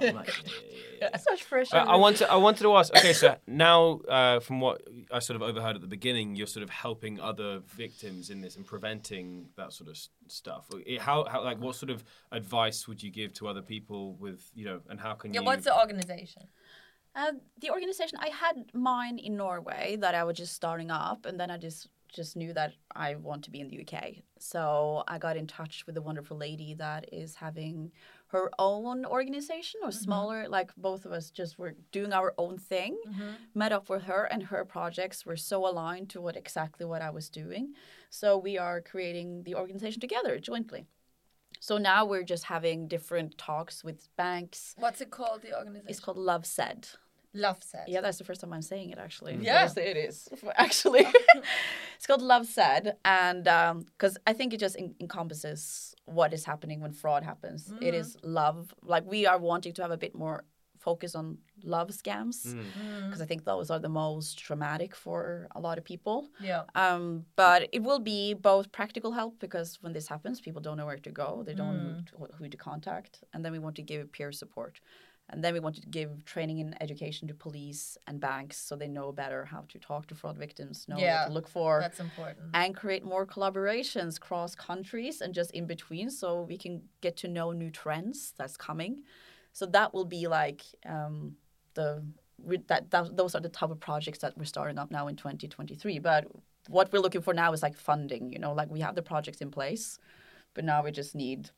I'm 0.00 0.24
Such 1.18 1.44
fresh. 1.44 1.72
I, 1.72 1.78
I 1.80 1.96
wanted, 1.96 2.28
I 2.28 2.36
wanted 2.36 2.62
to 2.62 2.76
ask. 2.76 2.94
Okay, 2.96 3.12
so 3.12 3.36
now, 3.46 4.00
uh, 4.08 4.40
from 4.40 4.60
what 4.60 4.82
I 5.10 5.18
sort 5.18 5.36
of 5.36 5.42
overheard 5.42 5.74
at 5.76 5.82
the 5.82 5.88
beginning, 5.88 6.36
you're 6.36 6.46
sort 6.46 6.62
of 6.62 6.70
helping 6.70 7.20
other 7.20 7.60
victims 7.66 8.30
in 8.30 8.40
this 8.40 8.56
and 8.56 8.66
preventing 8.66 9.48
that 9.56 9.72
sort 9.72 9.88
of 9.90 9.98
stuff. 10.28 10.66
How, 11.00 11.24
how, 11.24 11.42
like, 11.42 11.58
what 11.58 11.74
sort 11.74 11.90
of 11.90 12.04
advice 12.30 12.86
would 12.86 13.02
you 13.02 13.10
give 13.10 13.32
to 13.34 13.48
other 13.48 13.62
people 13.62 14.14
with, 14.14 14.50
you 14.54 14.64
know, 14.64 14.80
and 14.88 15.00
how 15.00 15.14
can 15.14 15.32
you 15.32 15.38
Yeah, 15.38 15.40
you? 15.40 15.46
what's 15.46 15.64
the 15.64 15.76
organization? 15.76 16.42
Uh, 17.14 17.32
the 17.60 17.70
organization 17.70 18.18
I 18.20 18.28
had 18.28 18.56
mine 18.72 19.18
in 19.18 19.36
Norway 19.36 19.96
that 20.00 20.14
I 20.14 20.24
was 20.24 20.36
just 20.36 20.54
starting 20.54 20.90
up, 20.90 21.26
and 21.26 21.38
then 21.38 21.50
I 21.50 21.58
just 21.58 21.88
just 22.12 22.36
knew 22.36 22.52
that 22.52 22.74
I 22.94 23.14
want 23.14 23.44
to 23.44 23.50
be 23.50 23.60
in 23.60 23.68
the 23.68 23.80
UK. 23.80 24.16
So 24.38 25.02
I 25.08 25.18
got 25.18 25.36
in 25.36 25.46
touch 25.46 25.84
with 25.86 25.96
a 25.96 26.02
wonderful 26.02 26.36
lady 26.36 26.74
that 26.74 27.12
is 27.12 27.34
having 27.34 27.90
her 28.28 28.50
own 28.58 29.04
organization 29.04 29.80
or 29.82 29.88
mm-hmm. 29.88 30.04
smaller, 30.04 30.48
like 30.48 30.74
both 30.76 31.04
of 31.04 31.12
us 31.12 31.30
just 31.30 31.58
were 31.58 31.74
doing 31.90 32.12
our 32.12 32.34
own 32.38 32.58
thing. 32.58 32.98
Mm-hmm. 33.08 33.30
Met 33.54 33.72
up 33.72 33.88
with 33.88 34.04
her, 34.04 34.24
and 34.24 34.44
her 34.44 34.64
projects 34.64 35.26
were 35.26 35.36
so 35.36 35.66
aligned 35.66 36.10
to 36.10 36.20
what 36.20 36.36
exactly 36.36 36.86
what 36.86 37.02
I 37.02 37.10
was 37.10 37.28
doing. 37.28 37.74
So 38.10 38.38
we 38.38 38.58
are 38.58 38.80
creating 38.80 39.42
the 39.44 39.54
organization 39.54 40.00
together 40.00 40.38
jointly. 40.38 40.86
So 41.60 41.78
now 41.78 42.04
we're 42.04 42.24
just 42.24 42.44
having 42.44 42.88
different 42.88 43.38
talks 43.38 43.84
with 43.84 44.08
banks. 44.16 44.74
What's 44.78 45.00
it 45.00 45.10
called? 45.10 45.42
The 45.42 45.56
organization. 45.56 45.90
It's 45.90 46.00
called 46.00 46.18
Love 46.18 46.44
Said. 46.44 46.88
Love 47.34 47.62
Set. 47.62 47.88
Yeah, 47.88 48.00
that's 48.00 48.18
the 48.18 48.24
first 48.24 48.40
time 48.40 48.52
I'm 48.52 48.62
saying 48.62 48.90
it 48.90 48.98
actually. 48.98 49.34
Mm. 49.34 49.44
Yeah. 49.44 49.62
Yes, 49.62 49.76
it 49.76 49.96
is 49.96 50.28
actually. 50.56 51.06
it's 51.96 52.06
called 52.06 52.22
Love 52.22 52.46
Said, 52.46 52.96
and 53.04 53.48
um, 53.48 53.80
because 53.80 54.18
I 54.26 54.32
think 54.32 54.52
it 54.52 54.60
just 54.60 54.76
en- 54.78 54.94
encompasses 55.00 55.94
what 56.04 56.32
is 56.34 56.44
happening 56.44 56.80
when 56.80 56.92
fraud 56.92 57.22
happens. 57.22 57.72
It 57.80 57.94
is 57.94 58.16
mm. 58.16 58.20
love. 58.24 58.74
Like 58.82 59.04
we 59.06 59.26
are 59.26 59.38
wanting 59.38 59.72
to 59.74 59.82
have 59.82 59.90
a 59.90 59.96
bit 59.96 60.14
more 60.14 60.44
focus 60.82 61.14
on 61.14 61.38
love 61.62 61.88
scams 61.90 62.38
mm. 62.54 63.06
because 63.06 63.22
I 63.22 63.26
think 63.26 63.44
those 63.44 63.70
are 63.70 63.78
the 63.78 63.88
most 63.88 64.38
traumatic 64.38 64.96
for 64.96 65.46
a 65.52 65.60
lot 65.60 65.78
of 65.78 65.84
people. 65.84 66.28
Yeah. 66.40 66.62
Um, 66.74 67.24
but 67.36 67.68
it 67.72 67.82
will 67.82 68.00
be 68.00 68.34
both 68.34 68.72
practical 68.72 69.12
help 69.12 69.38
because 69.38 69.78
when 69.80 69.92
this 69.92 70.08
happens, 70.08 70.40
people 70.40 70.60
don't 70.60 70.76
know 70.76 70.86
where 70.86 70.98
to 70.98 71.10
go, 71.10 71.44
they 71.46 71.54
don't 71.54 71.78
know 72.18 72.26
who 72.36 72.48
to 72.48 72.56
contact, 72.56 73.22
and 73.32 73.44
then 73.44 73.52
we 73.52 73.60
want 73.60 73.76
to 73.76 73.82
give 73.82 74.10
peer 74.12 74.32
support. 74.32 74.80
And 75.32 75.42
then 75.42 75.54
we 75.54 75.60
want 75.60 75.76
to 75.76 75.86
give 75.88 76.24
training 76.26 76.60
and 76.60 76.76
education 76.82 77.26
to 77.28 77.34
police 77.34 77.96
and 78.06 78.20
banks 78.20 78.58
so 78.58 78.76
they 78.76 78.86
know 78.88 79.12
better 79.12 79.46
how 79.46 79.64
to 79.68 79.78
talk 79.78 80.06
to 80.08 80.14
fraud 80.14 80.36
victims, 80.36 80.86
know 80.88 80.98
Yeah, 80.98 81.22
what 81.22 81.28
to 81.28 81.32
look 81.32 81.48
for, 81.48 81.80
That's 81.80 82.00
important. 82.00 82.50
and 82.52 82.76
create 82.76 83.02
more 83.04 83.26
collaborations 83.26 84.20
cross 84.20 84.54
countries 84.54 85.22
and 85.22 85.32
just 85.34 85.50
in 85.52 85.66
between 85.66 86.10
so 86.10 86.42
we 86.42 86.58
can 86.58 86.82
get 87.00 87.16
to 87.18 87.28
know 87.28 87.52
new 87.52 87.70
trends 87.70 88.34
that's 88.36 88.56
coming. 88.58 89.02
So 89.54 89.64
that 89.66 89.94
will 89.94 90.04
be 90.04 90.28
like 90.28 90.62
um, 90.86 91.36
the 91.74 92.02
that, 92.68 92.90
that 92.90 93.16
those 93.16 93.34
are 93.36 93.40
the 93.40 93.48
type 93.48 93.70
of 93.70 93.80
projects 93.80 94.18
that 94.18 94.36
we're 94.36 94.44
starting 94.44 94.78
up 94.78 94.90
now 94.90 95.06
in 95.08 95.16
2023. 95.16 95.98
But 96.00 96.26
what 96.68 96.92
we're 96.92 96.98
looking 96.98 97.22
for 97.22 97.32
now 97.32 97.52
is 97.52 97.62
like 97.62 97.76
funding. 97.76 98.32
You 98.32 98.38
know, 98.38 98.52
like 98.52 98.68
we 98.70 98.80
have 98.80 98.94
the 98.96 99.02
projects 99.02 99.40
in 99.40 99.50
place, 99.50 99.98
but 100.54 100.64
now 100.64 100.82
we 100.82 100.90
just 100.90 101.14
need 101.14 101.50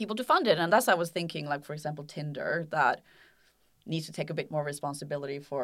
people 0.00 0.16
to 0.20 0.24
fund 0.32 0.44
it. 0.52 0.58
And 0.62 0.68
that's 0.72 0.88
I 0.94 0.98
was 1.02 1.10
thinking, 1.18 1.44
like 1.52 1.62
for 1.68 1.74
example, 1.78 2.04
Tinder 2.14 2.52
that 2.76 2.96
needs 3.92 4.06
to 4.06 4.12
take 4.18 4.30
a 4.34 4.34
bit 4.40 4.48
more 4.54 4.64
responsibility 4.72 5.38
for 5.50 5.62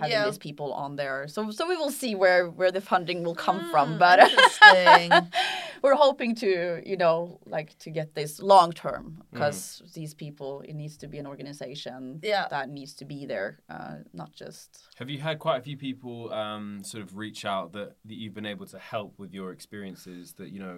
having 0.00 0.12
Yeah. 0.16 0.24
these 0.28 0.38
people 0.48 0.68
on 0.84 0.90
there. 1.02 1.18
So 1.34 1.38
so 1.58 1.62
we 1.72 1.76
will 1.82 1.94
see 2.02 2.12
where 2.22 2.42
where 2.58 2.72
the 2.78 2.84
funding 2.92 3.18
will 3.26 3.38
come 3.46 3.60
Mm, 3.60 3.70
from. 3.72 3.88
But 4.06 4.18
we're 5.82 5.94
hoping 6.06 6.34
to 6.36 6.80
you 6.90 6.96
know 6.96 7.38
like 7.56 7.70
to 7.84 7.90
get 7.98 8.08
this 8.14 8.32
long 8.52 8.70
term 8.84 9.04
Mm. 9.04 9.24
because 9.32 9.82
these 9.98 10.12
people 10.24 10.50
it 10.70 10.74
needs 10.82 10.96
to 11.02 11.06
be 11.12 11.18
an 11.22 11.26
organization 11.26 12.20
Yeah. 12.32 12.46
that 12.54 12.66
needs 12.78 12.92
to 13.00 13.04
be 13.04 13.26
there, 13.26 13.50
uh, 13.74 13.96
not 14.12 14.30
just 14.42 14.68
Have 15.00 15.10
you 15.12 15.18
had 15.28 15.36
quite 15.38 15.58
a 15.62 15.64
few 15.68 15.76
people 15.88 16.16
um, 16.42 16.82
sort 16.92 17.02
of 17.04 17.10
reach 17.24 17.44
out 17.54 17.66
that, 17.76 17.90
that 18.08 18.16
you've 18.20 18.34
been 18.40 18.50
able 18.54 18.66
to 18.74 18.78
help 18.78 19.10
with 19.22 19.32
your 19.38 19.48
experiences 19.52 20.34
that, 20.38 20.48
you 20.54 20.60
know, 20.64 20.76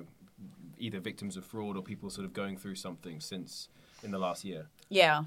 either 0.78 1.00
victims 1.00 1.36
of 1.36 1.44
fraud 1.44 1.76
or 1.76 1.82
people 1.82 2.10
sort 2.10 2.24
of 2.24 2.32
going 2.32 2.56
through 2.56 2.74
something 2.76 3.20
since 3.20 3.68
in 4.02 4.10
the 4.10 4.18
last 4.18 4.44
year? 4.44 4.66
Yeah. 4.88 5.24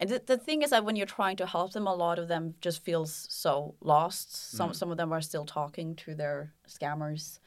And 0.00 0.10
the, 0.10 0.22
the 0.24 0.36
thing 0.36 0.62
is 0.62 0.70
that 0.70 0.84
when 0.84 0.96
you're 0.96 1.06
trying 1.06 1.36
to 1.36 1.46
help 1.46 1.72
them, 1.72 1.86
a 1.86 1.94
lot 1.94 2.18
of 2.18 2.28
them 2.28 2.54
just 2.60 2.82
feels 2.82 3.26
so 3.28 3.74
lost. 3.80 4.52
Some 4.52 4.70
mm. 4.70 4.76
some 4.76 4.90
of 4.90 4.96
them 4.96 5.12
are 5.12 5.20
still 5.20 5.44
talking 5.44 5.96
to 5.96 6.14
their 6.14 6.52
scammers. 6.68 7.38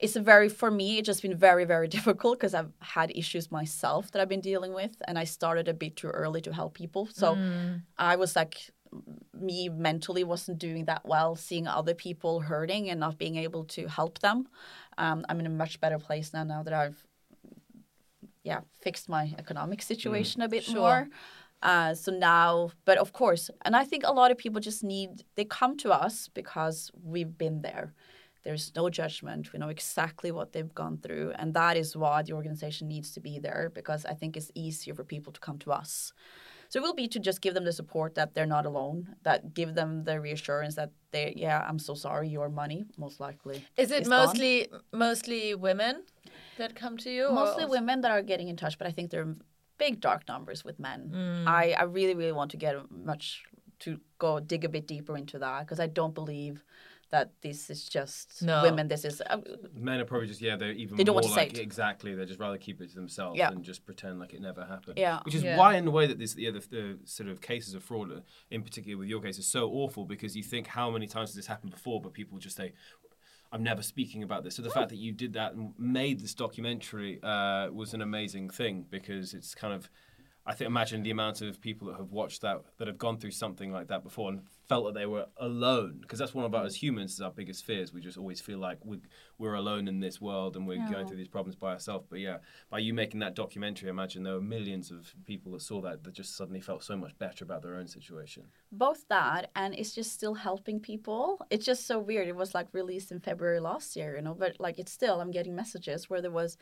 It's 0.00 0.14
a 0.14 0.20
very 0.20 0.48
for 0.48 0.70
me 0.70 0.98
it's 0.98 1.06
just 1.06 1.22
been 1.22 1.36
very 1.36 1.64
very 1.64 1.88
difficult 1.96 2.38
because 2.38 2.54
I've 2.54 2.72
had 2.80 3.10
issues 3.14 3.50
myself 3.50 4.10
that 4.12 4.22
I've 4.22 4.28
been 4.28 4.40
dealing 4.40 4.72
with 4.72 5.00
and 5.06 5.18
I 5.18 5.24
started 5.24 5.68
a 5.68 5.74
bit 5.74 5.96
too 5.96 6.08
early 6.08 6.40
to 6.42 6.52
help 6.52 6.74
people. 6.74 7.08
So 7.12 7.36
mm. 7.36 7.82
I 7.96 8.16
was 8.16 8.34
like 8.34 8.70
me 9.34 9.68
mentally 9.68 10.24
wasn't 10.24 10.58
doing 10.58 10.84
that 10.86 11.02
well 11.04 11.36
seeing 11.36 11.66
other 11.66 11.94
people 11.94 12.40
hurting 12.40 12.90
and 12.90 12.98
not 13.00 13.18
being 13.18 13.36
able 13.36 13.64
to 13.64 13.86
help 13.88 14.18
them. 14.20 14.48
Um, 14.96 15.24
I'm 15.28 15.40
in 15.40 15.46
a 15.46 15.50
much 15.50 15.80
better 15.80 15.98
place 15.98 16.32
now 16.32 16.44
now 16.44 16.62
that 16.62 16.72
I've 16.74 17.06
yeah 18.44 18.60
fixed 18.80 19.08
my 19.08 19.34
economic 19.38 19.82
situation 19.82 20.42
a 20.42 20.48
bit 20.48 20.64
Sure. 20.64 20.74
more. 20.74 21.08
Uh, 21.60 21.92
so 21.94 22.12
now 22.12 22.70
but 22.84 22.98
of 22.98 23.12
course 23.12 23.50
and 23.62 23.74
i 23.74 23.82
think 23.84 24.04
a 24.06 24.12
lot 24.12 24.30
of 24.30 24.38
people 24.38 24.60
just 24.60 24.84
need 24.84 25.24
they 25.34 25.44
come 25.44 25.76
to 25.76 25.90
us 25.90 26.28
because 26.32 26.90
we've 27.02 27.36
been 27.36 27.62
there. 27.62 27.94
There's 28.44 28.72
no 28.76 28.88
judgment. 28.88 29.52
We 29.52 29.58
know 29.58 29.68
exactly 29.68 30.30
what 30.30 30.52
they've 30.52 30.74
gone 30.82 30.98
through 30.98 31.32
and 31.38 31.52
that 31.54 31.76
is 31.76 31.96
why 31.96 32.22
the 32.22 32.32
organization 32.32 32.86
needs 32.88 33.10
to 33.12 33.20
be 33.20 33.40
there 33.40 33.70
because 33.74 34.06
i 34.06 34.14
think 34.14 34.36
it's 34.36 34.52
easier 34.54 34.94
for 34.94 35.04
people 35.04 35.32
to 35.32 35.40
come 35.40 35.58
to 35.58 35.72
us 35.72 36.12
so 36.68 36.78
it 36.78 36.82
will 36.82 36.94
be 36.94 37.08
to 37.08 37.18
just 37.18 37.40
give 37.40 37.54
them 37.54 37.64
the 37.64 37.72
support 37.72 38.14
that 38.14 38.34
they're 38.34 38.46
not 38.56 38.66
alone 38.66 39.16
that 39.22 39.54
give 39.54 39.74
them 39.74 40.04
the 40.04 40.20
reassurance 40.20 40.74
that 40.74 40.90
they 41.12 41.32
yeah 41.36 41.64
i'm 41.68 41.78
so 41.78 41.94
sorry 41.94 42.28
your 42.28 42.48
money 42.48 42.84
most 42.96 43.20
likely 43.20 43.64
Is 43.76 43.90
it 43.90 44.02
is 44.02 44.08
gone. 44.08 44.26
mostly 44.26 44.68
mostly 44.92 45.54
women 45.54 46.02
that 46.58 46.74
come 46.74 46.96
to 46.98 47.10
you? 47.10 47.30
mostly 47.30 47.64
also- 47.64 47.76
women 47.76 48.00
that 48.02 48.10
are 48.10 48.22
getting 48.22 48.48
in 48.48 48.56
touch, 48.56 48.78
but 48.78 48.86
I 48.86 48.90
think 48.90 49.10
there 49.10 49.22
are 49.22 49.36
big 49.78 50.00
dark 50.00 50.26
numbers 50.26 50.64
with 50.64 50.76
men. 50.80 51.00
Mm. 51.14 51.46
I, 51.46 51.70
I 51.78 51.84
really, 51.84 52.16
really 52.16 52.32
want 52.32 52.50
to 52.50 52.56
get 52.56 52.74
much 52.90 53.44
to 53.84 54.00
go 54.18 54.40
dig 54.40 54.64
a 54.64 54.68
bit 54.68 54.88
deeper 54.88 55.16
into 55.16 55.38
that 55.38 55.60
because 55.60 55.78
I 55.78 55.86
don't 55.86 56.14
believe 56.16 56.64
that 57.10 57.32
this 57.42 57.70
is 57.70 57.88
just 57.88 58.42
No. 58.42 58.62
women. 58.62 58.88
This 58.88 59.04
is 59.04 59.20
uh, 59.22 59.38
Men 59.74 60.00
are 60.00 60.04
probably 60.04 60.26
just 60.26 60.40
yeah 60.40 60.56
they're 60.56 60.72
even 60.72 60.96
They 60.96 61.04
don't 61.04 61.14
more 61.14 61.22
want 61.22 61.26
to 61.28 61.32
say 61.32 61.46
like 61.48 61.54
it. 61.58 61.60
exactly 61.62 62.14
they 62.14 62.24
just 62.26 62.38
rather 62.40 62.58
keep 62.58 62.80
it 62.80 62.88
to 62.90 62.94
themselves 62.94 63.38
Yeah. 63.38 63.50
and 63.50 63.64
just 63.64 63.84
pretend 63.86 64.18
like 64.18 64.34
it 64.34 64.40
never 64.40 64.64
happened. 64.64 64.98
Yeah. 64.98 65.20
which 65.24 65.34
is 65.34 65.42
Yeah. 65.42 65.56
why 65.56 65.76
in 65.76 65.84
the 65.84 65.90
way 65.90 66.06
that 66.06 66.18
this 66.18 66.36
yeah 66.36 66.50
the, 66.50 66.60
the 66.60 66.98
sort 67.04 67.28
of 67.28 67.40
cases 67.40 67.74
of 67.74 67.82
fraud 67.82 68.22
in 68.50 68.62
particular 68.62 68.98
with 68.98 69.08
your 69.08 69.20
case 69.22 69.38
is 69.38 69.46
so 69.46 69.70
awful 69.70 70.04
because 70.04 70.36
you 70.36 70.42
think 70.42 70.66
how 70.66 70.90
many 70.90 71.06
times 71.06 71.30
has 71.30 71.36
this 71.36 71.46
happened 71.46 71.72
before 71.72 72.00
but 72.00 72.12
people 72.12 72.38
just 72.38 72.56
say. 72.56 72.72
I'm 73.50 73.62
never 73.62 73.80
speaking 73.82 74.22
about 74.22 74.44
this. 74.44 74.56
So 74.56 74.60
the 74.62 74.68
fact 74.68 74.90
that 74.90 74.96
you 74.98 75.10
did 75.10 75.32
that 75.32 75.54
and 75.54 75.72
made 75.78 76.20
this 76.20 76.34
documentary 76.34 77.18
uh, 77.22 77.70
was 77.72 77.94
an 77.94 78.02
amazing 78.02 78.50
thing 78.50 78.84
because 78.90 79.32
it's 79.32 79.54
kind 79.54 79.72
of, 79.72 79.88
I 80.48 80.54
think, 80.54 80.66
imagine 80.66 81.02
the 81.02 81.10
amount 81.10 81.42
of 81.42 81.60
people 81.60 81.88
that 81.88 81.96
have 81.98 82.10
watched 82.10 82.40
that 82.40 82.62
that 82.78 82.88
have 82.88 82.96
gone 82.96 83.18
through 83.18 83.32
something 83.32 83.70
like 83.70 83.88
that 83.88 84.02
before 84.02 84.30
and 84.30 84.40
felt 84.66 84.86
that 84.86 84.94
they 84.94 85.06
were 85.06 85.26
alone. 85.36 85.98
Because 86.00 86.18
that's 86.18 86.34
one 86.34 86.44
of 86.46 86.54
our 86.54 86.64
as 86.64 86.74
humans 86.74 87.12
is 87.12 87.20
our 87.20 87.30
biggest 87.30 87.64
fears. 87.64 87.92
We 87.92 88.00
just 88.00 88.16
always 88.16 88.40
feel 88.40 88.58
like 88.58 88.78
we 88.84 88.98
we're 89.36 89.54
alone 89.54 89.88
in 89.88 90.00
this 90.00 90.20
world 90.20 90.56
and 90.56 90.66
we're 90.66 90.84
going 90.90 91.06
through 91.06 91.18
these 91.18 91.28
problems 91.28 91.54
by 91.54 91.72
ourselves. 91.72 92.06
But 92.08 92.20
yeah, 92.20 92.38
by 92.70 92.78
you 92.78 92.94
making 92.94 93.20
that 93.20 93.34
documentary, 93.34 93.88
I 93.88 93.90
imagine 93.90 94.22
there 94.22 94.34
were 94.34 94.40
millions 94.40 94.90
of 94.90 95.14
people 95.26 95.52
that 95.52 95.62
saw 95.62 95.80
that 95.82 96.02
that 96.04 96.14
just 96.14 96.36
suddenly 96.36 96.60
felt 96.60 96.82
so 96.82 96.96
much 96.96 97.16
better 97.18 97.44
about 97.44 97.62
their 97.62 97.76
own 97.76 97.86
situation. 97.86 98.44
both 98.72 99.06
that 99.08 99.50
and 99.54 99.74
it's 99.74 99.94
just 99.94 100.12
still 100.12 100.34
helping 100.34 100.80
people. 100.80 101.46
It's 101.50 101.66
just 101.66 101.86
so 101.86 101.98
weird. 101.98 102.28
It 102.28 102.36
was 102.36 102.54
like 102.54 102.68
released 102.72 103.12
in 103.12 103.20
February 103.20 103.60
last 103.60 103.96
year, 103.96 104.16
you 104.16 104.22
know, 104.22 104.34
but 104.34 104.58
like 104.58 104.78
it's 104.78 104.92
still, 104.92 105.20
I'm 105.20 105.30
getting 105.30 105.54
messages 105.54 106.08
where 106.08 106.22
there 106.22 106.30
was 106.30 106.56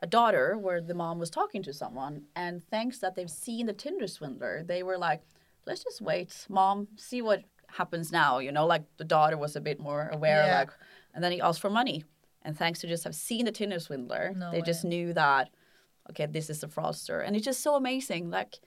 a 0.00 0.06
daughter 0.06 0.58
where 0.58 0.80
the 0.80 0.94
mom 0.94 1.18
was 1.18 1.30
talking 1.30 1.62
to 1.62 1.72
someone. 1.72 2.22
And 2.36 2.62
thanks 2.62 2.98
that 2.98 3.14
they've 3.14 3.30
seen 3.30 3.66
the 3.66 3.72
Tinder 3.72 4.06
swindler, 4.06 4.62
they 4.62 4.82
were 4.82 4.98
like, 4.98 5.22
let's 5.66 5.84
just 5.84 6.00
wait, 6.00 6.46
mom, 6.48 6.88
see 6.96 7.22
what 7.22 7.44
happens 7.68 8.12
now. 8.12 8.38
You 8.38 8.52
know, 8.52 8.66
like 8.66 8.82
the 8.96 9.04
daughter 9.04 9.36
was 9.36 9.56
a 9.56 9.60
bit 9.60 9.80
more 9.80 10.08
aware, 10.12 10.44
Yeah. 10.46 10.58
like, 10.58 10.70
and 11.14 11.22
then 11.22 11.32
he 11.32 11.40
asked 11.40 11.60
for 11.60 11.70
money. 11.70 12.04
And 12.42 12.56
thanks 12.56 12.80
to 12.80 12.86
just 12.86 13.04
have 13.04 13.14
seen 13.14 13.46
the 13.46 13.52
Tinder 13.52 13.80
swindler, 13.80 14.34
No 14.36 14.50
they 14.50 14.60
just 14.60 14.84
knew 14.84 15.14
that, 15.14 15.48
okay, 16.10 16.26
this 16.26 16.50
is 16.50 16.62
a 16.62 16.68
fraudster. 16.68 17.26
And 17.26 17.34
it's 17.34 17.44
just 17.44 17.62
so 17.62 17.74
amazing. 17.74 18.30
Like, 18.30 18.58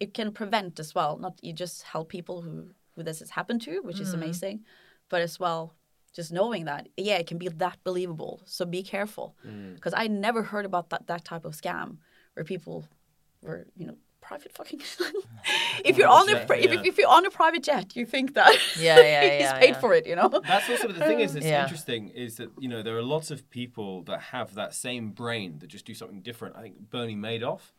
it 0.00 0.14
can 0.14 0.32
prevent 0.32 0.80
as 0.80 0.94
well. 0.94 1.18
Not 1.18 1.38
you 1.42 1.52
just 1.52 1.82
help 1.82 2.08
people 2.08 2.42
who 2.42 2.68
who 2.94 3.02
this 3.02 3.18
has 3.18 3.30
happened 3.30 3.60
to, 3.62 3.80
which 3.80 4.00
is 4.00 4.08
mm-hmm. 4.08 4.22
amazing, 4.22 4.64
but 5.10 5.20
as 5.20 5.38
well 5.38 5.74
just 6.16 6.32
knowing 6.32 6.64
that 6.64 6.88
yeah, 6.96 7.18
it 7.18 7.26
can 7.26 7.36
be 7.36 7.48
that 7.48 7.78
believable. 7.84 8.40
So 8.46 8.64
be 8.64 8.82
careful 8.82 9.36
mm. 9.46 9.74
because 9.74 9.92
I 9.94 10.08
never 10.08 10.42
heard 10.42 10.64
about 10.64 10.88
that 10.90 11.06
that 11.06 11.24
type 11.24 11.44
of 11.44 11.52
scam 11.52 11.98
where 12.34 12.44
people 12.44 12.86
were 13.42 13.66
you 13.76 13.86
know 13.86 13.96
private 14.22 14.52
fucking. 14.52 14.80
if 15.84 15.98
you're 15.98 16.08
on 16.08 16.28
a 16.30 16.32
jet, 16.32 16.50
if, 16.50 16.72
yeah. 16.72 16.80
if 16.84 16.98
you're 16.98 17.08
on 17.08 17.26
a 17.26 17.30
private 17.30 17.62
jet, 17.62 17.94
you 17.94 18.06
think 18.06 18.34
that 18.34 18.58
Yeah, 18.80 18.98
yeah, 18.98 19.38
he's 19.38 19.52
paid 19.60 19.74
yeah. 19.74 19.80
for 19.80 19.92
it. 19.92 20.06
You 20.06 20.16
know. 20.16 20.28
That's 20.28 20.68
also 20.70 20.88
the 20.88 21.04
thing 21.04 21.20
is 21.20 21.36
Yeah. 21.36 21.62
interesting 21.64 22.08
is 22.08 22.38
that 22.38 22.50
you 22.58 22.68
know 22.68 22.82
there 22.82 22.96
are 22.96 23.02
lots 23.02 23.30
of 23.30 23.48
people 23.50 24.02
that 24.04 24.20
have 24.32 24.54
that 24.54 24.74
same 24.74 25.10
brain 25.10 25.58
that 25.58 25.68
just 25.68 25.84
do 25.84 25.94
something 25.94 26.22
different. 26.22 26.56
I 26.56 26.62
think 26.62 26.90
Bernie 26.90 27.14
Madoff, 27.14 27.72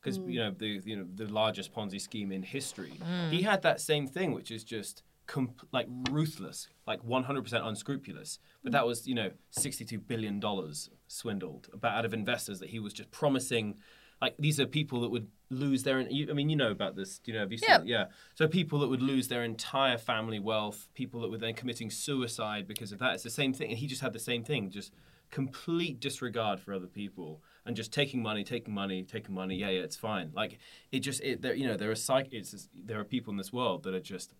because 0.00 0.18
mm. 0.18 0.32
you 0.32 0.40
know 0.40 0.50
the 0.50 0.80
you 0.82 0.96
know 0.96 1.06
the 1.14 1.26
largest 1.26 1.74
Ponzi 1.74 2.00
scheme 2.00 2.32
in 2.32 2.42
history, 2.42 2.94
he 3.30 3.40
mm. 3.40 3.44
had 3.44 3.60
that 3.62 3.82
same 3.82 4.06
thing, 4.06 4.32
which 4.32 4.50
is 4.50 4.64
just 4.64 5.02
comp- 5.32 5.66
like 5.72 5.86
ruthless, 6.10 6.68
like 6.86 7.02
100% 7.02 7.66
unscrupulous. 7.66 8.38
But 8.62 8.72
that 8.72 8.86
was 8.86 9.06
you 9.08 9.14
know 9.14 9.30
62 9.50 9.98
billion 9.98 10.38
dollars 10.38 10.90
swindled 11.08 11.68
about 11.72 11.96
out 11.98 12.04
of 12.04 12.12
investors 12.12 12.60
that 12.60 12.70
he 12.70 12.78
was 12.78 12.92
just 12.92 13.10
promising. 13.10 13.76
like 14.20 14.34
these 14.38 14.60
are 14.60 14.66
people 14.66 15.00
that 15.00 15.10
would 15.10 15.28
lose 15.50 15.82
their. 15.82 16.00
You, 16.00 16.30
I 16.30 16.34
mean, 16.34 16.50
you 16.50 16.56
know 16.56 16.70
about 16.70 16.96
this. 16.96 17.18
Do 17.18 17.32
you 17.32 17.34
know? 17.36 17.42
Have 17.44 17.52
you 17.52 17.58
seen? 17.58 17.70
Yeah. 17.70 17.80
it? 17.80 17.86
Yeah. 17.86 18.04
So 18.34 18.46
people 18.46 18.78
that 18.80 18.88
would 18.88 19.02
lose 19.02 19.28
their 19.28 19.42
entire 19.42 19.98
family 19.98 20.38
wealth, 20.38 20.88
people 20.94 21.20
that 21.22 21.30
were 21.30 21.38
then 21.38 21.54
committing 21.54 21.90
suicide 21.90 22.68
because 22.68 22.92
of 22.92 22.98
that. 23.00 23.14
It's 23.14 23.24
the 23.24 23.30
same 23.42 23.52
thing, 23.54 23.70
and 23.70 23.78
he 23.78 23.86
just 23.86 24.02
had 24.02 24.12
the 24.12 24.26
same 24.30 24.44
thing. 24.44 24.70
Just 24.70 24.92
complete 25.30 25.98
disregard 25.98 26.60
for 26.60 26.74
other 26.74 26.86
people 26.86 27.42
and 27.64 27.74
just 27.74 27.90
taking 27.90 28.22
money, 28.22 28.44
taking 28.44 28.74
money, 28.74 29.02
taking 29.02 29.34
money. 29.34 29.56
Yeah, 29.56 29.70
yeah, 29.70 29.80
it's 29.80 29.96
fine. 29.96 30.30
Like 30.34 30.58
it 30.92 31.00
just, 31.00 31.22
it, 31.22 31.40
there, 31.40 31.54
you 31.54 31.66
know, 31.66 31.76
there 31.76 31.90
are 31.90 31.94
psych. 31.94 32.28
It's 32.32 32.68
there 32.74 33.00
are 33.00 33.04
people 33.04 33.30
in 33.30 33.38
this 33.38 33.52
world 33.52 33.82
that 33.84 33.94
are 33.94 34.00
just 34.00 34.34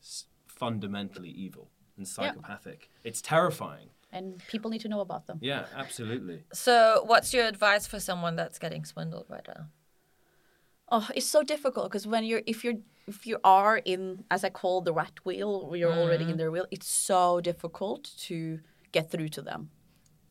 fundamentally 0.62 1.30
evil 1.30 1.66
and 1.96 2.06
psychopathic. 2.06 2.88
It's 3.02 3.20
terrifying. 3.20 3.88
And 4.12 4.40
people 4.46 4.70
need 4.70 4.82
to 4.82 4.88
know 4.88 5.00
about 5.00 5.26
them. 5.26 5.38
Yeah, 5.40 5.64
absolutely. 5.74 6.44
So, 6.52 7.02
what's 7.10 7.34
your 7.34 7.46
advice 7.46 7.84
for 7.92 7.98
someone 7.98 8.36
that's 8.36 8.58
getting 8.60 8.84
swindled 8.84 9.26
right 9.28 9.46
now? 9.48 9.62
Oh, 10.88 11.08
it's 11.16 11.26
so 11.26 11.42
difficult 11.42 11.86
because 11.90 12.06
when 12.06 12.22
you're 12.22 12.42
if 12.46 12.62
you're 12.62 12.80
if 13.08 13.26
you 13.26 13.38
are 13.42 13.78
in 13.78 14.24
as 14.30 14.44
I 14.44 14.50
call 14.50 14.82
the 14.82 14.92
rat 14.92 15.16
wheel, 15.24 15.52
or 15.66 15.76
you're 15.76 15.92
already 15.92 16.24
mm-hmm. 16.24 16.32
in 16.32 16.36
their 16.36 16.52
wheel, 16.52 16.66
it's 16.70 16.86
so 16.86 17.40
difficult 17.40 18.10
to 18.28 18.60
get 18.92 19.10
through 19.10 19.30
to 19.30 19.42
them. 19.42 19.70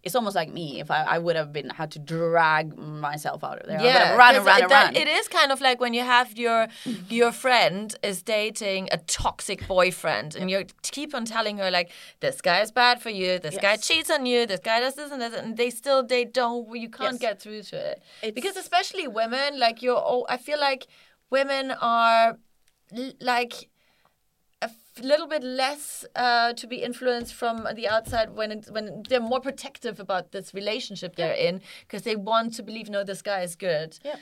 It's 0.03 0.15
almost 0.15 0.35
like 0.35 0.51
me 0.51 0.79
if 0.79 0.89
I, 0.89 1.03
I 1.03 1.17
would 1.19 1.35
have 1.35 1.53
been 1.53 1.69
had 1.69 1.91
to 1.91 1.99
drag 1.99 2.75
myself 2.77 3.43
out 3.43 3.59
of 3.59 3.67
there. 3.67 3.77
Have 3.79 4.17
run 4.17 4.35
and 4.35 4.45
run 4.45 4.57
it, 4.59 4.63
and 4.63 4.71
that- 4.71 4.85
run. 4.85 4.95
it 4.95 5.07
is 5.07 5.27
kind 5.27 5.51
of 5.51 5.61
like 5.61 5.79
when 5.79 5.93
you 5.93 6.01
have 6.01 6.37
your 6.37 6.67
your 7.09 7.31
friend 7.31 7.93
is 8.01 8.23
dating 8.23 8.89
a 8.91 8.97
toxic 8.97 9.67
boyfriend, 9.67 10.35
and 10.35 10.49
you 10.49 10.65
keep 10.81 11.13
on 11.13 11.25
telling 11.25 11.57
her 11.59 11.69
like, 11.69 11.91
"This 12.19 12.41
guy 12.41 12.61
is 12.61 12.71
bad 12.71 13.01
for 13.01 13.09
you. 13.11 13.37
This 13.39 13.57
guy 13.57 13.75
cheats 13.77 14.09
on 14.09 14.25
you. 14.25 14.45
This 14.47 14.59
guy 14.59 14.79
does 14.79 14.95
this 14.95 15.11
and 15.11 15.21
this," 15.21 15.33
and 15.35 15.55
they 15.55 15.69
still 15.69 16.01
they 16.03 16.25
don't. 16.25 16.75
You 16.75 16.89
can't 16.89 17.13
Yes. 17.13 17.21
get 17.21 17.41
through 17.41 17.61
to 17.63 17.75
it 17.91 18.01
It's- 18.23 18.33
because 18.33 18.57
especially 18.57 19.07
women, 19.07 19.59
like 19.59 19.81
you're. 19.83 20.01
Oh, 20.13 20.25
I 20.27 20.37
feel 20.37 20.59
like 20.59 20.87
women 21.29 21.71
are 21.79 22.37
like 23.19 23.69
little 25.01 25.27
bit 25.27 25.43
less 25.43 26.05
uh, 26.15 26.53
to 26.53 26.67
be 26.67 26.77
influenced 26.77 27.33
from 27.33 27.67
the 27.75 27.87
outside 27.87 28.31
when 28.35 28.51
it's, 28.51 28.69
when 28.71 29.03
they're 29.09 29.19
more 29.19 29.39
protective 29.41 29.99
about 29.99 30.31
this 30.31 30.53
relationship 30.53 31.15
they're 31.15 31.33
in 31.33 31.61
because 31.81 32.03
they 32.03 32.15
want 32.15 32.53
to 32.53 32.63
believe 32.63 32.89
no 32.89 33.03
this 33.03 33.21
guy 33.21 33.41
is 33.41 33.55
good 33.55 33.97
Yeah. 34.03 34.17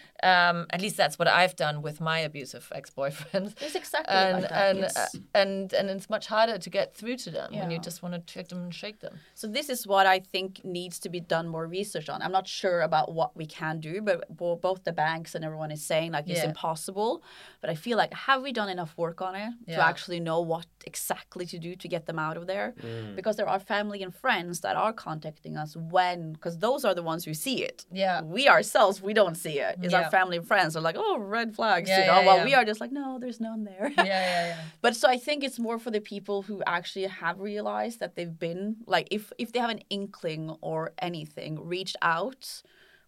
um, 0.50 0.66
at 0.72 0.82
least 0.82 0.98
that's 0.98 1.18
what 1.20 1.28
I've 1.28 1.56
done 1.56 1.82
with 1.82 2.00
my 2.02 2.20
abusive 2.20 2.72
ex-boyfriends 2.74 3.54
It's 3.62 3.76
exactly 3.76 4.14
and 4.16 4.42
like 4.44 4.52
and, 4.52 4.78
yes. 4.80 4.98
uh, 4.98 5.08
and 5.34 5.74
and 5.74 5.90
it's 5.90 6.10
much 6.10 6.28
harder 6.28 6.58
to 6.58 6.70
get 6.70 6.96
through 6.96 7.18
to 7.18 7.30
them 7.32 7.54
when 7.54 7.72
you 7.72 7.80
just 7.80 8.02
want 8.04 8.14
to 8.16 8.22
trick 8.34 8.48
them 8.50 8.60
and 8.64 8.74
shake 8.74 9.00
them 9.00 9.20
So 9.36 9.48
this 9.48 9.70
is 9.70 9.86
what 9.88 10.06
I 10.06 10.20
think 10.20 10.64
needs 10.64 11.00
to 11.00 11.10
be 11.10 11.20
done 11.20 11.48
more 11.48 11.66
research 11.68 12.10
on. 12.10 12.22
I'm 12.22 12.32
not 12.32 12.48
sure 12.48 12.82
about 12.82 13.14
what 13.14 13.36
we 13.36 13.46
can 13.46 13.80
do, 13.80 14.02
but 14.02 14.18
both 14.38 14.84
the 14.84 14.94
banks 14.94 15.36
and 15.36 15.44
everyone 15.46 15.72
is 15.72 15.84
saying 15.84 16.12
like 16.12 16.28
it's 16.30 16.44
impossible. 16.44 17.24
But 17.62 17.70
I 17.70 17.76
feel 17.76 17.98
like 17.98 18.14
have 18.14 18.42
we 18.42 18.52
done 18.52 18.70
enough 18.70 18.94
work 18.98 19.22
on 19.22 19.36
it 19.36 19.52
to 19.68 19.82
actually 19.92 20.20
know 20.20 20.40
what 20.42 20.66
exactly 20.86 21.46
to 21.46 21.58
do 21.60 21.76
to 21.76 21.88
get 21.88 22.06
them 22.06 22.18
out 22.20 22.38
of 22.38 22.48
there? 22.48 22.74
Mm. 22.82 23.16
Because 23.16 23.36
there 23.36 23.48
are 23.50 23.60
family 23.60 24.02
and 24.04 24.14
friends 24.16 24.62
that 24.62 24.76
are 24.76 24.94
contacting 24.94 25.58
us 25.58 25.76
when, 25.76 26.34
because 26.34 26.58
those 26.60 26.86
are 26.86 26.96
the 26.96 27.04
ones 27.04 27.26
who 27.26 27.34
see 27.34 27.64
it. 27.64 27.86
Yeah. 27.92 28.22
we 28.22 28.48
ourselves 28.48 29.02
we 29.02 29.14
don't 29.14 29.36
see 29.36 29.60
it. 29.60 29.78
It's 29.82 29.94
Yeah. 29.94 30.04
our 30.04 30.10
family 30.12 30.38
and 30.38 30.48
friends 30.48 30.76
are 30.78 30.82
like, 30.82 30.96
oh, 30.98 31.18
red 31.20 31.56
flags, 31.56 31.90
Yeah, 31.90 32.00
you 32.02 32.06
know. 32.08 32.20
yeah, 32.20 32.26
While 32.26 32.38
yeah. 32.38 32.46
we 32.46 32.54
are 32.54 32.66
just 32.66 32.80
like, 32.82 32.92
no, 32.92 33.18
there's 33.20 33.40
none 33.40 33.64
there. 33.66 33.92
yeah 33.98 34.04
yeah 34.06 34.46
yeah 34.52 34.62
But 34.82 34.96
so 34.96 35.10
I 35.10 35.18
think 35.18 35.44
it's 35.44 35.60
more 35.60 35.80
for 35.80 35.92
the 35.92 36.02
people 36.02 36.42
who 36.44 36.62
actually 36.66 37.06
have 37.08 37.40
realized 37.40 38.00
that 38.00 38.16
they've 38.16 38.40
been 38.48 38.78
like 38.86 39.08
if 39.12 39.32
if 39.38 39.52
they 39.52 39.60
have 39.60 39.70
an 39.78 39.82
inkling 39.90 40.56
or 40.62 40.94
anything, 41.00 41.52
reached 41.76 41.98
out 42.02 42.62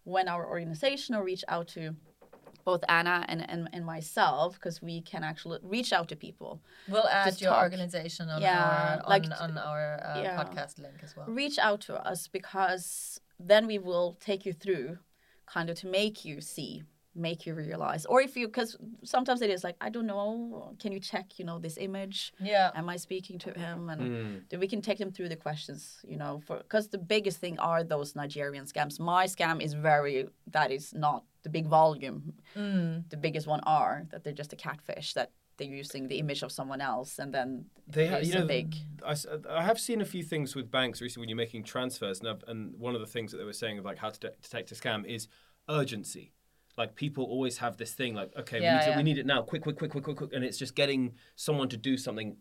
when 0.04 0.26
our 0.28 0.44
organization 0.46 1.14
or 1.14 1.22
reach 1.24 1.44
out 1.48 1.68
to 1.68 1.94
both 2.64 2.82
Anna 2.88 3.24
and 3.28 3.40
and, 3.50 3.68
and 3.72 3.84
myself 3.84 4.54
because 4.54 4.80
we 4.82 5.00
can 5.02 5.22
actually 5.24 5.58
reach 5.62 5.92
out 5.92 6.08
to 6.08 6.16
people. 6.16 6.60
we'll 6.88 7.08
add 7.08 7.40
your 7.40 7.50
talk. 7.52 7.62
organization 7.62 8.28
on 8.28 8.40
Yeah, 8.42 8.62
our 8.62 9.02
on, 9.04 9.10
like- 9.10 9.40
on 9.40 9.58
our 9.58 10.00
uh, 10.04 10.20
yeah. 10.22 10.36
podcast 10.42 10.78
link 10.78 10.96
as 11.02 11.16
well 11.16 11.26
Reach 11.28 11.58
out 11.58 11.80
to 11.82 11.94
us 12.10 12.28
because 12.28 13.20
then 13.38 13.66
we 13.66 13.78
will 13.78 14.16
take 14.20 14.44
you 14.46 14.52
through 14.52 14.98
kind 15.46 15.68
of 15.70 15.76
to 15.82 15.86
make 15.86 16.24
you 16.24 16.40
see 16.40 16.82
make 17.14 17.44
you 17.44 17.52
realize 17.52 18.06
or 18.06 18.22
if 18.22 18.32
you 18.38 18.46
because 18.46 18.70
sometimes 19.04 19.42
it 19.42 19.50
is 19.50 19.62
like 19.62 19.76
i 19.82 19.90
don't 19.90 20.06
know 20.06 20.74
can 20.78 20.90
you 20.92 20.98
check 20.98 21.38
you 21.38 21.44
know 21.44 21.58
this 21.58 21.76
image 21.76 22.32
yeah 22.40 22.70
am 22.74 22.88
i 22.88 22.96
speaking 22.96 23.38
to 23.38 23.50
him 23.52 23.90
and 23.90 24.42
then 24.48 24.58
we 24.58 24.66
can 24.66 24.80
take 24.80 24.96
them 24.96 25.12
through 25.12 25.28
the 25.28 25.36
questions 25.36 25.98
you 26.08 26.16
know 26.16 26.40
for 26.46 26.56
because 26.56 26.88
the 26.88 26.96
biggest 26.96 27.36
thing 27.38 27.58
are 27.58 27.84
those 27.84 28.16
nigerian 28.16 28.64
scams 28.64 28.98
my 28.98 29.26
scam 29.26 29.60
is 29.60 29.74
very 29.74 30.26
that 30.56 30.70
is 30.70 30.94
not 30.94 31.22
the 31.42 31.48
big 31.48 31.66
volume 31.66 32.32
mm. 32.56 33.02
the 33.10 33.16
biggest 33.16 33.46
one 33.46 33.60
are 33.60 34.06
that 34.10 34.24
they're 34.24 34.32
just 34.32 34.52
a 34.52 34.56
catfish 34.56 35.14
that 35.14 35.30
they're 35.58 35.68
using 35.68 36.08
the 36.08 36.18
image 36.18 36.42
of 36.42 36.50
someone 36.50 36.80
else 36.80 37.18
and 37.18 37.32
then 37.32 37.66
They 37.86 38.06
ha- 38.06 38.16
it's 38.16 38.28
you 38.28 38.34
know, 38.34 38.44
a 38.44 38.46
big 38.46 38.74
I, 39.04 39.12
s- 39.12 39.26
I 39.48 39.62
have 39.62 39.78
seen 39.78 40.00
a 40.00 40.04
few 40.04 40.22
things 40.22 40.54
with 40.54 40.70
banks 40.70 41.00
recently 41.00 41.22
when 41.22 41.28
you're 41.28 41.36
making 41.36 41.64
transfers, 41.64 42.20
and, 42.20 42.28
I've, 42.28 42.44
and 42.46 42.74
one 42.78 42.94
of 42.94 43.00
the 43.00 43.06
things 43.06 43.32
that 43.32 43.38
they 43.38 43.44
were 43.44 43.52
saying 43.52 43.78
of 43.78 43.84
like 43.84 43.98
how 43.98 44.10
to 44.10 44.20
de- 44.20 44.32
detect 44.40 44.72
a 44.72 44.74
scam 44.74 45.04
is 45.04 45.28
urgency. 45.68 46.32
Like 46.78 46.94
people 46.94 47.24
always 47.24 47.58
have 47.58 47.76
this 47.76 47.92
thing 47.92 48.14
like, 48.14 48.32
okay, 48.36 48.60
we, 48.60 48.66
need 48.66 48.82
to, 48.82 48.90
yeah. 48.90 48.96
we 48.96 49.02
need 49.02 49.18
it 49.18 49.26
now, 49.26 49.42
quick, 49.42 49.62
quick, 49.62 49.76
quick, 49.76 49.90
quick, 49.90 50.04
quick, 50.04 50.16
quick, 50.16 50.32
and 50.32 50.42
it's 50.42 50.56
just 50.56 50.74
getting 50.74 51.14
someone 51.36 51.68
to 51.68 51.76
do 51.76 51.98
something 51.98 52.36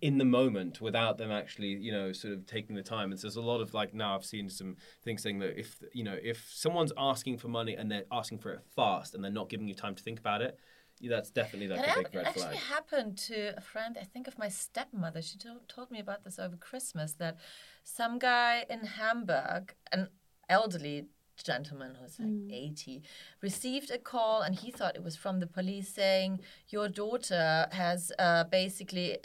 in 0.00 0.16
the 0.18 0.24
moment 0.24 0.80
without 0.80 1.18
them 1.18 1.30
actually, 1.30 1.68
you 1.68 1.92
know, 1.92 2.12
sort 2.12 2.32
of 2.34 2.46
taking 2.46 2.74
the 2.74 2.82
time. 2.82 3.10
And 3.10 3.20
so 3.20 3.26
there's 3.26 3.36
a 3.36 3.42
lot 3.42 3.60
of 3.60 3.74
like 3.74 3.92
now 3.94 4.14
I've 4.14 4.24
seen 4.24 4.48
some 4.48 4.76
things 5.02 5.22
saying 5.22 5.40
that 5.40 5.58
if 5.58 5.76
you 5.92 6.04
know 6.04 6.16
if 6.22 6.48
someone's 6.50 6.92
asking 6.96 7.38
for 7.38 7.48
money 7.48 7.74
and 7.74 7.90
they're 7.90 8.04
asking 8.10 8.38
for 8.38 8.52
it 8.52 8.60
fast 8.74 9.14
and 9.14 9.22
they're 9.22 9.30
not 9.30 9.48
giving 9.48 9.68
you 9.68 9.74
time 9.74 9.94
to 9.94 10.02
think 10.02 10.18
about 10.18 10.40
it, 10.40 10.58
that's 11.02 11.30
definitely 11.30 11.68
like 11.68 11.80
And 11.80 11.90
a 11.90 11.94
big 11.96 12.06
hap- 12.06 12.14
red 12.14 12.26
actually 12.26 12.42
flag. 12.42 12.56
happened 12.56 13.18
to 13.18 13.52
a 13.56 13.60
friend, 13.60 13.98
I 14.00 14.04
think 14.04 14.26
of 14.26 14.38
my 14.38 14.48
stepmother. 14.48 15.20
She 15.20 15.36
told, 15.36 15.68
told 15.68 15.90
me 15.90 16.00
about 16.00 16.24
this 16.24 16.38
over 16.38 16.56
Christmas 16.56 17.12
that 17.14 17.36
some 17.82 18.18
guy 18.18 18.64
in 18.70 18.84
Hamburg, 18.86 19.74
an 19.92 20.08
elderly 20.48 21.06
gentleman 21.42 21.96
who's 22.00 22.18
like 22.18 22.30
80, 22.50 23.02
received 23.42 23.90
a 23.90 23.98
call 23.98 24.40
and 24.42 24.54
he 24.54 24.70
thought 24.70 24.94
it 24.96 25.02
was 25.02 25.16
from 25.16 25.40
the 25.40 25.46
police 25.48 25.88
saying, 25.92 26.40
Your 26.68 26.88
daughter 26.88 27.66
has 27.72 28.10
uh, 28.18 28.44
basically. 28.44 29.18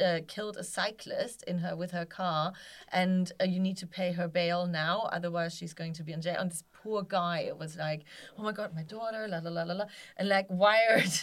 Uh, 0.00 0.20
killed 0.28 0.56
a 0.56 0.64
cyclist 0.64 1.42
in 1.44 1.58
her 1.58 1.74
with 1.74 1.90
her 1.90 2.04
car, 2.04 2.52
and 2.92 3.32
uh, 3.40 3.44
you 3.44 3.58
need 3.58 3.76
to 3.78 3.86
pay 3.86 4.12
her 4.12 4.28
bail 4.28 4.66
now, 4.66 5.08
otherwise 5.12 5.54
she's 5.54 5.72
going 5.74 5.92
to 5.94 6.02
be 6.02 6.12
in 6.12 6.20
jail. 6.20 6.36
And 6.38 6.50
this 6.50 6.64
poor 6.72 7.02
guy 7.02 7.50
was 7.58 7.76
like, 7.76 8.04
"Oh 8.38 8.42
my 8.42 8.52
god, 8.52 8.74
my 8.74 8.82
daughter, 8.82 9.26
la 9.28 9.38
la 9.38 9.50
la 9.50 9.62
la 9.62 9.74
la," 9.74 9.84
and 10.16 10.28
like 10.28 10.46
wired, 10.48 11.14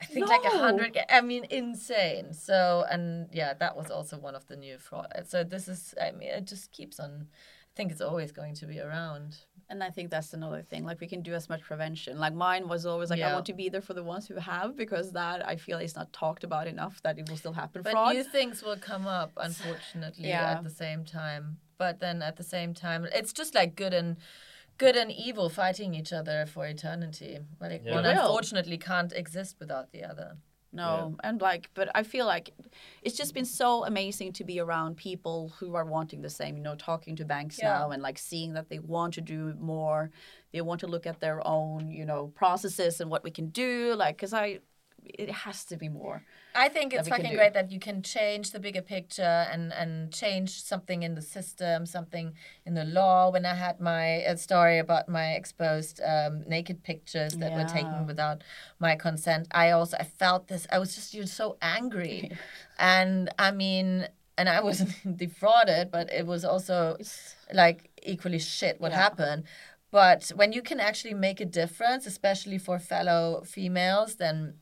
I 0.00 0.04
think 0.06 0.28
like 0.28 0.44
a 0.44 0.58
hundred. 0.58 0.98
I 1.08 1.20
mean, 1.20 1.44
insane. 1.50 2.32
So 2.32 2.84
and 2.90 3.28
yeah, 3.32 3.54
that 3.54 3.76
was 3.76 3.90
also 3.90 4.18
one 4.18 4.34
of 4.34 4.46
the 4.46 4.56
new 4.56 4.78
fraud. 4.78 5.24
So 5.26 5.44
this 5.44 5.68
is, 5.68 5.94
I 6.00 6.10
mean, 6.12 6.30
it 6.30 6.46
just 6.46 6.72
keeps 6.72 6.98
on. 6.98 7.28
I 7.72 7.74
think 7.76 7.90
it's 7.92 8.02
always 8.02 8.32
going 8.32 8.54
to 8.56 8.66
be 8.66 8.78
around. 8.80 9.30
and 9.70 9.82
i 9.88 9.90
think 9.96 10.10
that's 10.14 10.32
another 10.38 10.60
thing 10.70 10.82
like 10.88 11.00
we 11.04 11.08
can 11.12 11.22
do 11.28 11.32
as 11.40 11.48
much 11.52 11.62
prevention 11.70 12.12
like 12.24 12.34
mine 12.46 12.64
was 12.72 12.82
always 12.90 13.08
like 13.12 13.22
i 13.28 13.32
want 13.36 13.46
to 13.50 13.56
be 13.62 13.68
there 13.74 13.80
for 13.88 13.94
the 14.00 14.06
ones 14.14 14.24
who 14.28 14.34
have 14.52 14.70
because 14.84 15.06
that 15.20 15.38
i 15.52 15.54
feel 15.66 15.78
is 15.86 15.94
not 16.00 16.08
talked 16.22 16.44
about 16.48 16.66
enough 16.74 16.94
that 17.04 17.14
it 17.20 17.24
will 17.28 17.38
still 17.42 17.56
happen 17.62 17.78
But 17.86 17.92
fraud 17.92 18.14
new 18.16 18.24
things 18.38 18.56
will 18.66 18.80
come 18.90 19.06
up, 19.20 19.30
unfortunately, 19.48 20.28
Yeah. 20.28 20.52
at 20.54 20.62
the 20.68 20.74
same 20.84 21.00
time. 21.22 21.44
But 21.82 21.94
then 22.04 22.16
at 22.30 22.36
the 22.40 22.48
same 22.56 22.70
time, 22.86 23.00
it's 23.18 23.32
just 23.40 23.52
like 23.58 23.70
good 23.82 23.94
and 24.00 24.10
good 24.84 24.96
and 25.02 25.10
evil 25.26 25.48
fighting 25.60 25.90
each 26.00 26.12
other 26.20 26.38
for 26.54 26.62
eternity. 26.74 27.32
Like 27.64 27.82
one 27.96 28.04
unfortunately 28.14 28.78
can't 28.90 29.12
exist 29.22 29.52
without 29.62 29.86
the 29.94 30.02
other. 30.10 30.28
No, 30.72 31.16
and 31.22 31.40
like, 31.40 31.68
but 31.74 31.90
I 31.94 32.02
feel 32.02 32.24
like 32.24 32.54
it's 33.02 33.16
just 33.16 33.34
been 33.34 33.44
so 33.44 33.84
amazing 33.84 34.32
to 34.34 34.44
be 34.44 34.58
around 34.58 34.96
people 34.96 35.52
who 35.58 35.74
are 35.74 35.84
wanting 35.84 36.22
the 36.22 36.30
same. 36.30 36.56
You 36.56 36.62
know, 36.62 36.74
talking 36.76 37.14
to 37.16 37.24
banks 37.24 37.58
Yeah. 37.58 37.70
now 37.74 37.90
and 37.90 38.02
like 38.02 38.18
seeing 38.18 38.54
that 38.54 38.68
they 38.70 38.78
want 38.78 39.14
to 39.14 39.20
do 39.20 39.54
more. 39.60 40.10
They 40.52 40.60
want 40.62 40.80
to 40.80 40.86
look 40.86 41.06
at 41.06 41.20
their 41.20 41.46
own, 41.46 41.90
you 41.90 42.04
know, 42.06 42.28
processes 42.28 43.00
and 43.00 43.10
what 43.10 43.22
we 43.24 43.30
can 43.30 43.48
do. 43.48 43.94
Like, 43.94 44.16
because 44.16 44.32
I, 44.32 44.60
it 45.04 45.30
has 45.30 45.64
to 45.66 45.76
be 45.76 45.88
more. 45.88 46.24
I 46.54 46.68
think 46.68 46.92
it's 46.92 47.08
fucking 47.08 47.34
great 47.34 47.54
that 47.54 47.70
you 47.70 47.80
can 47.80 48.02
change 48.02 48.50
the 48.50 48.60
bigger 48.60 48.82
picture 48.82 49.46
and, 49.50 49.72
and 49.72 50.12
change 50.12 50.62
something 50.62 51.02
in 51.02 51.14
the 51.14 51.22
system, 51.22 51.86
something 51.86 52.34
in 52.66 52.74
the 52.74 52.84
law. 52.84 53.30
When 53.30 53.46
I 53.46 53.54
had 53.54 53.80
my 53.80 54.22
uh, 54.24 54.36
story 54.36 54.78
about 54.78 55.08
my 55.08 55.32
exposed 55.32 56.00
um, 56.04 56.42
naked 56.46 56.82
pictures 56.82 57.34
that 57.36 57.54
were 57.54 57.64
taken 57.64 58.06
without 58.06 58.42
my 58.78 58.96
consent, 58.96 59.48
I 59.52 59.70
also 59.70 59.96
I 59.98 60.04
felt 60.04 60.48
this. 60.48 60.66
I 60.70 60.78
was 60.78 60.94
just 60.94 61.14
you're 61.14 61.26
so 61.26 61.56
angry, 61.62 62.30
and 62.78 63.30
I 63.38 63.50
mean, 63.50 64.08
and 64.36 64.48
I 64.48 64.60
wasn't 64.60 65.16
defrauded, 65.16 65.90
but 65.90 66.12
it 66.12 66.26
was 66.26 66.44
also 66.44 66.98
like 67.52 67.90
equally 68.02 68.38
shit 68.38 68.80
what 68.80 68.92
happened. 68.92 69.44
But 69.90 70.32
when 70.34 70.52
you 70.52 70.62
can 70.62 70.80
actually 70.80 71.12
make 71.12 71.38
a 71.40 71.44
difference, 71.44 72.06
especially 72.06 72.56
for 72.56 72.78
fellow 72.78 73.42
females, 73.44 74.16
then 74.16 74.54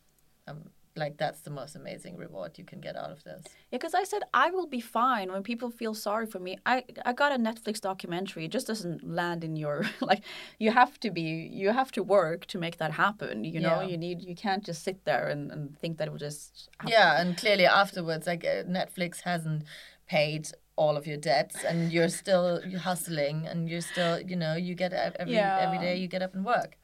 like 1.04 1.16
that's 1.22 1.40
the 1.46 1.50
most 1.60 1.74
amazing 1.82 2.14
reward 2.24 2.50
you 2.60 2.64
can 2.72 2.80
get 2.80 2.94
out 3.02 3.10
of 3.10 3.20
this. 3.24 3.42
Yeah, 3.70 3.78
because 3.78 3.94
I 4.02 4.04
said 4.04 4.22
I 4.44 4.46
will 4.54 4.66
be 4.78 4.82
fine 5.00 5.26
when 5.32 5.42
people 5.42 5.70
feel 5.80 5.94
sorry 5.94 6.26
for 6.34 6.38
me. 6.46 6.52
I 6.74 6.76
I 7.04 7.12
got 7.22 7.30
a 7.32 7.38
Netflix 7.48 7.76
documentary. 7.90 8.42
It 8.44 8.52
just 8.58 8.66
doesn't 8.72 9.00
land 9.20 9.40
in 9.48 9.54
your 9.64 9.76
like. 10.10 10.22
You 10.64 10.70
have 10.82 10.94
to 11.04 11.10
be. 11.18 11.28
You 11.62 11.68
have 11.80 11.90
to 11.98 12.02
work 12.18 12.40
to 12.52 12.56
make 12.64 12.76
that 12.82 12.92
happen. 13.04 13.36
You 13.54 13.60
know. 13.66 13.80
Yeah. 13.80 13.88
You 13.90 13.96
need. 14.06 14.18
You 14.30 14.36
can't 14.46 14.64
just 14.70 14.80
sit 14.88 14.98
there 15.04 15.26
and, 15.32 15.42
and 15.52 15.62
think 15.80 15.92
that 15.98 16.06
it 16.08 16.10
will 16.12 16.24
just. 16.30 16.68
Happen. 16.78 16.92
Yeah, 16.96 17.20
and 17.20 17.36
clearly 17.42 17.66
afterwards, 17.82 18.24
like 18.32 18.44
uh, 18.44 18.62
Netflix 18.78 19.12
hasn't 19.22 19.62
paid 20.06 20.42
all 20.76 20.96
of 20.96 21.06
your 21.06 21.16
debts, 21.18 21.56
and 21.70 21.92
you're 21.92 22.08
still 22.08 22.60
hustling, 22.88 23.46
and 23.46 23.68
you're 23.70 23.86
still, 23.92 24.14
you 24.30 24.36
know, 24.42 24.54
you 24.66 24.74
get 24.74 24.92
ev- 24.92 25.16
every 25.22 25.36
every 25.38 25.76
Yeah. 25.78 25.82
day 25.88 25.96
you 26.02 26.08
get 26.08 26.22
up 26.22 26.34
and 26.34 26.44
work. 26.44 26.76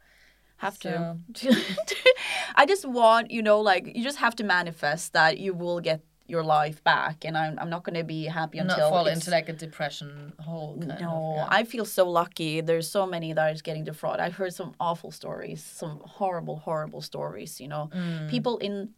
Have 0.59 0.79
to. 0.81 1.19
I 2.55 2.67
just 2.67 2.85
want 2.85 3.31
you 3.31 3.43
know 3.43 3.61
like 3.61 3.97
you 3.97 4.03
just 4.03 4.19
have 4.19 4.35
to 4.37 4.45
manifest 4.45 5.13
that 5.13 5.39
you 5.39 5.55
will 5.55 5.81
get 5.81 6.01
your 6.29 6.43
life 6.43 6.83
back, 6.83 7.25
and 7.25 7.37
I'm 7.39 7.59
I'm 7.59 7.71
not 7.71 7.85
going 7.85 7.95
to 7.95 8.05
be 8.05 8.25
happy 8.25 8.59
until 8.59 8.79
not 8.79 8.91
fall 8.91 9.07
into 9.07 9.31
like 9.31 9.49
a 9.49 9.53
depression 9.53 10.33
hole. 10.41 10.77
No, 10.77 10.95
of, 10.95 11.37
yeah. 11.37 11.47
I 11.49 11.65
feel 11.65 11.85
so 11.85 12.09
lucky. 12.09 12.61
There's 12.61 12.89
so 12.91 13.07
many 13.07 13.33
that 13.33 13.55
is 13.55 13.63
getting 13.63 13.85
defrauded. 13.85 14.21
I've 14.21 14.35
heard 14.35 14.53
some 14.55 14.75
awful 14.81 15.11
stories, 15.11 15.63
some 15.63 16.01
horrible, 16.05 16.57
horrible 16.57 17.01
stories. 17.01 17.61
You 17.61 17.69
know, 17.69 17.91
Mm. 17.95 18.29
people 18.29 18.59
in 18.59 18.91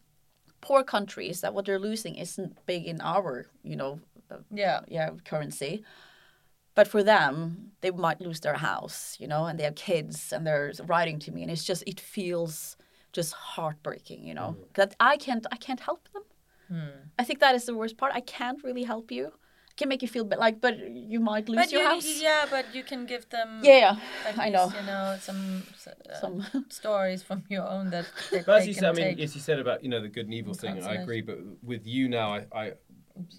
poor 0.60 0.82
countries 0.82 1.40
that 1.42 1.54
what 1.54 1.64
they're 1.66 1.78
losing 1.78 2.16
isn't 2.16 2.66
big 2.66 2.86
in 2.86 3.00
our, 3.00 3.46
you 3.62 3.76
know, 3.76 4.00
uh, 4.30 4.38
yeah. 4.50 4.80
yeah, 4.88 5.10
currency. 5.24 5.84
But 6.78 6.86
for 6.86 7.02
them, 7.02 7.72
they 7.80 7.90
might 7.90 8.20
lose 8.20 8.38
their 8.38 8.58
house, 8.70 9.16
you 9.18 9.26
know, 9.26 9.46
and 9.46 9.58
they 9.58 9.64
have 9.64 9.74
kids, 9.74 10.32
and 10.32 10.46
they're 10.46 10.72
writing 10.86 11.18
to 11.24 11.32
me, 11.32 11.42
and 11.42 11.50
it's 11.50 11.64
just 11.64 11.82
it 11.92 11.98
feels 11.98 12.76
just 13.12 13.32
heartbreaking, 13.34 14.20
you 14.28 14.32
know, 14.38 14.50
that 14.74 14.94
I 15.00 15.16
can't 15.16 15.44
I 15.50 15.56
can't 15.56 15.80
help 15.80 16.02
them. 16.12 16.22
I 17.20 17.24
think 17.24 17.40
that 17.40 17.56
is 17.56 17.64
the 17.64 17.74
worst 17.74 17.96
part. 17.96 18.12
I 18.14 18.20
can't 18.20 18.62
really 18.62 18.84
help 18.84 19.10
you. 19.10 19.24
I 19.72 19.74
can 19.76 19.88
make 19.88 20.02
you 20.02 20.10
feel 20.16 20.24
bit 20.24 20.38
like, 20.38 20.60
but 20.60 20.74
you 21.14 21.18
might 21.18 21.48
lose 21.48 21.62
But 21.62 21.72
your 21.72 21.82
you, 21.82 21.88
house. 21.88 22.22
yeah, 22.28 22.46
but 22.48 22.64
you 22.72 22.84
can 22.84 23.06
give 23.06 23.28
them. 23.28 23.48
Yeah, 23.64 23.78
yeah, 23.82 23.96
at 24.28 24.38
I 24.38 24.48
know. 24.48 24.66
You 24.78 24.86
know 24.86 25.16
some 25.20 25.64
uh, 25.84 26.14
Some 26.22 26.36
stories 26.80 27.24
from 27.28 27.42
your 27.48 27.66
own 27.74 27.90
that. 27.90 28.06
that 28.30 28.46
But 28.46 28.54
as 28.58 28.62
they 28.62 28.68
you 28.68 28.74
can 28.74 28.82
said, 28.82 29.04
I 29.04 29.08
mean, 29.14 29.20
as 29.26 29.34
you 29.34 29.40
said 29.40 29.58
about 29.58 29.82
you 29.82 29.90
know 29.90 30.00
the 30.00 30.12
good 30.16 30.26
and 30.26 30.34
evil 30.40 30.54
thing, 30.54 30.78
and 30.78 30.86
I 30.86 30.94
agree. 31.02 31.22
But 31.22 31.38
with 31.70 31.84
you 31.94 32.08
now, 32.08 32.28
I, 32.38 32.40
I 32.62 32.72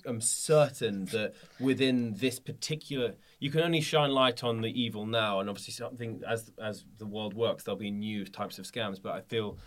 am 0.06 0.20
certain 0.22 1.06
that 1.06 1.36
within 1.60 2.16
this 2.16 2.38
particular, 2.40 3.16
you 3.40 3.50
can 3.50 3.62
only 3.62 3.82
shine 3.82 4.12
light 4.12 4.44
on 4.44 4.62
the 4.62 4.82
evil 4.82 5.06
now, 5.06 5.40
and 5.40 5.50
obviously 5.50 5.74
something 5.74 6.22
as 6.28 6.52
as 6.62 6.86
the 6.98 7.06
world 7.06 7.34
works, 7.34 7.64
there'll 7.64 7.78
be 7.78 7.92
new 7.92 8.26
types 8.26 8.60
of 8.60 8.66
scams. 8.66 9.02
But 9.02 9.14
I 9.14 9.22
feel 9.22 9.58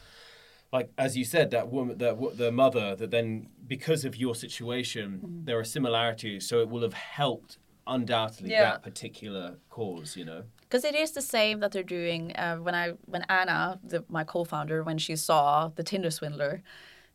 like 0.73 0.91
as 0.97 1.17
you 1.17 1.25
said 1.25 1.51
that 1.51 1.71
woman 1.71 1.99
that 1.99 2.17
the 2.37 2.51
mother 2.51 2.97
that 2.97 3.11
then 3.11 3.49
because 3.67 4.05
of 4.05 4.17
your 4.17 4.35
situation 4.35 5.43
there 5.45 5.59
are 5.59 5.65
similarities 5.65 6.49
so 6.49 6.61
it 6.61 6.69
will 6.71 6.81
have 6.81 6.95
helped 6.95 7.59
undoubtedly 7.87 8.51
Yeah. 8.51 8.63
that 8.63 8.83
particular 8.83 9.59
cause 9.69 10.17
you 10.17 10.25
know 10.25 10.45
because 10.61 10.85
it 10.85 10.95
is 10.95 11.11
the 11.13 11.21
same 11.21 11.61
that 11.61 11.73
they're 11.73 11.83
doing 11.83 12.35
uh, 12.37 12.57
when 12.57 12.75
I 12.75 12.93
when 13.05 13.23
Anna, 13.29 13.79
the, 13.85 14.03
my 14.09 14.25
co-founder, 14.25 14.83
when 14.83 14.97
she 14.97 15.17
saw 15.17 15.69
the 15.69 15.83
Tinder 15.83 16.11
swindler, 16.11 16.63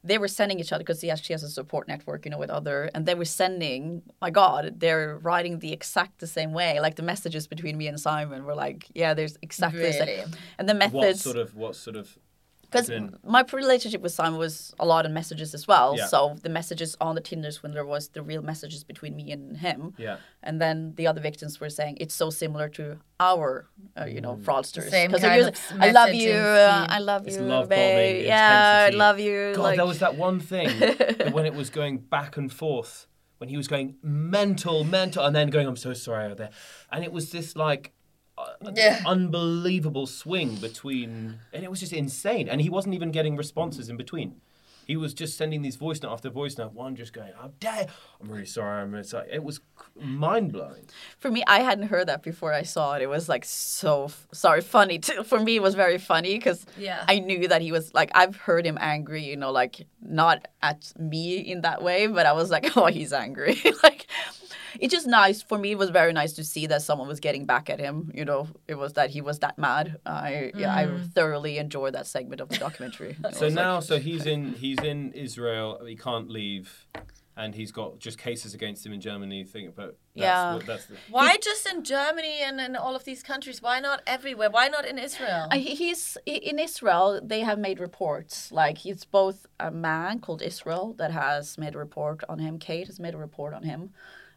they 0.04 0.18
were 0.18 0.28
sending 0.28 0.60
each 0.60 0.72
other 0.72 0.84
because 0.84 1.00
she 1.00 1.08
has, 1.08 1.20
she 1.20 1.34
has 1.34 1.44
a 1.44 1.50
support 1.50 1.88
network, 1.88 2.26
you 2.26 2.32
know, 2.32 2.38
with 2.38 2.50
other, 2.50 2.90
and 2.94 3.06
they 3.06 3.16
were 3.16 3.26
sending. 3.26 4.02
My 4.22 4.30
God, 4.30 4.80
they're 4.80 5.18
writing 5.18 5.60
the 5.60 5.74
exact 5.74 6.20
the 6.20 6.28
same 6.28 6.54
way. 6.54 6.80
Like 6.80 6.96
the 6.96 7.04
messages 7.04 7.48
between 7.48 7.78
me 7.78 7.88
and 7.88 8.00
Simon 8.00 8.46
were 8.46 8.56
like, 8.56 8.88
yeah, 8.94 9.14
there's 9.14 9.38
exactly 9.42 9.82
the 9.82 9.94
same. 9.94 10.28
And 10.58 10.70
the 10.70 10.74
methods. 10.74 10.94
what 10.94 11.18
sort 11.18 11.38
of 11.38 11.56
what 11.56 11.76
sort 11.76 11.96
of 11.96 12.18
Because 12.70 12.88
Then- 12.88 13.16
my 13.24 13.46
relationship 13.54 14.02
with 14.02 14.12
Simon 14.12 14.38
was 14.38 14.74
a 14.78 14.86
lot 14.86 15.06
of 15.06 15.12
messages 15.12 15.54
as 15.54 15.68
well. 15.68 15.96
Yeah. 15.98 16.08
So 16.08 16.36
the 16.44 16.50
messages 16.50 16.98
on 17.00 17.16
the 17.16 17.22
Tinders 17.22 17.64
when 17.64 17.72
there 17.74 17.86
was 17.86 18.10
the 18.10 18.22
real 18.22 18.42
messages 18.42 18.84
between 18.84 19.16
me 19.16 19.32
and 19.32 19.56
him. 19.58 19.94
Yeah. 19.98 20.18
And 20.44 20.62
then 20.62 20.94
the 20.96 21.08
other 21.08 21.22
victims 21.22 21.60
were 21.62 21.70
saying 21.70 21.98
it's 22.02 22.14
so 22.14 22.30
similar 22.30 22.68
to 22.70 23.00
our, 23.22 23.68
uh, 24.00 24.04
you 24.06 24.20
Mm. 24.20 24.24
know, 24.24 24.36
fraudsters. 24.36 24.90
same 24.90 25.12
'Cause 25.12 25.22
they're 25.22 25.30
kind 25.30 25.54
using, 25.56 25.78
of 25.78 25.82
I 25.82 25.92
love 25.92 26.14
you. 26.14 26.34
Uh. 26.34 26.88
I 26.90 27.00
love 27.00 27.26
It's 27.28 27.38
you, 27.38 27.44
love 27.44 27.70
babe. 27.70 28.16
bombing, 28.18 28.28
Yeah, 28.28 28.88
I 28.88 28.96
love 28.96 29.20
you. 29.20 29.54
God, 29.56 29.64
like, 29.64 29.78
there 29.78 29.86
was 29.86 30.00
that 30.00 30.16
one 30.16 30.40
thing 30.42 30.68
that 30.80 31.32
when 31.34 31.46
it 31.46 31.54
was 31.54 31.70
going 31.70 32.00
back 32.00 32.36
and 32.36 32.52
forth, 32.52 33.08
when 33.38 33.50
he 33.50 33.56
was 33.56 33.68
going 33.70 33.96
mental, 34.02 34.84
mental, 34.84 35.24
and 35.24 35.36
then 35.36 35.50
going, 35.50 35.68
"I'm 35.68 35.78
so 35.78 35.94
sorry," 35.94 36.26
out 36.32 36.38
there, 36.38 36.50
and 36.92 37.04
it 37.04 37.12
was 37.12 37.32
this 37.32 37.56
like 37.56 37.94
Uh, 38.38 38.72
yeah. 38.76 39.02
unbelievable 39.06 40.06
swing 40.08 40.56
between, 40.56 41.40
and 41.54 41.64
it 41.64 41.70
was 41.72 41.80
just 41.80 41.94
insane. 41.94 42.48
And 42.48 42.62
he 42.62 42.70
wasn't 42.70 42.94
even 42.96 43.12
getting 43.12 43.36
responses 43.36 43.90
in 43.90 43.98
between. 43.98 44.42
He 44.86 44.96
was 44.96 45.14
just 45.14 45.38
sending 45.38 45.64
these 45.64 45.76
voice 45.76 46.02
note 46.02 46.14
after 46.14 46.30
voice 46.30 46.58
note. 46.58 46.72
One 46.74 46.96
just 46.96 47.12
going, 47.12 47.34
"I'm 47.42 47.52
dead. 47.60 47.90
I'm 48.22 48.30
really 48.32 48.46
sorry." 48.46 48.82
I'm 48.84 48.92
really 48.92 49.04
sorry. 49.04 49.28
It 49.30 49.44
was 49.44 49.60
mind 49.96 50.54
blowing. 50.54 50.86
for 51.18 51.30
me, 51.30 51.44
I 51.46 51.60
hadn't 51.60 51.88
heard 51.90 52.08
that 52.08 52.24
before 52.24 52.54
I 52.54 52.62
saw 52.62 52.94
it. 52.96 53.02
It 53.02 53.08
was 53.10 53.28
like 53.28 53.44
so 53.44 54.06
f- 54.06 54.28
sorry, 54.32 54.62
funny 54.62 55.00
too. 55.00 55.24
For 55.24 55.42
me, 55.42 55.58
it 55.58 55.62
was 55.62 55.76
very 55.76 55.98
funny 55.98 56.36
because 56.38 56.66
Yeah. 56.78 57.04
I 57.06 57.20
knew 57.20 57.50
that 57.50 57.62
he 57.62 57.74
was 57.74 57.94
like 57.94 58.12
I've 58.16 58.38
heard 58.38 58.66
him 58.66 58.78
angry, 58.80 59.26
you 59.26 59.36
know, 59.36 59.52
like 59.52 59.86
not 60.02 60.48
at 60.62 60.94
me 60.98 61.36
in 61.40 61.62
that 61.62 61.84
way, 61.84 62.08
but 62.08 62.26
I 62.26 62.32
was 62.32 62.50
like, 62.50 62.66
oh, 62.78 62.86
he's 62.86 63.12
angry. 63.12 63.58
like 63.84 64.08
it's 64.80 64.92
just 64.94 65.08
nice 65.08 65.42
for 65.42 65.58
me. 65.58 65.72
It 65.72 65.78
was 65.78 65.90
very 65.90 66.14
nice 66.14 66.34
to 66.34 66.44
see 66.44 66.68
that 66.68 66.82
someone 66.82 67.08
was 67.08 67.20
getting 67.20 67.46
back 67.46 67.70
at 67.70 67.80
him. 67.80 68.12
You 68.14 68.26
know, 68.26 68.48
it 68.68 68.76
was 68.76 68.94
that 68.94 69.10
he 69.12 69.22
was 69.22 69.40
that 69.40 69.58
mad. 69.58 69.98
I 70.06 70.52
yeah, 70.56 70.74
I 70.76 70.88
thoroughly 71.14 71.58
enjoyed 71.58 71.94
that 71.94 72.08
segment 72.08 72.42
of 72.42 72.50
the 72.50 72.58
documentary. 72.58 73.16
So 73.24 73.30
was 73.30 73.42
like- 73.42 73.54
now, 73.54 73.80
so 73.80 74.00
he's 74.08 74.26
in 74.26 74.54
he's 74.54 74.80
in 74.80 75.12
Israel. 75.14 75.82
He 75.86 75.96
can't 75.96 76.30
leave, 76.30 76.88
and 77.36 77.54
he's 77.56 77.72
got 77.72 78.00
just 78.00 78.18
cases 78.18 78.54
against 78.54 78.86
him 78.86 78.94
in 78.94 79.02
Germany. 79.02 79.44
Think, 79.44 79.70
about 79.70 79.96
that's, 80.16 80.26
Yeah. 80.26 80.60
that's 80.66 80.86
the, 80.88 80.96
Why 81.12 81.38
just 81.38 81.68
in 81.72 81.84
Germany 81.84 82.40
and 82.42 82.60
in 82.60 82.76
all 82.76 82.96
of 82.96 83.04
these 83.04 83.22
countries? 83.22 83.62
Why 83.62 83.80
not 83.80 84.02
everywhere? 84.08 84.50
Why 84.50 84.68
not 84.68 84.86
in 84.86 84.98
Israel? 84.98 85.48
Uh, 85.52 85.58
he's 85.58 86.18
in 86.26 86.58
Israel. 86.58 87.20
They 87.24 87.42
have 87.42 87.60
made 87.60 87.80
reports. 87.80 88.52
Like 88.52 88.86
it's 88.86 89.06
both 89.06 89.46
a 89.60 89.70
man 89.72 90.20
called 90.20 90.42
Israel 90.42 90.96
that 90.98 91.12
has 91.12 91.58
made 91.58 91.76
a 91.76 91.78
report 91.78 92.24
on 92.28 92.40
him. 92.40 92.58
Kate 92.58 92.88
has 92.88 93.00
made 93.00 93.14
a 93.14 93.18
report 93.28 93.54
on 93.54 93.64
him. 93.64 93.82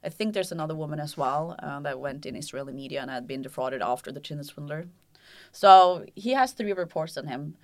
I 0.03 0.09
think 0.09 0.34
there's 0.34 0.53
another 0.53 0.74
woman 0.74 0.98
as 0.98 1.16
well 1.16 1.57
uh, 1.62 1.80
that 1.80 2.01
went 2.01 2.24
in 2.24 2.34
Israeli 2.36 2.72
media 2.72 3.03
and 3.03 3.11
had 3.11 3.26
been 3.26 3.42
defrauded 3.42 3.82
after 3.82 4.11
the 4.11 4.20
Tinder 4.20 4.44
swindler. 4.44 4.86
So 5.53 6.07
he 6.14 6.30
has 6.32 6.53
three 6.53 6.72
reports 6.72 7.16
on 7.16 7.26
him. 7.26 7.57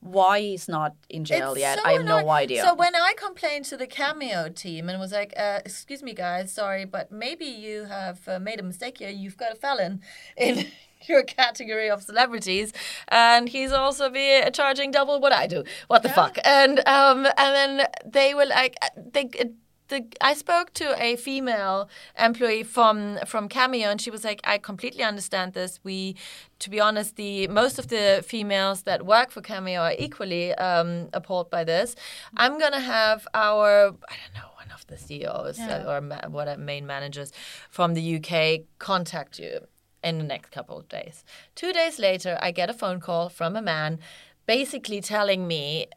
Why 0.00 0.40
he's 0.40 0.68
not 0.68 0.96
in 1.08 1.24
jail 1.24 1.52
It's 1.52 1.60
yet, 1.60 1.78
so 1.78 1.84
I 1.84 1.92
have 1.92 2.04
no 2.04 2.28
idea. 2.28 2.64
So 2.64 2.74
when 2.74 2.96
I 2.96 3.14
complained 3.16 3.66
to 3.66 3.76
the 3.76 3.86
Cameo 3.86 4.48
team 4.48 4.88
and 4.88 4.98
was 4.98 5.12
like, 5.12 5.32
uh, 5.36 5.60
"Excuse 5.64 6.02
me, 6.02 6.12
guys, 6.12 6.52
sorry, 6.52 6.84
but 6.84 7.12
maybe 7.12 7.44
you 7.44 7.84
have 7.84 8.26
uh, 8.26 8.40
made 8.40 8.58
a 8.58 8.64
mistake 8.64 8.98
here. 8.98 9.10
You've 9.10 9.36
got 9.36 9.52
a 9.52 9.54
felon 9.54 10.00
in 10.36 10.66
your 11.08 11.22
category 11.22 11.88
of 11.88 12.02
celebrities, 12.02 12.72
and 13.08 13.48
he's 13.48 13.70
also 13.70 14.10
be 14.10 14.42
charging 14.52 14.90
double 14.90 15.20
what 15.20 15.32
I 15.32 15.46
do. 15.46 15.62
What 15.86 16.02
the 16.02 16.08
fuck?" 16.08 16.36
And 16.42 16.80
um, 16.80 17.26
and 17.38 17.54
then 17.54 17.86
they 18.04 18.34
were 18.34 18.46
like, 18.46 18.74
uh, 18.82 18.88
they. 18.96 19.30
The, 19.92 20.06
I 20.22 20.32
spoke 20.32 20.72
to 20.74 20.86
a 20.98 21.16
female 21.16 21.90
employee 22.18 22.62
from 22.62 23.18
from 23.26 23.46
Cameo, 23.56 23.90
and 23.90 24.00
she 24.00 24.10
was 24.10 24.24
like, 24.24 24.40
"I 24.42 24.56
completely 24.56 25.04
understand 25.04 25.52
this. 25.52 25.80
We, 25.84 26.16
to 26.60 26.70
be 26.70 26.80
honest, 26.80 27.16
the 27.16 27.46
most 27.48 27.78
of 27.78 27.88
the 27.88 28.24
females 28.26 28.84
that 28.84 29.04
work 29.04 29.30
for 29.30 29.42
Cameo 29.42 29.80
are 29.82 29.96
equally 30.06 30.54
um, 30.54 31.10
appalled 31.12 31.50
by 31.50 31.64
this. 31.64 31.94
I'm 32.38 32.58
gonna 32.58 32.80
have 32.80 33.28
our 33.34 33.94
I 34.12 34.14
don't 34.20 34.34
know 34.38 34.50
one 34.62 34.70
of 34.72 34.86
the 34.86 34.96
CEOs 34.96 35.58
uh, 35.60 35.84
or 35.86 36.00
ma- 36.00 36.26
what 36.28 36.48
are 36.48 36.56
main 36.56 36.86
managers 36.86 37.30
from 37.68 37.92
the 37.92 38.04
UK 38.16 38.62
contact 38.78 39.38
you 39.38 39.52
in 40.02 40.16
the 40.16 40.24
next 40.24 40.52
couple 40.52 40.78
of 40.78 40.88
days. 40.88 41.22
Two 41.54 41.72
days 41.74 41.98
later, 41.98 42.38
I 42.40 42.50
get 42.50 42.70
a 42.70 42.74
phone 42.82 42.98
call 42.98 43.28
from 43.28 43.56
a 43.56 43.62
man, 43.62 43.98
basically 44.46 45.02
telling 45.02 45.46
me 45.46 45.88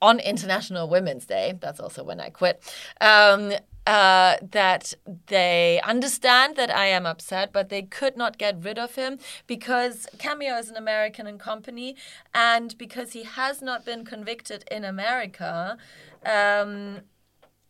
on 0.00 0.20
International 0.20 0.88
Women's 0.88 1.26
Day, 1.26 1.54
that's 1.60 1.80
also 1.80 2.04
when 2.04 2.20
I 2.20 2.30
quit, 2.30 2.62
um, 3.00 3.52
uh, 3.86 4.36
that 4.42 4.94
they 5.26 5.80
understand 5.84 6.56
that 6.56 6.74
I 6.74 6.86
am 6.86 7.06
upset, 7.06 7.52
but 7.52 7.68
they 7.68 7.82
could 7.82 8.16
not 8.16 8.36
get 8.36 8.56
rid 8.60 8.78
of 8.78 8.96
him 8.96 9.18
because 9.46 10.08
Cameo 10.18 10.56
is 10.56 10.68
an 10.68 10.76
American 10.76 11.38
company, 11.38 11.96
and 12.34 12.76
because 12.78 13.12
he 13.12 13.22
has 13.22 13.62
not 13.62 13.84
been 13.84 14.04
convicted 14.04 14.64
in 14.70 14.84
America, 14.84 15.78
um, 16.24 17.02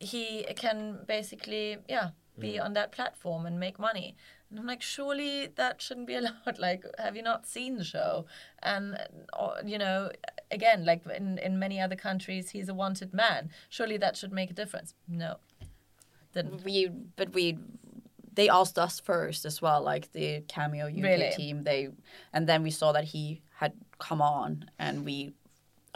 he 0.00 0.44
can 0.56 1.00
basically, 1.06 1.78
yeah, 1.88 2.10
be 2.38 2.58
on 2.58 2.74
that 2.74 2.92
platform 2.92 3.46
and 3.46 3.58
make 3.58 3.78
money. 3.78 4.16
And 4.50 4.58
I'm 4.60 4.66
like, 4.66 4.82
surely 4.82 5.46
that 5.56 5.82
shouldn't 5.82 6.06
be 6.06 6.14
allowed. 6.20 6.58
Like, 6.58 6.84
have 6.98 7.16
you 7.16 7.22
not 7.22 7.46
seen 7.46 7.76
the 7.76 7.84
show? 7.84 8.26
And, 8.62 8.96
or, 9.38 9.56
you 9.64 9.78
know, 9.78 10.10
again, 10.50 10.84
like 10.84 11.02
in, 11.06 11.38
in 11.38 11.58
many 11.58 11.80
other 11.80 11.96
countries, 11.96 12.50
he's 12.50 12.68
a 12.68 12.74
wanted 12.74 13.12
man. 13.12 13.50
Surely 13.68 13.96
that 13.96 14.16
should 14.16 14.32
make 14.32 14.50
a 14.50 14.54
difference. 14.54 14.94
No, 15.08 15.36
didn't. 16.32 16.64
we 16.64 16.88
but 17.16 17.32
we 17.32 17.58
they 18.34 18.48
asked 18.50 18.78
us 18.78 19.00
first 19.00 19.46
as 19.46 19.62
well 19.62 19.80
like 19.82 20.12
the 20.12 20.42
cameo 20.46 20.86
uk 20.88 21.02
Really? 21.02 21.30
team 21.34 21.64
they 21.64 21.88
and 22.34 22.46
then 22.46 22.62
we 22.62 22.70
saw 22.70 22.92
that 22.92 23.04
he 23.04 23.40
had 23.54 23.72
come 23.98 24.20
on 24.20 24.66
and 24.78 25.06
we 25.06 25.32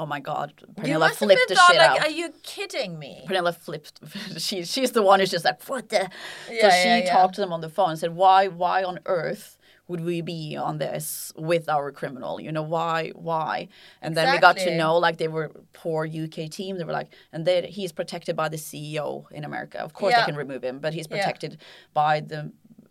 oh 0.00 0.06
my 0.06 0.20
god, 0.20 0.48
Pernilla 0.76 1.10
flipped 1.10 1.48
the 1.48 1.54
shit 1.66 1.76
like, 1.76 1.90
out. 1.90 2.00
are 2.00 2.10
you 2.20 2.28
kidding 2.42 2.98
me? 2.98 3.12
Pernilla 3.28 3.54
flipped. 3.54 3.96
she 4.46 4.64
she's 4.64 4.92
the 4.92 5.02
one 5.10 5.20
who's 5.20 5.30
just 5.30 5.44
like 5.44 5.62
what 5.68 5.88
the. 5.90 6.02
so 6.46 6.52
Yeah, 6.60 6.70
she 6.82 6.88
yeah, 6.88 6.96
yeah. 7.04 7.12
talked 7.12 7.34
to 7.36 7.40
them 7.42 7.52
on 7.52 7.60
the 7.60 7.68
phone 7.68 7.90
and 7.90 7.98
said, 7.98 8.12
why 8.16 8.48
why 8.48 8.82
on 8.82 8.98
earth 9.06 9.58
would 9.88 10.02
we 10.10 10.20
be 10.22 10.56
on 10.56 10.78
this 10.78 11.32
with 11.36 11.68
our 11.68 11.90
criminal? 11.92 12.40
You 12.40 12.52
know 12.56 12.62
why 12.62 13.10
why? 13.14 13.68
And 14.00 14.16
then 14.16 14.32
we 14.32 14.38
got 14.38 14.56
to 14.58 14.76
know 14.76 14.96
like 15.06 15.16
they 15.18 15.28
were 15.28 15.48
poor 15.82 16.06
UK 16.06 16.38
team. 16.58 16.78
They 16.78 16.84
were 16.84 16.98
like, 17.02 17.10
and 17.32 17.44
they 17.44 17.66
he's 17.78 17.92
protected 17.92 18.34
by 18.36 18.48
the 18.48 18.56
CEO 18.56 19.30
in 19.32 19.44
America. 19.44 19.78
Of 19.80 19.92
course 19.92 20.12
Yeah. 20.12 20.20
they 20.20 20.26
can 20.30 20.36
remove 20.44 20.62
him, 20.64 20.78
but 20.78 20.94
he's 20.94 21.06
Yeah. 21.10 21.16
protected 21.16 21.52
by 21.92 22.20
the 22.20 22.40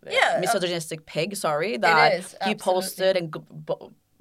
uh, 0.06 0.10
Yeah, 0.18 0.34
uh, 0.36 0.40
misogynistic 0.40 1.06
pig. 1.06 1.36
Sorry 1.36 1.76
that 1.76 2.14
is, 2.20 2.36
he 2.46 2.54
posted 2.54 3.16
and. 3.16 3.34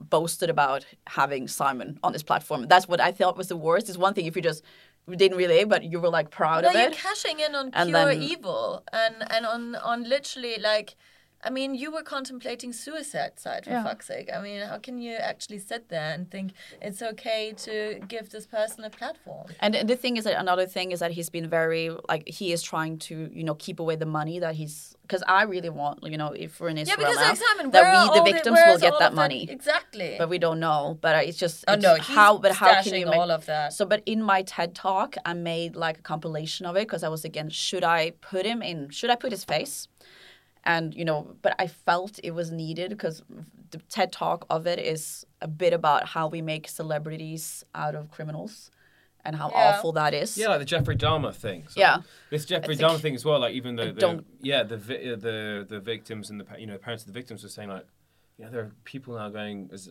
Boasted 0.09 0.49
about 0.49 0.85
having 1.07 1.47
Simon 1.47 1.99
on 2.03 2.13
his 2.13 2.23
platform. 2.23 2.67
That's 2.67 2.87
what 2.87 2.99
I 3.01 3.11
thought 3.11 3.37
was 3.37 3.47
the 3.49 3.57
worst. 3.57 3.89
It's 3.89 3.97
one 3.97 4.13
thing 4.13 4.25
if 4.25 4.35
you 4.35 4.41
just 4.41 4.63
didn't 5.09 5.37
really, 5.37 5.63
but 5.65 5.83
you 5.83 5.99
were 5.99 6.09
like 6.09 6.29
proud 6.31 6.63
No, 6.63 6.69
of 6.69 6.75
you're 6.75 6.83
it. 6.91 6.93
cashing 6.93 7.39
in 7.39 7.53
on 7.55 7.71
And 7.73 7.89
pure 7.89 8.05
then- 8.05 8.21
evil 8.23 8.83
and 8.93 9.15
and 9.31 9.45
on 9.45 9.75
on 9.75 10.03
literally 10.03 10.57
like. 10.59 10.95
I 11.41 11.49
mean, 11.49 11.73
you 11.73 11.89
were 11.91 12.03
contemplating 12.03 12.73
suicide 12.73 13.39
side 13.39 13.63
for 13.63 13.71
Yeah. 13.71 13.83
fuck's 13.83 14.07
sake. 14.07 14.29
I 14.33 14.41
mean, 14.41 14.61
how 14.61 14.77
can 14.77 14.99
you 14.99 15.15
actually 15.15 15.59
sit 15.59 15.87
there 15.87 16.13
and 16.13 16.29
think 16.29 16.51
it's 16.81 17.01
okay 17.01 17.53
to 17.65 18.01
give 18.07 18.29
this 18.29 18.45
person 18.45 18.83
a 18.83 18.89
platform? 18.89 19.47
And 19.61 19.73
the 19.87 19.95
thing 19.95 20.17
is 20.17 20.25
that 20.25 20.37
another 20.37 20.65
thing 20.65 20.91
is 20.91 20.99
that 20.99 21.11
he's 21.11 21.29
been 21.29 21.49
very 21.49 21.91
like 22.09 22.27
he 22.27 22.51
is 22.51 22.61
trying 22.61 22.97
to 23.07 23.29
you 23.33 23.43
know 23.43 23.55
keep 23.55 23.79
away 23.79 23.95
the 23.95 24.05
money 24.05 24.39
that 24.39 24.55
he's 24.55 24.95
because 25.03 25.23
I 25.27 25.43
really 25.43 25.69
want 25.69 26.03
you 26.03 26.17
know 26.17 26.33
if 26.33 26.59
we're 26.59 26.69
in 26.69 26.77
Yeah, 26.77 26.83
Israel 26.83 26.97
because 26.97 27.15
now, 27.15 27.71
that 27.71 28.13
we 28.13 28.19
the 28.19 28.25
victims 28.31 28.55
where 28.55 28.71
will 28.71 28.79
get 28.79 28.99
that 28.99 29.13
money. 29.13 29.47
Exactly. 29.49 30.15
But 30.17 30.27
we 30.29 30.39
don't 30.39 30.59
know. 30.59 30.97
But 30.99 31.25
it's 31.25 31.37
just 31.37 31.63
Oh, 31.67 31.73
it's 31.73 31.83
no, 31.83 31.95
how 31.99 32.37
but 32.37 32.51
how 32.51 32.81
can 32.83 32.93
you 32.95 33.05
make 33.05 33.15
all 33.15 33.31
of 33.31 33.45
that. 33.45 33.71
So 33.73 33.85
but 33.85 34.03
in 34.05 34.21
my 34.21 34.41
TED 34.41 34.75
talk 34.75 35.15
I 35.25 35.33
made 35.33 35.77
like 35.77 35.99
a 35.99 36.01
compilation 36.01 36.65
of 36.65 36.75
it 36.75 36.81
because 36.81 37.03
I 37.03 37.07
was 37.07 37.23
again 37.23 37.49
should 37.49 37.85
I 37.85 38.11
put 38.19 38.45
him 38.45 38.61
in 38.61 38.89
should 38.89 39.09
I 39.09 39.15
put 39.15 39.31
his 39.31 39.45
face 39.45 39.87
and 40.73 40.85
you 40.99 41.05
know 41.09 41.19
but 41.43 41.51
I 41.63 41.67
felt 41.87 42.13
it 42.29 42.33
was 42.39 42.47
needed 42.63 42.89
because 42.95 43.17
the 43.73 43.79
TED 43.93 44.09
talk 44.21 44.39
of 44.55 44.61
it 44.73 44.79
is 44.95 45.01
a 45.41 45.47
bit 45.63 45.73
about 45.81 46.01
how 46.15 46.25
we 46.35 46.41
make 46.51 46.63
celebrities 46.81 47.43
out 47.83 47.95
of 47.99 48.03
criminals 48.15 48.53
and 49.25 49.35
how 49.35 49.47
Yeah. 49.49 49.59
awful 49.59 49.91
that 50.01 50.13
is. 50.23 50.29
Yeah, 50.37 50.47
like 50.53 50.59
the 50.65 50.71
Jeffrey 50.73 50.95
Dahmer 51.05 51.33
thing. 51.45 51.59
So 51.71 51.77
Yeah. 51.83 51.97
This 52.33 52.45
Jeffrey 52.45 52.75
think- 52.75 52.85
Dahmer 52.89 52.99
thing 53.05 53.15
as 53.19 53.23
well. 53.25 53.39
Like 53.45 53.53
even 53.61 53.71
the, 53.75 53.87
the 54.03 54.23
yeah 54.51 54.61
the 54.71 54.77
vi- 54.87 55.03
uh, 55.11 55.15
the 55.27 55.37
the 55.73 55.79
victims 55.93 56.29
and 56.31 56.37
the 56.41 56.45
you 56.61 56.67
know 56.69 56.77
parents 56.77 57.03
of 57.03 57.07
the 57.11 57.17
victims 57.19 57.39
were 57.43 57.49
saying 57.57 57.69
like, 57.75 57.85
you 58.37 58.45
know, 58.45 58.51
there 58.51 58.61
are 58.65 58.71
people 58.93 59.11
now 59.21 59.29
going 59.39 59.57
as 59.73 59.81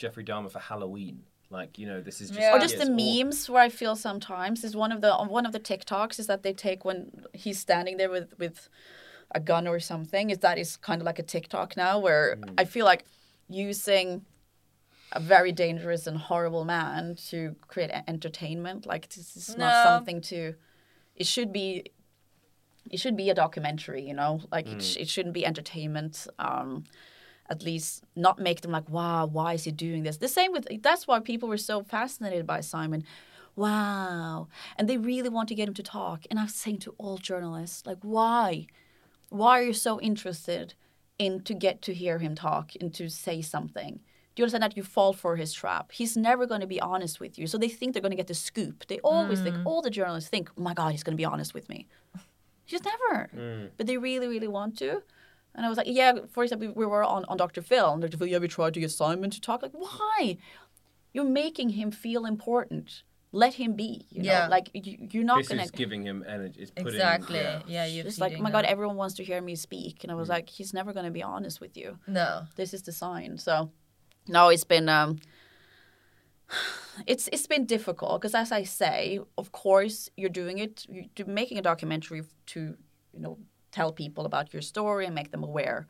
Jeffrey 0.00 0.24
Dahmer 0.24 0.50
for 0.50 0.60
Halloween. 0.72 1.16
Like 1.58 1.72
you 1.80 1.86
know, 1.90 2.00
this 2.08 2.20
is 2.22 2.28
just 2.30 2.40
Yeah. 2.40 2.54
or 2.54 2.58
just 2.66 2.76
the 2.76 2.82
it's 2.82 2.90
awful. 2.90 3.24
memes 3.24 3.50
where 3.52 3.62
I 3.68 3.70
feel 3.80 3.94
sometimes 4.08 4.64
is 4.68 4.74
one 4.84 4.92
of 4.96 5.00
the 5.06 5.12
one 5.38 5.44
of 5.48 5.52
the 5.56 5.60
TikToks 5.70 6.16
is 6.22 6.26
that 6.30 6.42
they 6.44 6.54
take 6.66 6.80
when 6.88 6.98
he's 7.42 7.58
standing 7.66 7.94
there 8.00 8.10
with 8.16 8.28
with 8.38 8.56
a 9.32 9.40
gun 9.40 9.66
or 9.66 9.80
something. 9.80 10.30
Is 10.30 10.38
that 10.38 10.58
is 10.58 10.76
kind 10.76 11.00
of 11.00 11.06
like 11.06 11.18
a 11.18 11.22
TikTok 11.22 11.76
now 11.76 11.98
where 11.98 12.38
I 12.58 12.64
feel 12.64 12.84
like 12.84 13.04
using 13.48 14.24
a 15.12 15.20
very 15.20 15.52
dangerous 15.52 16.06
and 16.06 16.16
horrible 16.16 16.64
man 16.64 17.16
to 17.28 17.56
create 17.66 17.90
entertainment. 18.06 18.86
Like 18.86 19.08
this 19.08 19.36
is 19.36 19.56
not 19.56 19.84
something 19.84 20.20
to. 20.22 20.54
It 21.16 21.26
should 21.26 21.52
be. 21.52 21.84
It 22.90 22.98
should 22.98 23.16
be 23.16 23.30
a 23.30 23.34
documentary, 23.34 24.02
you 24.02 24.14
know. 24.14 24.40
Like 24.50 24.66
it, 24.66 24.82
sh- 24.82 24.96
it 24.96 25.08
shouldn't 25.08 25.34
be 25.34 25.44
entertainment. 25.46 26.26
Um, 26.38 26.84
at 27.50 27.64
least 27.64 28.04
not 28.14 28.38
make 28.38 28.60
them 28.60 28.70
like, 28.70 28.88
wow, 28.88 29.26
why 29.26 29.54
is 29.54 29.64
he 29.64 29.72
doing 29.72 30.04
this? 30.04 30.18
The 30.18 30.28
same 30.28 30.52
with 30.52 30.68
that's 30.82 31.06
why 31.06 31.18
people 31.20 31.48
were 31.48 31.56
so 31.56 31.82
fascinated 31.82 32.46
by 32.46 32.60
Simon. 32.60 33.04
Wow. 33.56 34.48
And 34.76 34.88
they 34.88 34.96
really 34.96 35.28
want 35.28 35.48
to 35.48 35.54
get 35.54 35.68
him 35.68 35.74
to 35.74 35.82
talk. 35.82 36.24
And 36.30 36.38
I 36.38 36.44
was 36.44 36.54
saying 36.54 36.78
to 36.78 36.94
all 36.98 37.18
journalists, 37.18 37.84
like, 37.84 37.98
why? 38.02 38.66
Why 39.30 39.60
are 39.60 39.62
you 39.64 39.72
so 39.72 40.00
interested 40.00 40.74
in 41.18 41.42
to 41.42 41.54
get 41.54 41.82
to 41.82 41.94
hear 41.94 42.18
him 42.18 42.34
talk 42.34 42.72
and 42.80 42.92
to 42.94 43.08
say 43.08 43.42
something? 43.42 44.00
Do 44.34 44.40
you 44.40 44.44
understand 44.44 44.62
that 44.62 44.76
you 44.76 44.82
fall 44.82 45.12
for 45.12 45.36
his 45.36 45.52
trap? 45.52 45.92
He's 45.92 46.16
never 46.16 46.46
going 46.46 46.60
to 46.60 46.66
be 46.66 46.80
honest 46.80 47.18
with 47.20 47.38
you. 47.38 47.46
So 47.46 47.58
they 47.58 47.68
think 47.68 47.94
they're 47.94 48.02
going 48.02 48.10
to 48.12 48.16
get 48.16 48.28
the 48.28 48.34
scoop. 48.34 48.86
They 48.86 49.00
always 49.00 49.40
think, 49.40 49.56
mm. 49.56 49.66
all 49.66 49.82
the 49.82 49.90
journalists 49.90 50.30
think, 50.30 50.50
oh 50.56 50.62
my 50.62 50.74
God, 50.74 50.92
he's 50.92 51.02
going 51.02 51.14
to 51.14 51.20
be 51.20 51.24
honest 51.24 51.52
with 51.52 51.68
me. 51.68 51.88
He's 52.64 52.82
never. 52.84 53.28
Mm. 53.36 53.70
But 53.76 53.86
they 53.86 53.96
really, 53.96 54.28
really 54.28 54.48
want 54.48 54.78
to. 54.78 55.02
And 55.54 55.66
I 55.66 55.68
was 55.68 55.76
like, 55.76 55.88
yeah, 55.88 56.12
for 56.30 56.44
example, 56.44 56.72
we 56.74 56.86
were 56.86 57.02
on, 57.02 57.24
on 57.26 57.36
Dr. 57.36 57.62
Phil, 57.62 57.92
and 57.92 58.00
Dr. 58.00 58.16
Phil, 58.16 58.28
yeah, 58.28 58.38
we 58.38 58.46
tried 58.46 58.74
to 58.74 58.80
get 58.80 58.92
Simon 58.92 59.30
to 59.30 59.40
talk. 59.40 59.62
Like, 59.62 59.72
why? 59.72 60.38
You're 61.12 61.24
making 61.24 61.70
him 61.70 61.90
feel 61.90 62.24
important. 62.24 63.02
Let 63.32 63.54
him 63.54 63.74
be. 63.74 64.06
You 64.10 64.22
Yeah. 64.24 64.44
know, 64.44 64.50
like 64.50 64.70
you, 64.74 65.08
you're 65.12 65.24
not 65.24 65.38
This 65.38 65.48
gonna. 65.48 65.62
is 65.62 65.70
giving 65.70 66.02
him 66.04 66.24
energy. 66.26 66.60
It's 66.62 66.70
putting, 66.72 66.88
exactly. 66.94 67.38
Yeah. 67.38 67.62
Yeah, 67.66 67.84
you're 67.86 68.06
It's 68.06 68.18
like, 68.18 68.34
oh 68.36 68.42
my 68.42 68.50
God, 68.50 68.64
him. 68.64 68.72
everyone 68.72 68.96
wants 68.96 69.14
to 69.16 69.24
hear 69.24 69.40
me 69.40 69.54
speak, 69.54 70.02
and 70.02 70.10
I 70.10 70.16
was 70.16 70.28
like, 70.28 70.48
he's 70.48 70.74
never 70.74 70.92
gonna 70.92 71.12
be 71.12 71.22
honest 71.22 71.60
with 71.60 71.76
you. 71.76 71.98
No. 72.08 72.46
This 72.56 72.74
is 72.74 72.82
the 72.82 72.92
sign. 72.92 73.38
So, 73.38 73.70
no, 74.26 74.48
it's 74.48 74.64
been 74.64 74.88
um, 74.88 75.18
it's 77.06 77.28
it's 77.32 77.46
been 77.46 77.66
difficult 77.66 78.20
because, 78.20 78.34
as 78.34 78.52
I 78.52 78.64
say, 78.64 79.20
of 79.38 79.52
course, 79.52 80.10
you're 80.16 80.30
doing 80.30 80.58
it. 80.58 80.86
You're 81.16 81.26
making 81.26 81.58
a 81.58 81.62
documentary 81.62 82.22
to, 82.46 82.60
you 83.12 83.20
know, 83.20 83.38
tell 83.70 83.92
people 83.92 84.26
about 84.26 84.52
your 84.52 84.62
story 84.62 85.06
and 85.06 85.14
make 85.14 85.30
them 85.30 85.44
aware. 85.44 85.86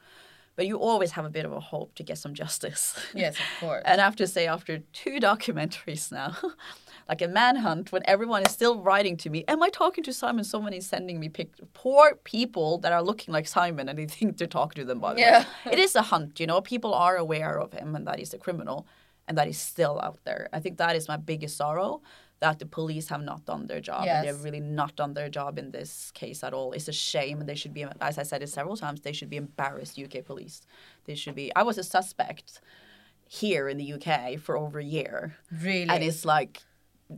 But 0.61 0.67
you 0.67 0.77
always 0.77 1.13
have 1.13 1.25
a 1.25 1.31
bit 1.31 1.47
of 1.47 1.53
a 1.53 1.61
hope 1.73 1.95
to 1.95 2.03
get 2.03 2.19
some 2.19 2.35
justice. 2.35 2.83
Yes, 3.15 3.35
of 3.37 3.61
course. 3.61 3.83
And 3.87 3.99
I 3.99 4.05
have 4.05 4.17
to 4.17 4.27
say, 4.27 4.47
after 4.47 4.81
two 4.93 5.19
documentaries 5.19 6.13
now, 6.13 6.37
like 7.09 7.23
a 7.23 7.29
manhunt, 7.29 7.93
when 7.93 8.03
everyone 8.05 8.43
is 8.43 8.53
still 8.53 8.77
writing 8.83 9.17
to 9.23 9.31
me, 9.31 9.43
am 9.49 9.63
I 9.63 9.71
talking 9.71 10.05
to 10.05 10.13
Simon? 10.13 10.45
Someone 10.45 10.75
is 10.75 10.87
sending 10.87 11.19
me 11.19 11.31
pic- 11.31 11.55
poor 11.73 12.17
people 12.25 12.77
that 12.83 12.93
are 12.93 13.03
looking 13.03 13.33
like 13.33 13.47
Simon 13.49 13.89
and 13.89 13.99
they 13.99 14.05
think 14.17 14.37
they're 14.37 14.47
talking 14.61 14.83
to 14.83 14.87
them, 14.87 15.01
by 15.01 15.15
the 15.15 15.21
Yeah. 15.21 15.39
way. 15.65 15.73
It 15.73 15.79
is 15.79 15.97
a 15.97 16.03
hunt, 16.03 16.39
you 16.41 16.47
know. 16.47 16.61
People 16.61 16.93
are 16.93 17.17
aware 17.17 17.59
of 17.59 17.73
him 17.73 17.97
and 17.97 18.07
that 18.07 18.19
he's 18.19 18.35
a 18.35 18.39
criminal 18.39 18.87
and 19.27 19.39
that 19.39 19.47
he's 19.47 19.59
still 19.75 19.99
out 20.03 20.19
there. 20.25 20.51
I 20.53 20.61
think 20.61 20.77
that 20.77 20.95
is 20.95 21.09
my 21.09 21.17
biggest 21.17 21.57
sorrow 21.57 22.03
that 22.41 22.59
the 22.59 22.67
police 22.67 23.09
have 23.09 23.23
not 23.23 23.45
done 23.45 23.67
their 23.67 23.81
job. 23.81 24.01
And 24.01 24.07
Yes. 24.07 24.25
they've 24.25 24.45
really 24.45 24.61
not 24.61 24.97
done 24.97 25.13
their 25.15 25.29
job 25.29 25.59
in 25.59 25.71
this 25.71 26.11
case 26.13 26.43
at 26.43 26.55
all. 26.55 26.73
It's 26.73 26.89
a 26.89 26.93
shame. 26.93 27.41
They 27.47 27.55
should 27.55 27.75
be, 27.75 27.85
as 28.01 28.19
I 28.19 28.23
said 28.23 28.43
it 28.43 28.49
several 28.49 28.77
times, 28.77 29.03
they 29.03 29.13
should 29.13 29.31
be 29.31 29.37
embarrassed, 29.37 29.99
UK 29.99 30.25
police. 30.25 30.63
They 31.05 31.15
should 31.15 31.35
be. 31.35 31.55
I 31.55 31.63
was 31.63 31.77
a 31.77 31.85
suspect 31.85 32.61
here 33.29 33.69
in 33.69 33.77
the 33.77 33.93
UK 33.93 34.39
for 34.39 34.57
over 34.57 34.79
a 34.79 34.85
year. 34.85 35.37
Really? 35.53 35.89
And 35.89 36.03
it's 36.03 36.25
like 36.25 36.63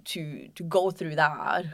to 0.06 0.48
to 0.48 0.62
go 0.62 0.90
through 0.90 1.16
that 1.16 1.66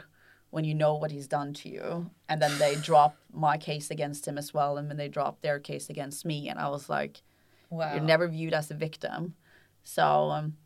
when 0.51 0.65
you 0.65 0.73
know 0.73 0.95
what 0.95 1.11
he's 1.11 1.27
done 1.27 1.53
to 1.53 1.69
you, 1.69 2.09
and 2.27 2.41
then 2.41 2.57
they 2.59 2.75
drop 2.89 3.17
my 3.33 3.57
case 3.57 3.89
against 3.89 4.27
him 4.27 4.37
as 4.37 4.53
well, 4.53 4.77
and 4.77 4.89
then 4.89 4.97
they 4.97 5.07
drop 5.07 5.41
their 5.41 5.59
case 5.59 5.89
against 5.89 6.23
me, 6.25 6.49
and 6.49 6.59
I 6.59 6.69
was 6.69 6.87
like, 6.87 7.23
wow. 7.69 7.93
you're 7.93 8.03
never 8.03 8.27
viewed 8.27 8.53
as 8.53 8.69
a 8.69 8.75
victim. 8.75 9.35
So 9.83 10.03
um, 10.29 10.57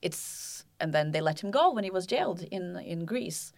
it's 0.00 0.61
and 0.80 0.92
then 0.92 1.12
they 1.12 1.20
let 1.20 1.42
him 1.42 1.50
go 1.50 1.70
when 1.72 1.84
he 1.84 1.90
was 1.90 2.06
jailed 2.06 2.42
in 2.50 2.76
in 2.76 3.04
Greece. 3.04 3.52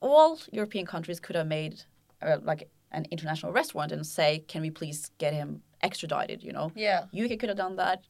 All 0.00 0.38
European 0.50 0.86
countries 0.86 1.20
could 1.20 1.36
have 1.36 1.46
made 1.46 1.82
uh, 2.20 2.38
like 2.42 2.68
an 2.90 3.06
international 3.10 3.52
arrest 3.52 3.74
warrant 3.74 3.92
and 3.92 4.06
say, 4.06 4.40
can 4.48 4.62
we 4.62 4.70
please 4.70 5.10
get 5.18 5.32
him 5.32 5.62
extradited? 5.80 6.42
You 6.42 6.52
know, 6.52 6.72
Yeah. 6.74 7.04
UK 7.14 7.38
could 7.38 7.48
have 7.48 7.58
done 7.58 7.76
that. 7.76 8.02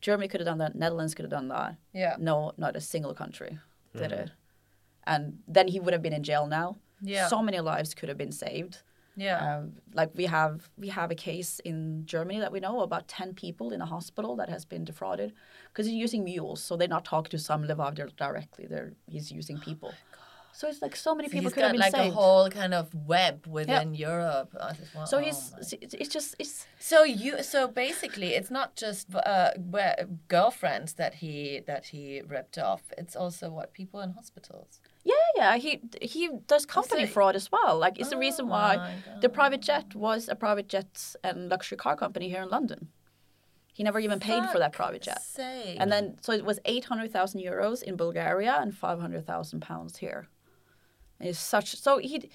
Germany 0.00 0.28
could 0.28 0.40
have 0.40 0.46
done 0.46 0.58
that. 0.58 0.74
Netherlands 0.74 1.14
could 1.14 1.24
have 1.24 1.30
done 1.30 1.48
that. 1.48 1.76
Yeah. 1.92 2.16
No, 2.18 2.52
not 2.56 2.76
a 2.76 2.80
single 2.80 3.14
country 3.14 3.58
did 3.96 4.12
it. 4.12 4.30
And 5.06 5.38
then 5.46 5.68
he 5.68 5.78
would 5.80 5.92
have 5.92 6.02
been 6.02 6.12
in 6.12 6.22
jail 6.22 6.46
now. 6.46 6.78
Yeah. 7.00 7.28
So 7.28 7.42
many 7.42 7.60
lives 7.60 7.94
could 7.94 8.08
have 8.08 8.18
been 8.18 8.32
saved. 8.32 8.78
Yeah. 9.16 9.38
Um, 9.58 9.72
like 9.94 10.10
we 10.14 10.26
have 10.26 10.68
we 10.76 10.88
have 10.88 11.10
a 11.10 11.14
case 11.14 11.60
in 11.60 12.04
Germany 12.06 12.40
that 12.40 12.52
we 12.52 12.60
know 12.60 12.80
about 12.80 13.06
ten 13.08 13.34
people 13.34 13.72
in 13.72 13.80
a 13.80 13.86
hospital 13.86 14.34
that 14.36 14.48
has 14.48 14.64
been 14.64 14.84
defrauded 14.84 15.32
because 15.68 15.86
he's 15.86 15.94
using 16.06 16.24
mules, 16.24 16.60
so 16.62 16.76
they're 16.76 16.88
not 16.96 17.04
talking 17.04 17.30
to 17.30 17.38
some 17.38 17.62
Levavdir 17.64 18.08
directly. 18.16 18.66
They're 18.66 18.92
he's 19.06 19.30
using 19.30 19.58
people. 19.68 19.92
so 20.52 20.68
it's 20.68 20.82
like 20.86 20.96
so 20.96 21.14
many 21.14 21.28
So 21.28 21.32
people 21.36 21.50
could 21.50 21.62
have 21.64 21.72
got 21.72 21.78
been 21.78 21.80
like 21.86 21.96
saved. 22.02 22.12
a 22.12 22.20
whole 22.20 22.48
kind 22.50 22.74
of 22.74 22.86
web 23.14 23.36
within 23.58 23.94
Europe. 23.94 24.50
Oh, 24.60 24.72
this 24.80 24.94
one- 24.94 25.06
so 25.10 25.16
oh 25.18 25.20
he's 25.26 25.40
my 25.52 25.78
it's, 26.02 26.12
just 26.16 26.28
it's 26.42 26.66
So 26.78 26.98
you 27.22 27.42
so 27.42 27.60
basically 27.68 28.30
it's 28.38 28.50
not 28.58 28.68
just 28.84 29.02
uh, 29.14 29.50
girlfriends 30.28 30.94
that 30.94 31.14
he 31.14 31.60
that 31.66 31.86
he 31.86 32.22
ripped 32.26 32.58
off. 32.58 32.82
It's 32.98 33.16
also 33.16 33.50
what 33.50 33.72
people 33.72 34.00
in 34.00 34.10
hospitals. 34.12 34.80
Yeah 35.04 35.28
yeah 35.36 35.56
he 35.56 35.80
he 36.00 36.30
does 36.46 36.66
company 36.66 37.06
fraud 37.06 37.36
as 37.36 37.50
well. 37.52 37.78
Like 37.78 37.98
it's 38.00 38.10
the 38.10 38.18
reason 38.18 38.46
Oh 38.46 38.50
why 38.54 38.94
the 39.20 39.28
private 39.28 39.60
jet 39.60 39.94
was 39.94 40.28
a 40.28 40.34
private 40.34 40.68
jet 40.68 41.14
and 41.22 41.48
luxury 41.48 41.76
car 41.76 41.96
company 41.96 42.28
here 42.28 42.42
in 42.42 42.48
London. 42.48 42.88
He 43.74 43.82
never 43.82 43.98
even 43.98 44.20
paid 44.20 44.48
for 44.50 44.60
that 44.60 44.72
private 44.72 45.02
jet. 45.02 45.20
Say. 45.20 45.76
And 45.80 45.90
then, 45.90 46.16
so 46.20 46.32
it 46.32 46.44
was 46.44 46.60
800,000 46.64 47.40
euros 47.40 47.82
in 47.82 47.96
Bulgaria 47.96 48.56
and 48.60 48.72
500,000 48.72 49.60
pounds 49.60 49.96
here. 49.96 50.28
It's 51.18 51.40
such, 51.40 51.74
so 51.74 51.98
he, 51.98 52.30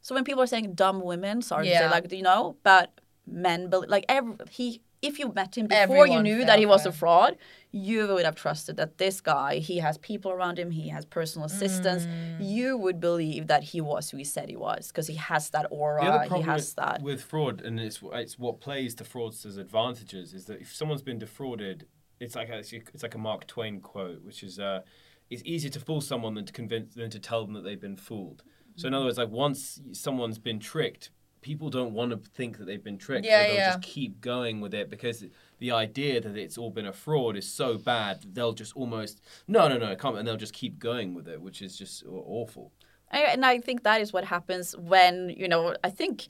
so 0.00 0.12
when 0.12 0.24
people 0.24 0.42
are 0.42 0.46
saying 0.48 0.74
dumb 0.74 1.00
women, 1.00 1.40
sorry 1.40 1.68
to 1.68 1.76
say, 1.76 1.88
like, 1.88 2.10
you 2.10 2.22
know, 2.22 2.56
but 2.64 3.00
men, 3.28 3.70
like, 3.70 4.04
every, 4.08 4.34
he 4.50 4.82
if 5.02 5.18
you 5.18 5.32
met 5.32 5.58
him 5.58 5.66
before 5.66 6.06
you 6.06 6.22
knew 6.22 6.44
that 6.44 6.58
he 6.60 6.64
was 6.64 6.84
for 6.84 6.90
a 6.90 6.92
fraud, 6.92 7.36
you 7.72 8.06
would 8.06 8.24
have 8.24 8.36
trusted 8.36 8.76
that 8.76 8.98
this 8.98 9.20
guy, 9.20 9.56
he 9.56 9.78
has 9.78 9.98
people 9.98 10.30
around 10.30 10.58
him, 10.58 10.70
he 10.70 10.88
has 10.90 11.04
personal 11.04 11.46
assistants. 11.46 12.06
Mm. 12.06 12.36
You 12.40 12.78
would 12.78 13.00
believe 13.00 13.48
that 13.48 13.64
he 13.64 13.80
was 13.80 14.10
who 14.10 14.16
he 14.16 14.24
said 14.24 14.48
he 14.48 14.56
was 14.56 14.88
because 14.88 15.08
he 15.08 15.16
has 15.16 15.50
that 15.50 15.66
aura, 15.70 16.04
The 16.04 16.10
other 16.10 16.36
he 16.36 16.42
has 16.42 16.68
with, 16.68 16.76
that. 16.76 17.02
with 17.02 17.22
fraud, 17.22 17.60
and 17.60 17.80
it's 17.80 18.00
it's 18.12 18.38
what 18.38 18.60
plays 18.60 18.94
to 18.96 19.04
fraudsters' 19.04 19.58
advantages, 19.58 20.32
is 20.32 20.46
that 20.46 20.60
if 20.60 20.72
someone's 20.74 21.02
been 21.02 21.18
defrauded, 21.18 21.86
it's 22.20 22.36
like 22.36 22.48
a, 22.48 22.58
it's 22.58 23.02
like 23.02 23.14
a 23.16 23.18
Mark 23.18 23.46
Twain 23.48 23.80
quote, 23.80 24.22
which 24.22 24.42
is 24.44 24.60
uh, 24.60 24.80
it's 25.28 25.42
easier 25.44 25.70
to 25.70 25.80
fool 25.80 26.00
someone 26.00 26.34
than 26.34 26.46
to 26.46 26.52
convince 26.52 26.94
than 26.94 27.10
to 27.10 27.18
tell 27.18 27.44
them 27.44 27.54
that 27.54 27.64
they've 27.64 27.80
been 27.80 27.96
fooled. 27.96 28.44
So 28.76 28.88
in 28.88 28.94
other 28.94 29.06
words, 29.06 29.18
like 29.18 29.30
once 29.30 29.80
someone's 29.92 30.38
been 30.38 30.58
tricked, 30.58 31.10
people 31.42 31.68
don't 31.68 31.92
want 31.92 32.12
to 32.12 32.30
think 32.30 32.56
that 32.58 32.64
they've 32.64 32.82
been 32.82 32.96
tricked. 32.96 33.26
Yeah, 33.26 33.42
so 33.42 33.46
they'll 33.48 33.56
yeah. 33.56 33.70
just 33.74 33.82
keep 33.82 34.20
going 34.20 34.60
with 34.60 34.72
it 34.72 34.88
because 34.88 35.24
the 35.58 35.72
idea 35.72 36.20
that 36.20 36.36
it's 36.36 36.56
all 36.56 36.70
been 36.70 36.86
a 36.86 36.92
fraud 36.92 37.36
is 37.36 37.46
so 37.46 37.76
bad 37.76 38.22
that 38.22 38.34
they'll 38.34 38.52
just 38.52 38.74
almost 38.74 39.20
no, 39.46 39.68
no, 39.68 39.76
no, 39.76 39.94
can't, 39.96 40.16
and 40.16 40.26
they'll 40.26 40.36
just 40.36 40.54
keep 40.54 40.78
going 40.78 41.12
with 41.12 41.28
it, 41.28 41.40
which 41.42 41.60
is 41.60 41.76
just 41.76 42.04
awful. 42.08 42.72
And 43.10 43.44
I 43.44 43.58
think 43.58 43.82
that 43.82 44.00
is 44.00 44.10
what 44.12 44.24
happens 44.24 44.74
when 44.78 45.34
you 45.36 45.46
know. 45.46 45.76
I 45.84 45.90
think, 45.90 46.28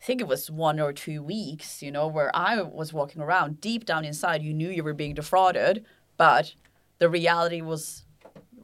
I 0.00 0.04
think 0.04 0.22
it 0.22 0.26
was 0.26 0.50
one 0.50 0.80
or 0.80 0.94
two 0.94 1.22
weeks, 1.22 1.82
you 1.82 1.90
know, 1.90 2.06
where 2.06 2.34
I 2.34 2.62
was 2.62 2.94
walking 2.94 3.20
around. 3.20 3.60
Deep 3.60 3.84
down 3.84 4.04
inside, 4.06 4.42
you 4.42 4.54
knew 4.54 4.70
you 4.70 4.82
were 4.82 4.94
being 4.94 5.12
defrauded, 5.12 5.84
but 6.16 6.54
the 6.98 7.10
reality 7.10 7.60
was 7.60 8.05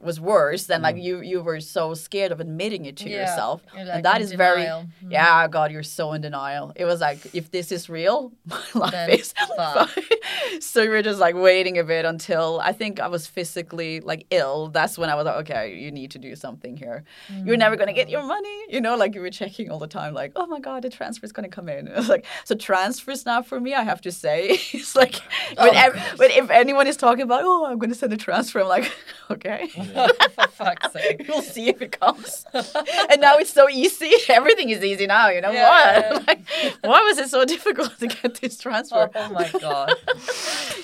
was 0.03 0.19
worse 0.19 0.65
than 0.65 0.81
like 0.81 0.95
mm. 0.95 1.03
you 1.03 1.21
you 1.21 1.41
were 1.41 1.59
so 1.59 1.93
scared 1.93 2.31
of 2.31 2.39
admitting 2.39 2.85
it 2.85 2.97
to 2.97 3.09
Yeah, 3.09 3.21
yourself 3.21 3.61
you're, 3.75 3.85
like, 3.85 3.95
and 3.95 4.05
that 4.05 4.17
in 4.17 4.21
is 4.23 4.31
very 4.33 4.63
denial. 4.63 4.81
Mm-hmm. 4.81 5.11
yeah 5.11 5.47
god 5.47 5.71
you're 5.71 5.83
so 5.83 6.13
in 6.13 6.21
denial 6.21 6.73
it 6.75 6.85
was 6.85 7.01
like 7.01 7.33
if 7.33 7.51
this 7.51 7.71
is 7.71 7.89
real 7.89 8.31
my 8.45 8.61
life 8.73 8.91
Then 8.91 9.09
is 9.11 9.33
so 10.59 10.81
we 10.81 10.89
were 10.89 11.01
just 11.01 11.19
like 11.19 11.35
waiting 11.35 11.77
a 11.77 11.83
bit 11.83 12.05
until 12.05 12.59
I 12.63 12.73
think 12.73 12.99
I 12.99 13.07
was 13.07 13.27
physically 13.27 13.99
like 13.99 14.25
ill. 14.29 14.69
That's 14.69 14.97
when 14.97 15.09
I 15.09 15.15
was 15.15 15.25
like, 15.25 15.35
okay, 15.37 15.75
you 15.75 15.91
need 15.91 16.11
to 16.11 16.19
do 16.19 16.35
something 16.35 16.77
here. 16.77 17.03
You're 17.43 17.57
never 17.57 17.75
gonna 17.75 17.93
get 17.93 18.07
mm. 18.07 18.11
your 18.11 18.23
money, 18.23 18.63
you 18.69 18.81
know. 18.81 18.95
Like 18.95 19.15
you 19.15 19.21
were 19.21 19.29
checking 19.29 19.69
all 19.71 19.79
the 19.79 19.87
time, 19.87 20.13
like, 20.13 20.31
oh 20.35 20.45
my 20.47 20.59
god, 20.59 20.83
the 20.83 20.89
transfer 20.89 21.25
is 21.25 21.31
gonna 21.31 21.49
come 21.49 21.69
in. 21.69 21.87
It 21.93 21.97
was 21.97 22.09
like 22.09 22.25
so 22.43 22.55
transfers 22.55 23.25
now 23.25 23.41
for 23.43 23.59
me. 23.59 23.73
I 23.75 23.83
have 23.83 24.01
to 24.01 24.11
say, 24.11 24.59
it's 24.73 24.95
like 24.95 25.21
oh 25.57 25.65
when, 25.65 25.75
ev- 25.75 26.19
when 26.19 26.31
if 26.31 26.49
anyone 26.49 26.87
is 26.87 26.97
talking 26.97 27.21
about, 27.21 27.41
oh, 27.43 27.65
I'm 27.65 27.77
gonna 27.77 27.93
send 27.95 28.11
a 28.13 28.17
transfer, 28.17 28.61
I'm 28.61 28.67
like, 28.67 28.91
okay, 29.31 29.69
For 30.35 30.47
fuck's 30.47 30.91
sake. 30.93 31.25
we'll 31.27 31.41
see 31.41 31.69
if 31.69 31.81
it 31.81 31.97
comes. 31.99 32.45
and 32.53 33.21
now 33.21 33.37
it's 33.37 33.51
so 33.53 33.69
easy. 33.69 34.11
Everything 34.29 34.69
is 34.69 34.83
easy 34.83 35.05
now, 35.07 35.29
you 35.29 35.41
know. 35.41 35.51
Yeah, 35.51 35.69
what? 35.69 36.11
yeah. 36.11 36.23
Like, 36.27 36.45
why 36.81 37.01
was 37.01 37.17
it 37.17 37.29
so 37.29 37.45
difficult 37.45 37.97
to 37.99 38.07
get 38.07 38.35
this 38.41 38.57
transfer? 38.57 39.09
Oh 39.13 39.29
my 39.29 39.49
god. 39.59 39.93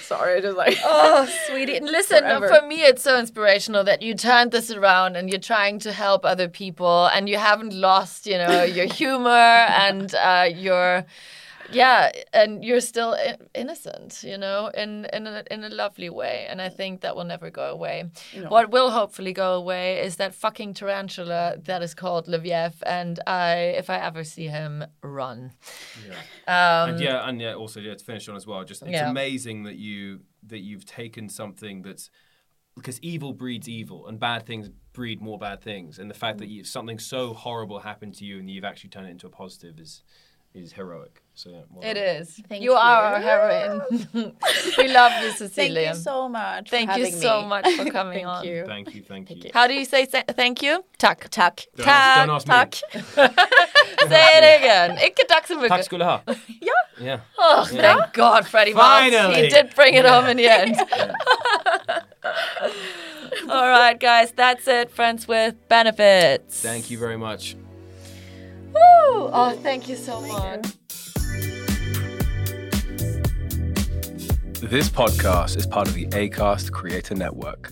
Sorry, 0.01 0.41
just 0.41 0.57
like. 0.57 0.77
Oh, 0.83 1.27
sweetie. 1.47 1.77
And 1.77 1.85
listen, 1.85 2.19
Forever. 2.19 2.47
for 2.47 2.67
me, 2.67 2.81
it's 2.83 3.01
so 3.01 3.19
inspirational 3.19 3.83
that 3.83 4.01
you 4.01 4.13
turned 4.15 4.51
this 4.51 4.71
around 4.71 5.15
and 5.15 5.29
you're 5.29 5.39
trying 5.39 5.79
to 5.79 5.91
help 5.91 6.25
other 6.25 6.47
people 6.47 7.07
and 7.07 7.27
you 7.29 7.37
haven't 7.37 7.73
lost, 7.73 8.25
you 8.25 8.37
know, 8.37 8.63
your 8.63 8.85
humor 8.85 9.29
and 9.29 10.13
uh, 10.15 10.47
your. 10.53 11.05
Yeah, 11.71 12.11
and 12.33 12.63
you're 12.63 12.81
still 12.81 13.15
innocent, 13.53 14.23
you 14.23 14.37
know, 14.37 14.67
in 14.73 15.05
in 15.13 15.27
a, 15.27 15.43
in 15.51 15.63
a 15.63 15.69
lovely 15.69 16.09
way, 16.09 16.45
and 16.49 16.61
I 16.61 16.69
think 16.69 17.01
that 17.01 17.15
will 17.15 17.25
never 17.25 17.49
go 17.49 17.69
away. 17.69 18.05
What 18.47 18.71
will 18.71 18.91
hopefully 18.91 19.33
go 19.33 19.53
away 19.55 19.99
is 20.01 20.15
that 20.17 20.33
fucking 20.35 20.73
tarantula 20.73 21.57
that 21.63 21.81
is 21.81 21.93
called 21.93 22.27
Leviev, 22.27 22.73
and 22.85 23.19
I, 23.27 23.55
if 23.77 23.89
I 23.89 23.97
ever 23.97 24.23
see 24.23 24.47
him, 24.47 24.83
run. 25.03 25.53
Um, 26.47 26.89
and 26.91 26.99
yeah, 26.99 27.27
and 27.27 27.41
yeah, 27.41 27.53
also 27.53 27.79
yeah, 27.79 27.95
to 27.95 28.03
finish 28.03 28.27
on 28.29 28.35
as 28.35 28.47
well, 28.47 28.63
just 28.63 28.81
it's 28.81 28.91
Yeah. 28.91 29.09
amazing 29.09 29.63
that 29.63 29.75
you 29.75 30.21
that 30.47 30.59
you've 30.59 30.85
taken 30.85 31.29
something 31.29 31.81
that's 31.81 32.09
because 32.75 32.99
evil 33.01 33.33
breeds 33.33 33.67
evil, 33.67 34.07
and 34.07 34.19
bad 34.19 34.45
things 34.45 34.69
breed 34.93 35.21
more 35.21 35.37
bad 35.37 35.61
things, 35.61 35.99
and 35.99 36.09
the 36.09 36.13
fact 36.15 36.37
that 36.39 36.47
you, 36.47 36.63
something 36.63 36.97
so 36.97 37.33
horrible 37.33 37.79
happened 37.79 38.13
to 38.15 38.25
you 38.25 38.39
and 38.39 38.49
you've 38.49 38.63
actually 38.63 38.89
turned 38.89 39.07
it 39.07 39.11
into 39.11 39.27
a 39.27 39.29
positive 39.29 39.79
is 39.79 40.03
is 40.53 40.73
heroic. 40.73 41.21
So 41.35 41.49
yeah, 41.51 41.57
well 41.71 41.89
It 41.89 41.93
done. 41.93 42.03
is. 42.03 42.41
Thank 42.49 42.63
you, 42.63 42.73
are 42.73 43.09
you. 43.09 43.15
our 43.15 43.19
heroine. 43.21 43.81
we 44.77 44.87
love 44.89 45.11
you, 45.23 45.31
Cecilia. 45.31 45.73
Thank 45.93 45.95
you 45.95 46.01
so 46.01 46.27
much. 46.27 46.69
for 46.69 46.75
Thank 46.75 46.97
you 46.97 47.05
so 47.11 47.41
me. 47.43 47.47
much 47.47 47.67
for 47.77 47.85
coming 47.99 48.25
Thank 48.25 48.27
on. 48.27 48.45
you. 48.45 48.65
Thank 48.65 48.95
you, 48.95 49.03
thank 49.07 49.29
you. 49.29 49.51
How 49.53 49.67
do 49.67 49.73
you 49.73 49.85
say 49.85 50.05
th- 50.05 50.25
thank 50.35 50.61
you? 50.61 50.83
Tack. 50.97 51.29
Tack. 51.29 51.67
Don't 51.77 51.87
ask, 51.87 52.29
ask. 52.29 52.45
Tack. 52.45 52.73
Say 54.09 54.25
it 54.37 54.61
again. 54.61 54.97
Ikke 54.97 55.23
tack 55.29 55.47
så 55.47 55.55
mycket. 55.55 55.69
Tack 55.69 55.83
skulle 55.85 56.05
du 56.05 56.09
ha. 56.09 56.21
Ja. 56.61 56.73
Yeah. 57.05 57.19
Oh, 57.37 57.65
thank 57.65 58.13
God, 58.13 58.45
Freddie 58.45 58.73
Miles. 58.73 59.35
He 59.37 59.49
did 59.49 59.73
bring 59.75 59.95
it 59.95 60.05
home 60.05 60.27
in 60.31 60.37
the 60.37 60.47
end. 60.49 60.75
All 63.49 63.69
right, 63.69 63.97
guys, 63.99 64.31
that's 64.35 64.67
it. 64.67 64.91
Friends 64.91 65.27
with 65.27 65.55
benefits. 65.69 66.61
Thank 66.61 66.91
you 66.91 66.99
very 66.99 67.17
much. 67.17 67.55
Woo! 68.73 69.29
Oh, 69.31 69.57
thank 69.61 69.89
you 69.89 69.95
so 69.95 70.21
much. 70.21 70.65
This 74.61 74.89
podcast 74.89 75.57
is 75.57 75.65
part 75.65 75.87
of 75.87 75.93
the 75.93 76.05
ACAST 76.07 76.71
Creator 76.71 77.15
Network. 77.15 77.71